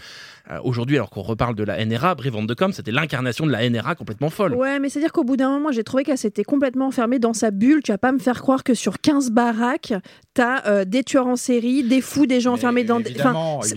euh, 0.50 0.60
aujourd'hui, 0.64 0.96
alors 0.96 1.10
qu'on 1.10 1.22
reparle 1.22 1.56
de 1.56 1.64
la 1.64 1.84
NRA, 1.86 2.16
Brie 2.16 2.30
Van 2.30 2.44
de 2.44 2.56
c'était 2.72 2.92
l'incarnation 2.92 3.46
de 3.46 3.52
la 3.52 3.70
NRA 3.70 3.96
complètement 3.96 4.30
folle. 4.30 4.56
Ouais, 4.56 4.80
mais 4.80 4.90
c'est-à-dire 4.90 5.12
qu'au 5.12 5.24
bout 5.24 5.38
d'un 5.38 5.50
moment, 5.50 5.72
j'ai 5.72 5.84
trouvé 5.84 6.04
qu'elle 6.04 6.18
s'était 6.18 6.44
complètement 6.44 6.88
enfermée 6.88 7.20
dans 7.20 7.34
sa 7.34 7.52
bulle. 7.52 7.82
Tu 7.84 7.92
vas 7.92 7.98
pas 7.98 8.12
me 8.12 8.20
faire 8.20 8.42
croire 8.42 8.64
que 8.64 8.74
sur 8.74 9.00
15 9.00 9.32
baraques, 9.32 9.94
t'as 10.38 10.63
euh, 10.67 10.86
des 10.86 11.04
tueurs 11.04 11.26
en 11.26 11.36
série, 11.36 11.84
des 11.84 12.00
fous, 12.00 12.28
des 12.28 12.39
gens 12.41 12.52
Mais 12.52 12.58
enfermés 12.60 12.84
dans 12.84 13.00
des. 13.00 13.12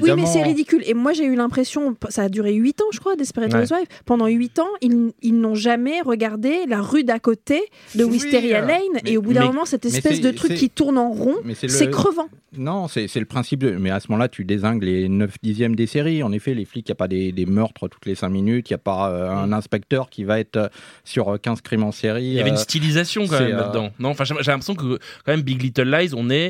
oui, 0.03 0.11
mais 0.15 0.27
c'est 0.27 0.43
ridicule. 0.43 0.83
Et 0.85 0.93
moi, 0.93 1.15
j'ai 1.15 1.25
eu 1.25 1.35
l'impression, 1.35 1.97
ça 2.11 2.25
a 2.25 2.29
duré 2.29 2.53
8 2.53 2.83
ans, 2.83 2.85
je 2.93 3.01
crois, 3.01 3.17
Desperate 3.17 3.53
Ouais. 3.55 3.63
Housewives. 3.63 3.87
Pendant 4.05 4.27
8 4.27 4.59
ans, 4.59 4.69
ils, 4.83 5.13
ils 5.23 5.39
n'ont 5.41 5.55
jamais 5.55 6.03
regardé 6.03 6.67
la 6.69 6.83
rue 6.83 7.03
d'à 7.03 7.19
côté 7.19 7.63
de 7.95 8.05
Oui, 8.05 8.13
Wisteria 8.13 8.63
euh, 8.63 8.67
Lane. 8.67 8.81
mais- 8.93 9.11
et 9.11 9.17
au 9.17 9.23
bout 9.23 9.33
d'un 9.33 9.47
moment, 9.47 9.65
cette 9.65 9.87
espèce 9.87 10.21
de 10.21 10.31
truc 10.33 10.55
qui 10.55 10.69
tourne 10.69 10.99
en 10.99 11.11
rond, 11.11 11.37
c'est 11.55 11.87
le- 11.87 11.91
crevant. 11.91 12.29
Non, 12.59 12.89
c'est 12.89 13.15
le 13.17 13.25
principe 13.27 13.61
de. 13.61 13.71
Mais 13.71 13.91
à 13.91 14.01
ce 14.01 14.09
moment-là, 14.09 14.29
tu 14.29 14.45
désingues 14.45 14.83
les 14.83 15.09
9 15.09 15.37
dixièmes 15.43 15.77
des 15.77 15.87
séries. 15.87 16.23
En 16.25 16.33
effet, 16.33 16.53
les 16.53 16.65
flics, 16.65 16.87
il 16.89 16.91
n'y 16.91 16.95
a 16.95 16.97
pas 16.97 17.07
des, 17.09 17.31
des 17.33 17.47
meurtres 17.47 17.87
toutes 17.89 18.05
les 18.07 18.17
5 18.17 18.29
minutes. 18.29 18.69
Il 18.69 18.73
n'y 18.73 18.75
a 18.75 18.79
pas 18.79 19.09
euh, 19.11 19.31
un 19.31 19.53
inspecteur 19.53 20.11
qui 20.11 20.25
va 20.25 20.41
être 20.41 20.57
euh, 20.57 20.69
sur 21.05 21.29
euh, 21.29 21.39
15 21.39 21.61
crimes 21.61 21.85
en 21.85 21.93
série. 21.93 22.25
Il 22.25 22.33
y 22.35 22.41
avait 22.41 22.51
une 22.51 22.57
stylisation 22.57 23.27
quand 23.29 23.39
même 23.41 23.53
euh, 23.53 23.57
là-dedans. 23.57 23.91
Non, 24.01 24.09
enfin, 24.11 24.25
j'ai 24.25 24.35
l'impression 24.35 24.75
que 24.75 24.99
quand 25.25 25.29
même 25.33 25.43
Big 25.43 25.63
Little 25.63 25.89
Lies, 25.91 26.11
on 26.17 26.29
est 26.29 26.50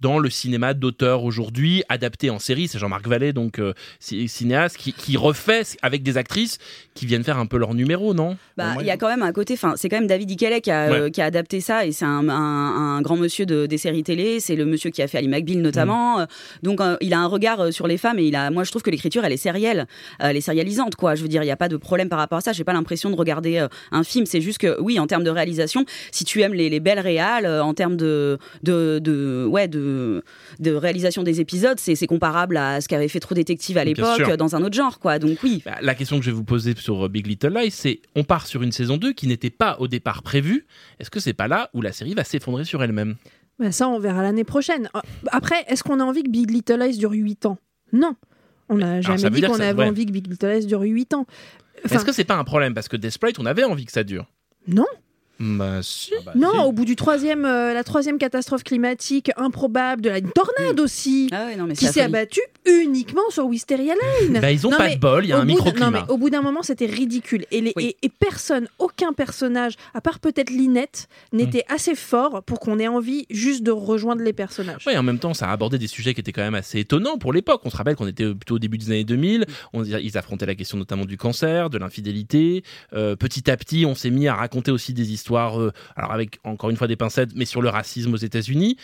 dans 0.00 0.18
le 0.18 0.28
cinéma 0.30 0.74
d'auteur 0.74 1.24
aujourd'hui, 1.24 1.82
adapté 1.88 2.28
en 2.30 2.38
série. 2.38 2.68
C'est 2.68 2.78
Jean-Marc 2.78 3.06
Vallée, 3.08 3.32
donc 3.32 3.58
euh, 3.58 3.72
ci- 3.98 4.28
cinéaste, 4.28 4.76
qui, 4.76 4.92
qui 4.92 5.16
refait 5.16 5.62
avec 5.82 6.02
des 6.02 6.16
actrices 6.18 6.58
qui 6.94 7.06
viennent 7.06 7.24
faire 7.24 7.38
un 7.38 7.46
peu 7.46 7.56
leur 7.56 7.74
numéro, 7.74 8.12
non? 8.14 8.36
Bah, 8.56 8.74
il 8.80 8.86
y 8.86 8.90
a 8.90 8.96
quand 8.96 9.08
même 9.08 9.22
un 9.22 9.32
côté, 9.32 9.54
enfin, 9.54 9.74
c'est 9.76 9.88
quand 9.88 9.96
même 9.96 10.06
David 10.06 10.30
Ickeley 10.30 10.60
qui 10.60 10.70
a, 10.70 10.90
Ouais. 10.90 10.98
euh, 11.00 11.10
qui 11.10 11.20
a 11.20 11.24
adapté 11.24 11.60
ça 11.60 11.86
et 11.86 11.92
c'est 11.92 12.04
un, 12.04 12.28
un- 12.28 12.96
un 12.96 13.02
grand 13.02 13.16
monsieur 13.16 13.46
de, 13.46 13.66
des 13.66 13.78
séries 13.78 14.02
télé. 14.02 14.40
C'est 14.40 14.56
le 14.56 14.64
monsieur 14.66 14.90
qui 14.90 15.02
a 15.02 15.08
fait 15.08 15.18
Ali 15.18 15.28
McBeal 15.28 15.60
notamment. 15.62 16.20
Euh, 16.20 16.26
Donc, 16.62 16.80
euh, 16.80 16.96
il 17.00 17.12
a 17.14 17.18
un 17.20 17.26
regard 17.26 17.72
sur 17.72 17.86
les 17.86 17.96
femmes 17.98 18.18
et 18.18 18.24
il 18.26 18.36
a, 18.36 18.50
moi, 18.50 18.64
je 18.64 18.70
trouve 18.70 18.82
que 18.82 18.90
l'écriture, 18.90 19.24
elle 19.24 19.32
est 19.32 19.36
sérielle, 19.38 19.86
euh, 20.22 20.28
elle 20.28 20.36
est 20.36 20.40
sérialisante, 20.42 20.94
quoi. 20.96 21.14
Je 21.14 21.22
veux 21.22 21.28
dire, 21.28 21.42
il 21.42 21.46
n'y 21.46 21.52
a 21.52 21.56
pas 21.56 21.68
de 21.68 21.76
problème 21.76 22.08
par 22.08 22.18
rapport 22.18 22.38
à 22.38 22.40
ça. 22.42 22.52
J'ai 22.52 22.64
pas 22.64 22.72
l'impression 22.72 23.10
de 23.10 23.16
regarder 23.16 23.58
euh, 23.58 23.68
un 23.92 24.04
film. 24.04 24.26
C'est 24.26 24.40
juste 24.40 24.58
que, 24.58 24.78
oui, 24.80 24.98
en 24.98 25.06
termes 25.06 25.24
de 25.24 25.30
réalisation, 25.30 25.84
si 26.12 26.24
tu 26.24 26.42
aimes 26.42 26.54
les, 26.54 26.68
les 26.70 26.80
belles 26.80 27.00
réales, 27.00 27.46
euh, 27.46 27.62
en 27.64 27.74
termes 27.74 27.96
de, 27.96 28.38
de, 28.62 28.98
de, 29.02 29.46
ouais, 29.48 29.68
de, 29.68 29.85
de, 29.86 30.24
de 30.58 30.72
réalisation 30.72 31.22
des 31.22 31.40
épisodes, 31.40 31.78
c'est 31.78 32.06
comparable 32.06 32.56
à 32.56 32.80
ce 32.80 32.88
qu'avait 32.88 33.08
fait 33.08 33.20
True 33.20 33.34
Detective 33.34 33.78
à 33.78 33.84
l'époque 33.84 34.32
dans 34.36 34.56
un 34.56 34.62
autre 34.62 34.74
genre, 34.74 34.98
quoi. 34.98 35.18
Donc 35.18 35.38
oui. 35.42 35.62
Bah, 35.64 35.76
La 35.80 35.94
question 35.94 36.18
que 36.18 36.24
je 36.24 36.30
vais 36.30 36.36
vous 36.36 36.44
poser 36.44 36.74
sur 36.76 37.06
euh, 37.06 37.08
Big 37.08 37.26
Little 37.26 37.54
Lies, 37.56 37.70
c'est 37.70 38.00
on 38.14 38.24
part 38.24 38.46
sur 38.46 38.62
une 38.62 38.72
saison 38.72 38.96
2 38.96 39.12
qui 39.12 39.26
n'était 39.26 39.50
pas 39.50 39.76
au 39.78 39.88
départ 39.88 40.22
prévue. 40.22 40.66
Est-ce 40.98 41.10
que 41.10 41.20
c'est 41.20 41.32
pas 41.34 41.48
là 41.48 41.70
où 41.74 41.82
la 41.82 41.92
série 41.92 42.14
va 42.14 42.24
s'effondrer 42.24 42.64
sur 42.64 42.82
elle-même? 42.82 43.16
Bah, 43.58 43.72
ça, 43.72 43.88
on 43.88 43.98
verra 43.98 44.22
l'année 44.22 44.44
prochaine. 44.44 44.88
Euh, 44.94 45.00
Après, 45.28 45.64
est-ce 45.68 45.82
qu'on 45.82 46.00
a 46.00 46.04
envie 46.04 46.22
que 46.22 46.30
Big 46.30 46.50
Little 46.50 46.78
Lies 46.80 46.98
dure 46.98 47.12
8 47.12 47.46
ans? 47.46 47.58
Non. 47.92 48.14
On 48.68 48.76
n'a 48.76 49.00
jamais 49.00 49.30
dit 49.30 49.42
qu'on 49.42 49.60
avait 49.60 49.72
ouais. 49.82 49.88
envie 49.88 50.06
que 50.06 50.12
Big 50.12 50.26
Little 50.26 50.48
Lies 50.48 50.66
dure 50.66 50.80
8 50.80 51.14
ans. 51.14 51.26
Enfin, 51.84 51.96
Est-ce 51.96 52.04
que 52.04 52.12
c'est 52.12 52.24
pas 52.24 52.36
un 52.36 52.44
problème? 52.44 52.74
Parce 52.74 52.88
que 52.88 52.96
Desperate, 52.96 53.38
on 53.38 53.46
avait 53.46 53.64
envie 53.64 53.84
que 53.84 53.92
ça 53.92 54.02
dure. 54.02 54.26
Non. 54.66 54.86
Bah 55.38 55.80
si. 55.82 56.12
Non, 56.34 56.64
au 56.64 56.72
bout 56.72 56.84
du 56.84 56.96
troisième, 56.96 57.44
euh, 57.44 57.74
la 57.74 57.84
troisième 57.84 58.18
catastrophe 58.18 58.64
climatique 58.64 59.30
improbable 59.36 60.00
de 60.02 60.08
la 60.08 60.18
une 60.18 60.30
tornade 60.30 60.80
aussi, 60.80 61.28
Ah 61.32 61.46
ouais, 61.46 61.56
non, 61.56 61.66
mais 61.66 61.74
qui 61.74 61.86
s'est 61.86 62.00
abattue 62.00 62.40
uniquement 62.64 63.28
sur 63.30 63.46
Wisteria 63.46 63.94
Lane. 63.94 64.40
Bah, 64.40 64.50
ils 64.50 64.66
ont 64.66 64.70
Non, 64.70 64.76
pas 64.78 64.94
de 64.94 64.98
bol, 64.98 65.24
il 65.24 65.28
y 65.28 65.32
a 65.32 65.38
un 65.38 65.44
microclimat. 65.44 65.90
Non, 65.90 65.92
mais 66.06 66.12
au 66.12 66.16
bout 66.16 66.30
d'un 66.30 66.42
moment, 66.42 66.62
c'était 66.62 66.86
ridicule. 66.86 67.44
Et, 67.50 67.60
les- 67.60 67.74
et, 67.78 67.96
et 68.02 68.08
personne, 68.08 68.66
aucun 68.78 69.12
personnage, 69.12 69.74
à 69.94 70.00
part 70.00 70.18
peut-être 70.20 70.50
Linette, 70.50 71.08
n'était 71.32 71.64
Hmm. 71.68 71.74
assez 71.74 71.94
fort 71.94 72.42
pour 72.44 72.58
qu'on 72.60 72.78
ait 72.78 72.88
envie 72.88 73.26
juste 73.30 73.62
de 73.62 73.70
rejoindre 73.70 74.22
les 74.22 74.32
personnages. 74.32 74.86
Ouais, 74.86 74.96
en 74.96 75.02
même 75.02 75.18
temps, 75.18 75.34
ça 75.34 75.48
a 75.48 75.52
abordé 75.52 75.78
des 75.78 75.86
sujets 75.86 76.14
qui 76.14 76.20
étaient 76.20 76.32
quand 76.32 76.42
même 76.42 76.54
assez 76.54 76.80
étonnants 76.80 77.18
pour 77.18 77.32
l'époque. 77.32 77.60
On 77.64 77.70
se 77.70 77.76
rappelle 77.76 77.94
qu'on 77.96 78.06
était 78.06 78.26
plutôt 78.34 78.56
au 78.56 78.58
début 78.58 78.78
des 78.78 78.86
années 78.90 79.04
2000. 79.04 79.44
On, 79.72 79.84
ils 79.84 80.16
affrontaient 80.18 80.46
la 80.46 80.54
question 80.54 80.76
notamment 80.78 81.04
du 81.04 81.16
cancer, 81.16 81.70
de 81.70 81.78
l'infidélité. 81.78 82.62
Euh, 82.94 83.16
petit 83.16 83.50
à 83.50 83.56
petit, 83.56 83.84
on 83.86 83.94
s'est 83.94 84.10
mis 84.10 84.28
à 84.28 84.34
raconter 84.34 84.70
aussi 84.70 84.92
des 84.94 85.12
histoires, 85.12 85.25
euh, 85.34 85.70
alors 85.96 86.12
avec 86.12 86.38
encore 86.44 86.70
une 86.70 86.76
fois 86.76 86.86
des 86.88 86.96
pincettes, 86.96 87.30
mais 87.34 87.44
sur 87.44 87.62
le 87.62 87.68
racisme 87.68 88.14
aux 88.14 88.18
États-Unis. 88.18 88.76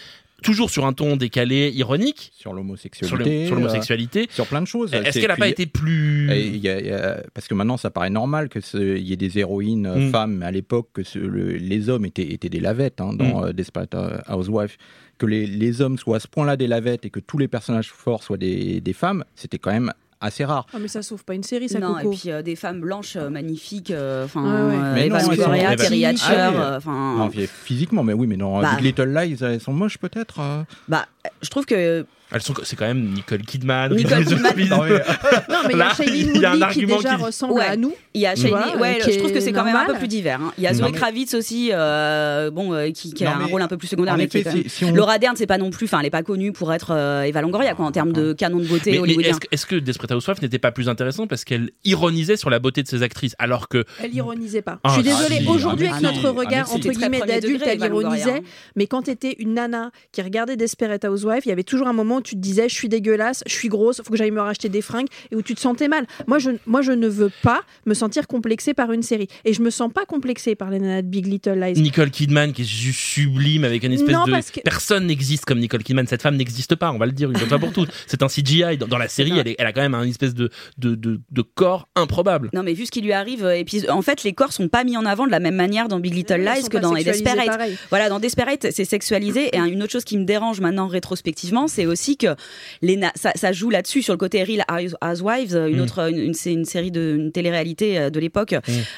Toujours 0.42 0.70
sur 0.70 0.84
un 0.86 0.92
ton 0.92 1.14
décalé, 1.14 1.70
ironique. 1.72 2.32
Sur 2.34 2.52
l'homosexualité. 2.52 3.46
sur 3.46 3.54
l'homosexualité. 3.54 4.22
euh, 4.22 4.26
sur 4.34 4.46
plein 4.48 4.60
de 4.60 4.66
choses. 4.66 4.92
Est-ce 4.92 5.20
qu'elle 5.20 5.28
n'a 5.28 5.36
pas 5.36 5.46
été 5.46 5.66
plus. 5.66 6.26
Y 6.34 6.68
a- 6.68 6.80
y 6.80 6.90
a- 6.90 7.22
parce 7.32 7.46
que 7.46 7.54
maintenant, 7.54 7.76
ça 7.76 7.90
paraît 7.90 8.10
normal 8.10 8.48
qu'il 8.48 8.98
y 8.98 9.12
ait 9.12 9.16
des 9.16 9.38
héroïnes 9.38 9.86
euh, 9.86 10.08
Mm. 10.08 10.10
femmes, 10.10 10.42
à 10.42 10.50
l'époque, 10.50 10.88
que 10.94 11.04
ce- 11.04 11.20
le- 11.20 11.52
les 11.52 11.88
hommes 11.88 12.04
étaient, 12.06 12.32
étaient 12.32 12.48
des 12.48 12.58
lavettes 12.58 13.00
hein, 13.00 13.12
dans 13.12 13.42
Mm. 13.42 13.44
euh, 13.44 13.52
Desperate 13.52 13.94
Housewives. 14.28 14.76
Que 15.18 15.26
les, 15.26 15.46
les 15.46 15.80
hommes 15.80 15.96
soient 15.96 16.16
à 16.16 16.20
ce 16.20 16.26
point-là 16.26 16.56
des 16.56 16.66
lavettes 16.66 17.04
et 17.06 17.10
que 17.10 17.20
tous 17.20 17.38
les 17.38 17.46
personnages 17.46 17.90
forts 17.92 18.24
soient 18.24 18.36
des, 18.36 18.80
des 18.80 18.92
femmes, 18.92 19.24
c'était 19.36 19.58
quand 19.58 19.70
même 19.70 19.92
assez 20.22 20.44
rare. 20.44 20.66
Ah, 20.72 20.78
mais 20.80 20.88
ça 20.88 21.02
sauve 21.02 21.24
pas 21.24 21.34
une 21.34 21.42
série, 21.42 21.68
ça, 21.68 21.78
Non, 21.80 21.98
et 21.98 22.02
Coco. 22.02 22.16
puis 22.16 22.30
euh, 22.30 22.42
des 22.42 22.56
femmes 22.56 22.80
blanches 22.80 23.16
euh, 23.16 23.28
magnifiques, 23.28 23.90
euh, 23.90 24.24
enfin, 24.24 24.42
Ouais, 24.42 24.76
ouais. 24.76 24.82
euh, 24.82 24.94
Mais 24.94 25.06
Eva 25.06 25.22
non, 25.22 25.28
Terry 25.76 26.04
Ah 26.04 26.08
Hatcher, 26.10 26.32
euh, 26.58 26.76
enfin, 26.78 27.16
Non, 27.18 27.30
physiquement, 27.64 28.02
mais 28.02 28.12
oui, 28.12 28.26
mais 28.26 28.36
euh, 28.58 28.62
Bah. 28.62 28.76
Big 28.76 28.84
Little 28.98 29.12
Lies, 29.14 29.36
elles 29.42 29.60
sont 29.60 29.72
moches 29.72 29.98
peut-être. 29.98 30.40
euh. 30.40 30.62
bah, 30.88 31.06
je 31.42 31.50
trouve 31.50 31.66
que 31.66 32.06
Elles 32.34 32.42
sont, 32.42 32.54
c'est 32.62 32.76
quand 32.76 32.86
même 32.86 33.10
Nicole 33.12 33.42
Kidman. 33.42 33.94
Nicole 33.94 34.24
Kidman. 34.24 34.52
Non, 34.68 35.58
mais- 35.68 35.72
il 35.72 35.76
y 35.76 35.78
Là, 35.78 35.90
a 35.90 35.94
Shailene 35.94 36.26
Woodley 36.28 36.40
qui 36.40 36.62
argument 36.62 36.96
déjà 36.96 37.16
qui- 37.16 37.22
ressemble 37.22 37.52
Ouais. 37.54 37.64
à 37.64 37.76
nous. 37.76 37.92
il 38.14 38.20
y 38.20 38.26
a 38.26 38.34
Shailene, 38.34 38.78
ouais, 38.80 38.98
qui 39.02 39.12
je 39.12 39.18
trouve 39.18 39.32
que 39.32 39.38
est 39.38 39.40
c'est 39.40 39.52
quand 39.52 39.64
même 39.64 39.76
un 39.76 39.84
peu 39.86 39.94
plus 39.94 40.08
divers. 40.08 40.40
hein. 40.40 40.52
Il 40.58 40.64
y 40.64 40.66
a 40.66 40.74
Zoé 40.74 40.90
mais- 40.90 40.98
Kravitz 40.98 41.34
aussi, 41.34 41.70
euh, 41.72 42.50
bon, 42.50 42.72
euh, 42.72 42.90
qui, 42.90 43.12
qui 43.12 43.24
a 43.24 43.34
Non, 43.34 43.42
un 43.44 43.46
rôle 43.46 43.62
un 43.62 43.68
peu 43.68 43.76
plus 43.76 43.88
secondaire, 43.88 44.14
en 44.14 44.16
mais 44.16 44.28
qui 44.28 44.38
est 44.38 44.40
effet, 44.40 44.50
quand 44.50 44.56
même- 44.56 44.64
si- 44.64 44.70
si 44.70 44.84
on- 44.84 44.92
Laura 44.94 45.18
Dern, 45.18 45.36
c'est 45.36 45.46
pas 45.46 45.58
non 45.58 45.70
plus, 45.70 45.84
enfin, 45.86 46.00
elle 46.00 46.06
est 46.06 46.10
pas 46.10 46.22
connue 46.22 46.52
pour 46.52 46.72
être 46.72 46.90
euh, 46.92 47.22
Eva 47.22 47.40
Longoria, 47.42 47.74
quoi, 47.74 47.86
en 47.86 47.92
termes 47.92 48.12
de 48.12 48.32
canon 48.32 48.58
de 48.58 48.66
beauté 48.66 48.90
Mais, 48.90 48.96
mais 48.96 49.02
hollywoodien. 49.02 49.30
est-ce, 49.30 49.40
que- 49.40 49.46
est-ce 49.50 49.66
que 49.66 49.76
Desperate 49.76 50.12
Housewives 50.12 50.42
n'était 50.42 50.58
pas 50.58 50.72
plus 50.72 50.88
intéressant 50.88 51.26
parce 51.26 51.44
qu'elle 51.44 51.70
ironisait 51.84 52.36
sur 52.36 52.50
la 52.50 52.58
beauté 52.58 52.82
de 52.82 52.88
ses 52.88 53.02
actrices 53.02 53.34
alors 53.38 53.68
que 53.68 53.84
Elle 54.02 54.14
ironisait 54.14 54.62
pas. 54.62 54.78
Ah, 54.84 54.88
je 54.96 55.00
suis 55.00 55.10
ah, 55.10 55.16
désolée, 55.16 55.40
si, 55.42 55.48
aujourd'hui, 55.48 55.86
ah, 55.90 55.96
avec 55.96 56.02
notre 56.02 56.28
regard, 56.30 56.64
Ah, 56.66 56.70
si. 56.70 56.74
entre 56.76 56.88
guillemets, 56.90 57.20
d'adulte, 57.20 57.62
elle 57.66 57.80
ironisait. 57.80 58.30
hein. 58.38 58.40
Mais 58.76 58.86
quand 58.86 59.02
t'étais 59.02 59.36
une 59.38 59.54
nana 59.54 59.90
qui 60.12 60.22
regardait 60.22 60.56
Desperate 60.56 61.04
Housewives, 61.04 61.42
il 61.44 61.48
y 61.48 61.52
avait 61.52 61.62
toujours 61.64 61.88
un 61.88 61.92
moment 61.92 62.16
où 62.16 62.21
tu 62.22 62.34
te 62.34 62.40
disais 62.40 62.68
je 62.68 62.74
suis 62.74 62.88
dégueulasse, 62.88 63.42
je 63.46 63.52
suis 63.52 63.68
grosse, 63.68 63.98
faut 64.04 64.10
que 64.10 64.16
j'aille 64.16 64.30
me 64.30 64.40
racheter 64.40 64.68
des 64.68 64.82
fringues 64.82 65.06
et 65.30 65.36
où 65.36 65.42
tu 65.42 65.54
te 65.54 65.60
sentais 65.60 65.88
mal. 65.88 66.06
Moi 66.26 66.38
je, 66.38 66.50
moi, 66.66 66.82
je 66.82 66.92
ne 66.92 67.08
veux 67.08 67.30
pas 67.42 67.62
me 67.86 67.94
sentir 67.94 68.26
complexée 68.26 68.74
par 68.74 68.92
une 68.92 69.02
série. 69.02 69.28
Et 69.44 69.52
je 69.52 69.62
me 69.62 69.70
sens 69.70 69.90
pas 69.92 70.04
complexée 70.04 70.54
par 70.54 70.70
les 70.70 70.78
nanas 70.78 71.02
de 71.02 71.06
Big 71.08 71.26
Little 71.26 71.58
Lies. 71.58 71.80
Nicole 71.80 72.10
Kidman 72.10 72.52
qui 72.52 72.62
est 72.62 72.64
juste 72.64 72.98
sublime 72.98 73.64
avec 73.64 73.82
une 73.84 73.92
espèce 73.92 74.14
Non, 74.14 74.24
de 74.24 74.32
que- 74.32 74.60
personne 74.64 75.06
n'existe 75.06 75.44
comme 75.44 75.58
Nicole 75.58 75.82
Kidman 75.82 76.06
cette 76.06 76.22
femme 76.22 76.36
n'existe 76.36 76.74
pas 76.76 76.92
on 76.92 76.98
va 76.98 77.06
le 77.06 77.12
dire 77.12 77.30
une 77.30 77.36
fois 77.36 77.58
pour 77.58 77.72
toutes 77.72 77.90
c'est 78.06 78.22
un 78.22 78.28
CGI 78.28 78.76
dans, 78.78 78.86
dans 78.86 78.98
la 78.98 79.08
série 79.08 79.38
elle, 79.38 79.48
est- 79.48 79.56
elle 79.58 79.66
a 79.66 79.72
quand 79.72 79.80
même 79.82 79.94
un 79.94 80.04
espèce 80.04 80.34
de, 80.34 80.50
de, 80.78 80.94
de, 80.94 81.20
de 81.30 81.42
corps 81.42 81.88
improbable 81.96 82.50
Non, 82.54 82.62
mais 82.62 82.72
vu 82.74 82.86
ce 82.86 82.90
qui 82.90 83.00
lui 83.00 83.12
arrive, 83.12 83.44
euh, 83.44 83.56
et 83.56 83.64
puis 83.64 83.88
en 83.90 84.02
fait, 84.02 84.22
les 84.24 84.32
corps 84.32 84.52
sont 84.52 84.68
pas 84.68 84.84
mis 84.84 84.96
en 84.96 85.04
avant 85.04 85.26
de 85.26 85.30
la 85.30 85.40
même 85.40 85.54
manière 85.54 85.88
dans 85.88 86.00
Big 86.00 86.14
Little 86.14 86.36
Lies 86.40 86.68
que 86.70 86.78
dans 86.78 86.92
Desperate. 86.94 87.46
pareil. 87.46 87.76
Voilà, 87.90 88.08
dans 88.08 88.20
Desperate, 88.20 88.68
c'est 88.70 88.84
sexualisé. 88.84 89.54
Et 89.54 89.58
un- 89.58 89.66
une 89.66 89.82
autre 89.82 89.92
chose 89.92 90.04
qui 90.04 90.16
me 90.18 90.24
dérange 90.24 90.60
maintenant 90.60 90.86
rétrospectivement, 90.86 91.68
c'est 91.68 91.86
aussi 91.86 92.11
que 92.16 92.34
les 92.82 92.96
na- 92.96 93.12
ça, 93.14 93.32
ça 93.34 93.52
joue 93.52 93.70
là-dessus 93.70 94.02
sur 94.02 94.12
le 94.14 94.18
côté 94.18 94.42
Real 94.42 94.64
Housewives, 95.02 95.56
une 95.68 95.78
Mm. 95.78 95.82
autre, 95.82 96.10
une, 96.10 96.32
une- 96.46 96.64
série 96.64 96.90
de 96.90 97.16
une 97.18 97.32
télé-réalité 97.32 97.98
euh, 97.98 98.10
de 98.10 98.20
l'époque 98.20 98.54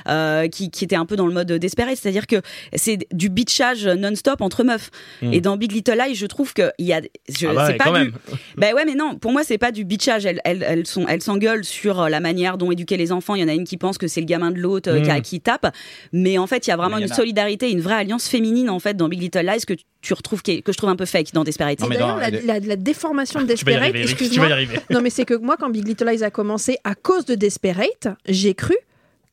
euh, 0.09 0.49
qui, 0.49 0.71
qui 0.71 0.85
était 0.85 0.97
un 0.97 1.07
peu 1.07 1.17
dans 1.17 1.27
le 1.27 1.33
mode 1.33 1.51
Desperate, 1.53 1.97
c'est-à-dire 1.97 2.27
que 2.27 2.37
c'est 2.75 3.07
du 3.13 3.29
bitchage 3.29 3.87
non-stop 3.87 4.41
entre 4.41 4.65
meufs. 4.65 4.91
Mm. 5.23 5.33
Et 5.33 5.41
dans 5.41 5.57
Big 5.57 5.73
Little 5.73 5.99
Lies, 5.99 6.15
je 6.15 6.27
trouve 6.27 6.53
que 6.55 6.71
il 6.79 6.87
y 6.87 6.93
a, 6.93 7.01
je, 7.29 7.47
Ah 7.47 7.53
bah 7.55 7.67
ouais, 7.69 7.77
pas 7.77 7.85
quand 7.85 7.93
du, 7.93 7.99
même. 7.99 8.13
ben 8.57 8.75
ouais, 8.75 8.85
mais 8.85 8.95
non, 8.95 9.17
pour 9.17 9.33
moi, 9.33 9.43
c'est 9.45 9.59
pas 9.59 9.73
du 9.73 9.85
bitchage. 9.85 10.27
Elles, 10.27 10.41
elles, 10.45 10.65
elles 10.67 10.87
sont, 10.87 11.07
elles 11.09 11.23
s'engueulent 11.23 11.65
sur 11.65 12.01
euh, 12.03 12.09
la 12.09 12.21
manière 12.21 12.59
dont 12.59 12.71
éduquer 12.71 12.97
les 12.97 13.13
enfants. 13.13 13.35
Il 13.35 13.41
y 13.41 13.45
en 13.45 13.49
a 13.49 13.55
une 13.55 13.65
qui 13.65 13.77
pense 13.77 13.99
que 13.99 14.07
c'est 14.09 14.21
le 14.21 14.27
gamin 14.27 14.51
de 14.51 14.59
l'autre 14.59 14.91
Mm. 14.93 15.03
qui, 15.03 15.23
qui 15.23 15.41
tape. 15.41 15.73
Mais 16.13 16.39
en 16.39 16.47
fait, 16.47 16.67
il 16.67 16.71
y 16.71 16.73
a 16.73 16.77
vraiment 16.77 16.99
une 16.99 17.09
solidarité, 17.09 17.71
une 17.71 17.81
vraie 17.81 17.95
alliance 17.97 18.29
féminine, 18.29 18.71
en 18.71 18.79
fait, 18.79 18.97
dans 18.97 19.09
Big 19.09 19.21
Little 19.21 19.41
Lies 19.47 19.65
que 19.67 19.75
tu 19.75 19.85
retrouves, 20.13 20.43
qui 20.43 20.51
est- 20.51 20.63
que 20.63 20.73
je 20.73 20.77
trouve 20.77 20.91
un 20.91 20.97
peu 20.97 21.07
fake 21.07 21.33
dans 21.33 21.45
Desperate. 21.45 21.81
Non, 21.81 21.87
mais 21.87 21.97
D'ailleurs, 21.97 22.19
la, 22.19 22.31
la- 22.31 22.59
la 22.61 22.77
déformation 22.77 23.41
de 23.41 23.47
tu 23.55 23.65
Desperate, 23.65 23.93
tu 23.95 24.01
excuse-moi, 24.03 24.49
Non, 24.91 25.01
mais 25.01 25.09
c'est 25.11 25.25
que 25.25 25.35
moi, 25.35 25.57
quand 25.59 25.71
Big 25.71 25.87
Little 25.89 26.07
Lies 26.11 26.23
a 26.25 26.31
commencé, 26.31 26.77
à 26.85 26.95
cause 26.95 27.25
de 27.25 27.35
Desperate, 27.37 28.09
j'ai 28.27 28.53
cru 28.55 28.75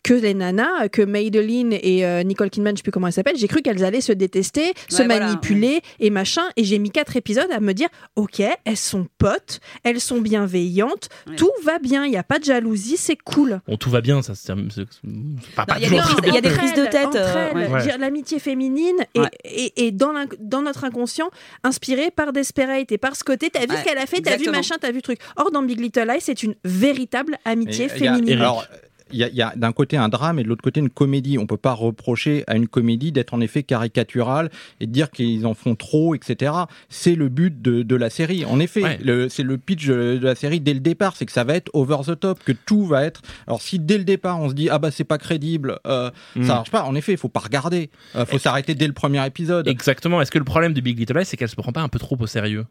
que 0.03 0.13
les 0.15 0.33
nanas, 0.33 0.89
que 0.89 1.01
Madeline 1.01 1.73
et 1.73 2.05
euh, 2.05 2.23
Nicole 2.23 2.49
Kidman, 2.49 2.75
je 2.75 2.79
sais 2.79 2.83
plus 2.83 2.91
comment 2.91 3.07
elles 3.07 3.13
s'appellent, 3.13 3.37
j'ai 3.37 3.47
cru 3.47 3.61
qu'elles 3.61 3.83
allaient 3.85 4.01
se 4.01 4.11
détester, 4.11 4.73
se 4.89 5.03
voilà, 5.03 5.19
manipuler 5.19 5.81
et 5.99 6.09
machin. 6.09 6.41
Et 6.57 6.63
j'ai 6.63 6.79
mis 6.79 6.89
quatre 6.89 7.15
épisodes 7.17 7.49
à 7.51 7.59
me 7.59 7.73
dire, 7.73 7.87
ok, 8.15 8.41
elles 8.65 8.77
sont 8.77 9.07
potes, 9.17 9.59
elles 9.83 10.01
sont 10.01 10.19
bienveillantes, 10.19 11.09
Ouais. 11.27 11.35
tout 11.35 11.51
va 11.63 11.77
bien, 11.79 12.05
il 12.05 12.09
n'y 12.11 12.17
a 12.17 12.23
pas 12.23 12.39
de 12.39 12.43
jalousie, 12.45 12.97
c'est 12.97 13.15
cool. 13.15 13.61
bon 13.67 13.77
tout 13.77 13.89
va 13.91 14.01
bien 14.01 14.21
ça 14.21 14.33
c'est, 14.35 14.53
c'est- 14.73 14.81
c'est 14.91 15.55
pas, 15.55 15.65
pas 15.65 15.77
il 15.77 15.83
y 15.83 15.85
a 15.85 15.89
des 15.89 15.97
toujours 15.97 16.03
prises- 16.03 16.17
très 16.17 16.27
il 16.29 16.33
y 16.33 16.37
a 16.37 16.41
bien. 16.41 16.51
des 16.51 16.57
prises 16.57 16.73
de 16.73 16.85
tête, 16.85 17.15
euh, 17.15 17.97
l'amitié 17.97 18.39
féminine 18.39 18.95
et, 19.13 19.19
Ouais. 19.19 19.29
et, 19.45 19.85
et 19.87 19.91
dans, 19.91 20.13
notre 20.61 20.83
inconscient, 20.83 21.29
inspiré 21.63 22.09
par 22.11 22.33
Desperate 22.33 22.91
et 22.91 22.97
par 22.97 23.15
ce 23.15 23.23
côté, 23.23 23.49
t'as 23.49 23.61
vu 23.61 23.67
Ouais, 23.69 23.77
ce 23.77 23.83
qu'elle 23.83 23.97
a 23.99 24.05
fait, 24.07 24.21
t'as 24.21 24.37
vu 24.37 24.49
machin, 24.49 24.75
t'as 24.81 24.91
vu 24.91 25.01
truc. 25.01 25.19
Or, 25.37 25.51
dans 25.51 25.61
Big 25.61 25.79
Little 25.79 26.07
Lies, 26.07 26.21
c'est 26.21 26.43
une 26.43 26.55
véritable 26.65 27.37
amitié 27.45 27.85
Et 27.85 27.89
il 27.97 28.03
y 28.03 28.07
a- 28.07 28.13
féminine. 28.15 28.39
alors, 28.39 28.65
il 29.13 29.19
y 29.19 29.23
a, 29.23 29.29
il 29.29 29.35
y 29.35 29.41
a 29.41 29.53
d'un 29.55 29.71
côté 29.71 29.97
un 29.97 30.09
drame 30.09 30.39
et 30.39 30.43
de 30.43 30.47
l'autre 30.47 30.61
côté 30.63 30.79
une 30.79 30.89
comédie. 30.89 31.37
On 31.37 31.45
peut 31.47 31.57
pas 31.57 31.73
reprocher 31.73 32.43
à 32.47 32.55
une 32.55 32.67
comédie 32.67 33.11
d'être 33.11 33.33
en 33.33 33.41
effet 33.41 33.63
caricaturale 33.63 34.49
et 34.79 34.87
de 34.87 34.91
dire 34.91 35.11
qu'ils 35.11 35.45
en 35.45 35.53
font 35.53 35.75
trop, 35.75 36.15
etc. 36.15 36.51
C'est 36.89 37.15
le 37.15 37.29
but 37.29 37.61
de, 37.61 37.83
de 37.83 37.95
la 37.95 38.09
série. 38.09 38.45
En 38.45 38.59
effet, 38.59 38.83
Ouais. 38.83 38.99
le- 39.03 39.29
c'est 39.29 39.43
le 39.43 39.57
pitch 39.57 39.87
de 39.87 40.19
la 40.21 40.35
série 40.35 40.59
dès 40.59 40.73
le 40.73 40.79
départ, 40.79 41.15
c'est 41.15 41.25
que 41.25 41.31
ça 41.31 41.43
va 41.43 41.55
être 41.55 41.69
over 41.73 41.97
the 42.05 42.19
top, 42.19 42.43
que 42.43 42.51
tout 42.51 42.85
va 42.85 43.03
être. 43.03 43.21
Alors 43.47 43.61
si 43.61 43.79
dès 43.79 43.97
le 43.97 44.03
départ 44.03 44.39
on 44.39 44.49
se 44.49 44.53
dit 44.53 44.69
ah 44.69 44.79
bah 44.79 44.91
c'est 44.91 45.03
pas 45.03 45.17
crédible, 45.17 45.79
euh, 45.87 46.09
Mm. 46.35 46.43
ça 46.43 46.53
marche 46.55 46.71
pas. 46.71 46.83
En 46.83 46.95
effet, 46.95 47.11
il 47.11 47.17
faut 47.17 47.29
pas 47.29 47.39
regarder. 47.41 47.89
Euh, 48.15 48.25
faut 48.25 48.39
s'arrêter 48.39 48.75
dès 48.75 48.87
le 48.87 48.93
premier 48.93 49.25
épisode. 49.25 49.67
exactement 49.67 50.21
est-ce 50.21 50.31
que 50.31 50.37
le 50.39 50.43
problème 50.45 50.73
de 50.73 50.81
Big 50.81 50.97
Little 50.97 51.17
Lies 51.17 51.25
c'est 51.25 51.37
qu'elle 51.37 51.49
se 51.49 51.55
prend 51.55 51.71
pas 51.71 51.81
un 51.81 51.89
peu 51.89 51.99
trop 51.99 52.17
au 52.19 52.27
sérieux? 52.27 52.65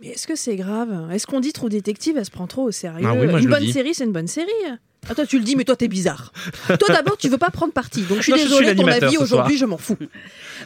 Mais 0.00 0.08
est-ce 0.08 0.26
que 0.28 0.36
c'est 0.36 0.54
grave? 0.56 1.10
Est-ce 1.12 1.26
qu'on 1.26 1.40
dit 1.40 1.52
trop 1.52 1.68
détective, 1.68 2.16
elle 2.16 2.24
se 2.24 2.30
prend 2.30 2.46
trop 2.46 2.62
au 2.64 2.70
sérieux? 2.70 3.04
Ah 3.08 3.14
oui, 3.14 3.26
moi, 3.26 3.40
je 3.40 3.44
Une 3.44 3.50
bonne 3.50 3.62
dis. 3.64 3.72
série, 3.72 3.94
c'est 3.94 4.04
une 4.04 4.12
bonne 4.12 4.28
série. 4.28 4.46
Ah, 5.08 5.14
toi, 5.14 5.26
tu 5.26 5.38
le 5.38 5.44
dis, 5.44 5.56
mais 5.56 5.64
toi, 5.64 5.76
t'es 5.76 5.88
bizarre. 5.88 6.32
toi, 6.78 6.88
d'abord, 6.88 7.16
tu 7.16 7.28
veux 7.28 7.38
pas 7.38 7.50
prendre 7.50 7.72
parti. 7.72 8.02
Donc, 8.02 8.18
je 8.18 8.22
suis 8.22 8.32
Moi, 8.32 8.38
je 8.38 8.46
suis 8.46 8.58
désolée, 8.58 8.76
ton 8.76 8.86
avis, 8.86 9.16
aujourd'hui, 9.16 9.56
je 9.56 9.64
m'en 9.64 9.78
fous. 9.78 9.96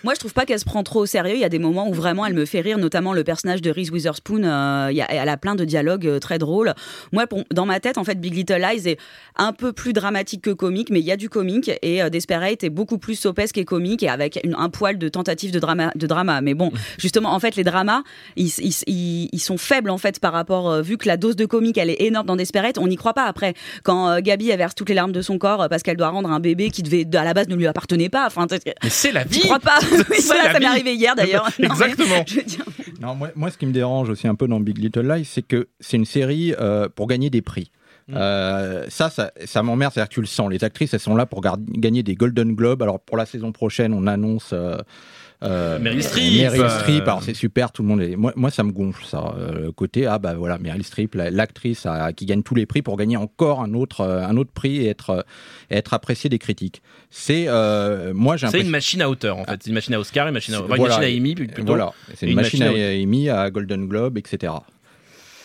Moi, 0.04 0.14
je 0.14 0.18
trouve 0.20 0.32
pas 0.32 0.44
qu'elle 0.44 0.58
se 0.58 0.64
prend 0.64 0.82
trop 0.82 1.00
au 1.00 1.06
sérieux. 1.06 1.34
Il 1.34 1.40
y 1.40 1.44
a 1.44 1.48
des 1.48 1.58
moments 1.58 1.88
où 1.88 1.92
vraiment 1.94 2.26
elle 2.26 2.34
me 2.34 2.44
fait 2.44 2.60
rire, 2.60 2.78
notamment 2.78 3.12
le 3.12 3.24
personnage 3.24 3.62
de 3.62 3.70
Reese 3.70 3.90
Witherspoon. 3.90 4.42
euh, 4.44 4.88
il 4.90 4.96
y 4.96 5.02
a, 5.02 5.06
elle 5.12 5.28
a 5.28 5.36
plein 5.36 5.54
de 5.54 5.64
dialogues 5.64 6.06
euh, 6.06 6.18
très 6.18 6.38
drôles. 6.38 6.74
Moi, 7.12 7.26
pour- 7.26 7.42
dans 7.52 7.66
ma 7.66 7.80
tête, 7.80 7.98
en 7.98 8.04
fait, 8.04 8.20
Big 8.20 8.34
Little 8.34 8.60
Lies 8.60 8.88
est 8.88 8.98
un 9.36 9.52
peu 9.52 9.72
plus 9.72 9.92
dramatique 9.92 10.42
que 10.42 10.50
comique, 10.50 10.90
mais 10.90 11.00
il 11.00 11.04
y 11.06 11.12
a 11.12 11.16
du 11.16 11.28
comique. 11.28 11.70
Et 11.82 12.02
euh, 12.02 12.10
Desperate 12.10 12.64
est 12.64 12.70
beaucoup 12.70 12.98
plus 12.98 13.14
sopesque 13.14 13.58
et 13.58 13.64
comique, 13.64 14.02
et 14.02 14.08
avec 14.08 14.40
une- 14.44 14.54
un 14.58 14.68
poil 14.68 14.98
de 14.98 15.08
tentative 15.08 15.50
de 15.52 15.58
drama, 15.58 15.92
de 15.94 16.06
drama. 16.06 16.40
Mais 16.40 16.54
bon, 16.54 16.70
justement, 16.98 17.32
en 17.34 17.40
fait, 17.40 17.56
les 17.56 17.64
dramas, 17.64 18.02
ils, 18.36 18.48
ils, 18.58 18.74
ils- 18.86 19.28
ils 19.32 19.40
sont 19.40 19.58
faibles 19.58 19.90
en 19.90 19.98
fait 19.98 20.18
par 20.20 20.32
rapport, 20.32 20.70
euh, 20.70 20.82
vu 20.82 20.96
que 20.98 21.06
la 21.08 21.16
dose 21.16 21.36
de 21.36 21.46
comique, 21.46 21.78
elle 21.78 21.90
est 21.90 22.00
énorme 22.02 22.26
dans 22.26 22.36
Desperate. 22.36 22.78
On 22.78 22.86
n'y 22.88 22.96
croit 22.96 23.14
pas 23.14 23.24
après. 23.24 23.54
Quand 23.82 24.20
Gabi 24.20 24.50
elle 24.50 24.58
verse 24.58 24.74
toutes 24.74 24.88
les 24.88 24.94
larmes 24.94 25.12
de 25.12 25.22
son 25.22 25.38
corps 25.38 25.68
parce 25.68 25.82
qu'elle 25.82 25.96
doit 25.96 26.08
rendre 26.08 26.30
un 26.30 26.40
bébé 26.40 26.70
qui 26.70 26.82
devait 26.82 27.06
à 27.16 27.24
la 27.24 27.34
base 27.34 27.48
ne 27.48 27.54
lui 27.56 27.66
appartenait 27.66 28.08
pas. 28.08 28.26
Enfin, 28.26 28.46
mais 28.50 28.90
c'est 28.90 29.12
la 29.12 29.24
vie 29.24 29.40
crois 29.40 29.58
pas? 29.58 29.78
Oui, 30.10 30.16
C'est 30.18 30.26
Voilà, 30.26 30.52
ça 30.52 30.58
m'est 30.60 30.66
arrivé 30.66 30.94
hier 30.94 31.14
d'ailleurs. 31.14 31.44
Non, 31.48 31.50
mais- 31.58 31.66
exactement 31.66 32.24
je 32.26 32.34
veux 32.36 32.42
dire- 32.42 32.64
Non, 33.00 33.14
moi, 33.14 33.30
moi, 33.34 33.50
ce 33.50 33.58
qui 33.58 33.66
me 33.66 33.72
dérange 33.72 34.08
aussi 34.10 34.26
un 34.28 34.34
peu 34.34 34.46
dans 34.48 34.60
Big 34.60 34.78
Little 34.78 35.06
Lies, 35.10 35.24
c'est 35.24 35.42
que 35.42 35.68
c'est 35.80 35.96
une 35.96 36.04
série 36.04 36.54
euh, 36.58 36.88
pour 36.94 37.06
gagner 37.06 37.30
des 37.30 37.42
prix. 37.42 37.70
Mm. 38.08 38.14
Euh, 38.16 38.86
ça, 38.88 39.10
ça, 39.10 39.32
ça 39.44 39.62
m'emmerde, 39.62 39.92
c'est-à-dire 39.94 40.08
que 40.08 40.14
tu 40.14 40.20
le 40.20 40.26
sens. 40.26 40.50
Les 40.50 40.64
actrices, 40.64 40.92
elles 40.94 41.00
sont 41.00 41.14
là 41.14 41.26
pour 41.26 41.40
gagner 41.42 42.02
des 42.02 42.14
Golden 42.14 42.54
Globes. 42.54 42.82
Alors 42.82 43.00
pour 43.00 43.16
la 43.16 43.26
saison 43.26 43.52
prochaine, 43.52 43.94
on 43.94 44.06
annonce 44.06 44.50
euh, 44.52 44.76
Euh, 45.42 45.78
Meryl 45.78 46.02
Streep, 46.02 46.42
Meryl 46.42 46.62
euh, 46.62 46.68
Streep, 46.68 47.02
alors 47.02 47.22
c'est 47.22 47.34
super, 47.34 47.72
tout 47.72 47.82
le 47.82 47.88
monde 47.88 48.00
est. 48.02 48.16
Moi, 48.16 48.32
moi 48.36 48.50
ça 48.50 48.62
me 48.62 48.70
gonfle 48.72 49.04
ça. 49.04 49.34
Euh, 49.38 49.64
le 49.66 49.72
côté 49.72 50.06
ah 50.06 50.18
bah 50.18 50.34
voilà, 50.34 50.58
Meryl 50.58 50.84
Streep, 50.84 51.14
la- 51.14 51.30
l'actrice 51.30 51.84
à- 51.86 52.12
qui 52.12 52.26
gagne 52.26 52.42
tous 52.42 52.54
les 52.54 52.64
prix 52.66 52.82
pour 52.82 52.96
gagner 52.96 53.16
encore 53.16 53.60
un 53.60 53.74
autre, 53.74 54.02
euh, 54.02 54.22
un 54.24 54.36
autre 54.36 54.52
prix 54.52 54.78
et 54.78 54.88
être, 54.88 55.10
euh, 55.10 55.22
être 55.70 55.94
appréciée 55.94 56.30
des 56.30 56.38
critiques. 56.38 56.80
C'est 57.10 57.44
euh, 57.48 58.12
moi 58.14 58.36
j'ai 58.36 58.46
C'est 58.48 58.60
une 58.60 58.68
machine 58.70 59.02
à 59.02 59.10
hauteur 59.10 59.36
en 59.38 59.44
fait. 59.44 59.58
C'est 59.62 59.68
une 59.70 59.74
machine 59.74 59.94
à 59.94 60.00
Oscar, 60.00 60.26
une 60.28 60.34
machine 60.34 60.54
à, 60.54 60.58
C'est- 60.58 60.62
enfin, 60.64 60.74
une 60.74 60.78
voilà. 60.80 60.98
machine 60.98 61.14
à 61.14 61.18
Emmy 61.20 61.34
plutôt. 61.34 61.62
Voilà, 61.64 61.92
c'est 62.14 62.26
une, 62.26 62.36
machine 62.36 62.62
à 62.62 62.68
à- 62.70 63.02
Emmy, 63.02 63.28
à 63.28 63.50
Golden 63.50 63.86
Globe, 63.88 64.18
etc. 64.18 64.52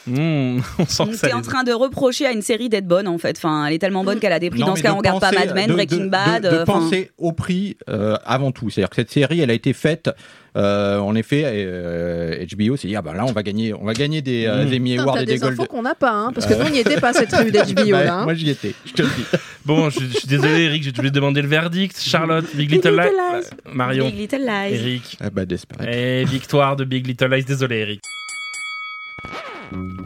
Mmh, 0.07 0.61
on 0.79 0.85
sent 0.85 1.03
que 1.11 1.15
ça 1.15 1.27
t'es 1.27 1.33
en 1.33 1.41
train 1.41 1.63
de 1.63 1.71
reprocher 1.73 2.25
à 2.25 2.31
une 2.31 2.41
série 2.41 2.69
d'être 2.69 2.87
bonne 2.87 3.07
en 3.07 3.17
fait. 3.17 3.35
Enfin, 3.37 3.65
elle 3.65 3.73
est 3.73 3.79
tellement 3.79 4.03
bonne 4.03 4.19
qu'elle 4.19 4.33
a 4.33 4.39
des 4.39 4.49
prix. 4.49 4.61
Non, 4.61 4.67
Dans 4.67 4.75
ce 4.75 4.83
cas, 4.83 4.93
on 4.93 4.97
regarde 4.97 5.19
pas 5.21 5.31
Mad 5.31 5.53
Men, 5.53 5.67
de- 5.69 5.73
Breaking 5.73 6.05
de- 6.05 6.09
Bad. 6.09 6.43
De, 6.43 6.49
de 6.49 6.55
euh, 6.55 6.65
penser 6.65 7.11
au 7.17 7.31
prix 7.33 7.77
euh, 7.89 8.15
avant 8.25 8.51
tout. 8.51 8.69
C'est-à-dire 8.69 8.89
que 8.89 8.95
cette 8.95 9.11
série, 9.11 9.41
elle 9.41 9.51
a 9.51 9.53
été 9.53 9.73
faite. 9.73 10.09
euh, 10.55 10.97
en 10.99 11.13
effet, 11.15 11.43
euh, 11.45 12.43
HBO 12.55 12.77
s'est 12.77 12.87
dit 12.87 12.95
ah 12.95 13.01
bah 13.03 13.13
là 13.13 13.25
on 13.25 13.31
va 13.31 13.43
gagner, 13.43 13.73
on 13.73 13.83
va 13.85 13.93
gagner 13.93 14.21
des 14.23 14.45
euh, 14.47 14.65
Mmh. 14.65 14.73
Emmy 14.73 14.97
Awards 14.99 15.17
et 15.19 15.25
des 15.25 15.35
des 15.37 15.43
infos 15.43 15.55
Gold. 15.57 15.69
qu'on 15.69 15.81
n'a 15.83 15.93
pas, 15.93 16.11
hein, 16.11 16.31
parce 16.33 16.47
que 16.47 16.53
nous, 16.55 16.65
on 16.65 16.69
n'y 16.69 16.79
était 16.79 16.99
pas 16.99 17.13
cette 17.13 17.31
revue 17.31 17.51
d'HBO 17.51 17.91
Bah, 17.91 18.03
là. 18.03 18.13
hein. 18.15 18.23
Moi 18.23 18.33
j'y 18.33 18.49
étais, 18.49 18.73
je 18.85 18.93
te 18.93 19.01
le 19.03 19.09
dis. 19.09 19.23
Bon, 19.65 19.89
je, 19.89 19.99
je 19.99 20.17
suis 20.19 20.27
désolé 20.29 20.61
Eric, 20.63 20.81
j'ai 20.81 20.89
oublié 20.91 21.09
de 21.09 21.15
demander 21.15 21.41
le 21.41 21.47
verdict. 21.49 21.99
Charlotte, 21.99 22.45
Big 22.55 22.71
Little 22.71 22.89
Little 22.91 23.01
Lies. 23.11 23.39
Lies. 23.41 23.73
Marion, 23.75 24.05
Big 24.09 24.17
Little 24.17 24.45
Lies. 24.45 24.73
Eric. 24.75 25.17
Ah 25.19 25.29
bah 25.29 25.45
Desperate. 25.45 25.89
Et 25.93 26.23
victoire 26.23 26.75
de 26.77 26.85
Big 26.85 27.05
Little 27.05 27.27
Lies. 27.33 27.43
Désolé 27.43 27.75
Eric. 27.79 28.01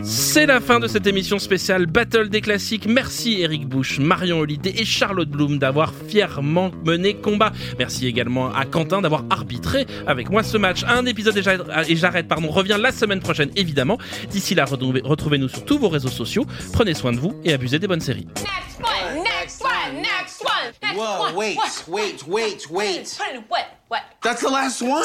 C'est 0.04 0.48
la 0.48 0.60
fin 0.60 0.80
de 0.80 0.88
cette 0.88 1.06
émission 1.06 1.38
spéciale 1.38 1.86
Battle 1.86 2.30
des 2.30 2.42
classiques. 2.42 2.88
Merci 2.88 3.42
Eric 3.42 3.68
Bush, 3.68 4.00
Marion 4.00 4.40
Holiday 4.40 4.74
et 4.76 4.86
Charlotte 4.86 5.30
Bloom 5.30 5.60
d'avoir 5.60 5.94
fièrement 6.08 6.72
mené 6.84 7.14
combat. 7.14 7.52
Merci 7.78 8.08
également 8.08 8.52
à 8.54 8.66
Quentin 8.66 9.02
d'avoir 9.02 9.24
arbitré 9.30 9.86
avec 10.08 10.32
moi 10.32 10.42
ce 10.42 10.58
match. 10.58 10.84
Un 10.88 11.06
épisode 11.06 11.38
et 11.38 11.44
j'arrête, 11.44 11.62
et 11.88 11.96
j'arrête, 11.96 12.28
pardon, 12.28 12.50
revient 12.50 12.78
la 12.80 12.92
semaine 12.92 13.20
prochaine 13.20 13.52
évidemment. 13.56 14.00
D'ici 14.32 14.56
là, 14.56 14.66
retrouvez- 14.66 15.02
retrouvez-nous 15.04 15.50
sur 15.50 15.64
tous 15.66 15.78
vos 15.78 15.90
réseaux 15.90 16.10
sociaux. 16.10 16.48
Prenez 16.74 16.96
soin 16.96 17.12
de 17.12 17.20
vous 17.20 17.40
et 17.44 17.54
abusez 17.54 17.78
des 17.78 17.88
bonnes 17.88 18.02
séries. 18.02 18.26
Next 18.38 18.82
one, 18.82 19.24
next 19.24 19.64
one, 19.64 20.02
next 20.02 20.42
one, 20.44 20.74
next 20.82 20.98
Whoa, 20.98 21.26
one. 21.28 21.36
wait, 21.36 21.56
what, 21.56 21.94
wait, 22.28 22.28
wait, 22.28 22.68
wait. 22.72 23.18
What? 23.50 23.66
What? 23.90 24.00
That's 24.24 24.42
the 24.42 24.50
last 24.50 24.82
one. 24.82 25.04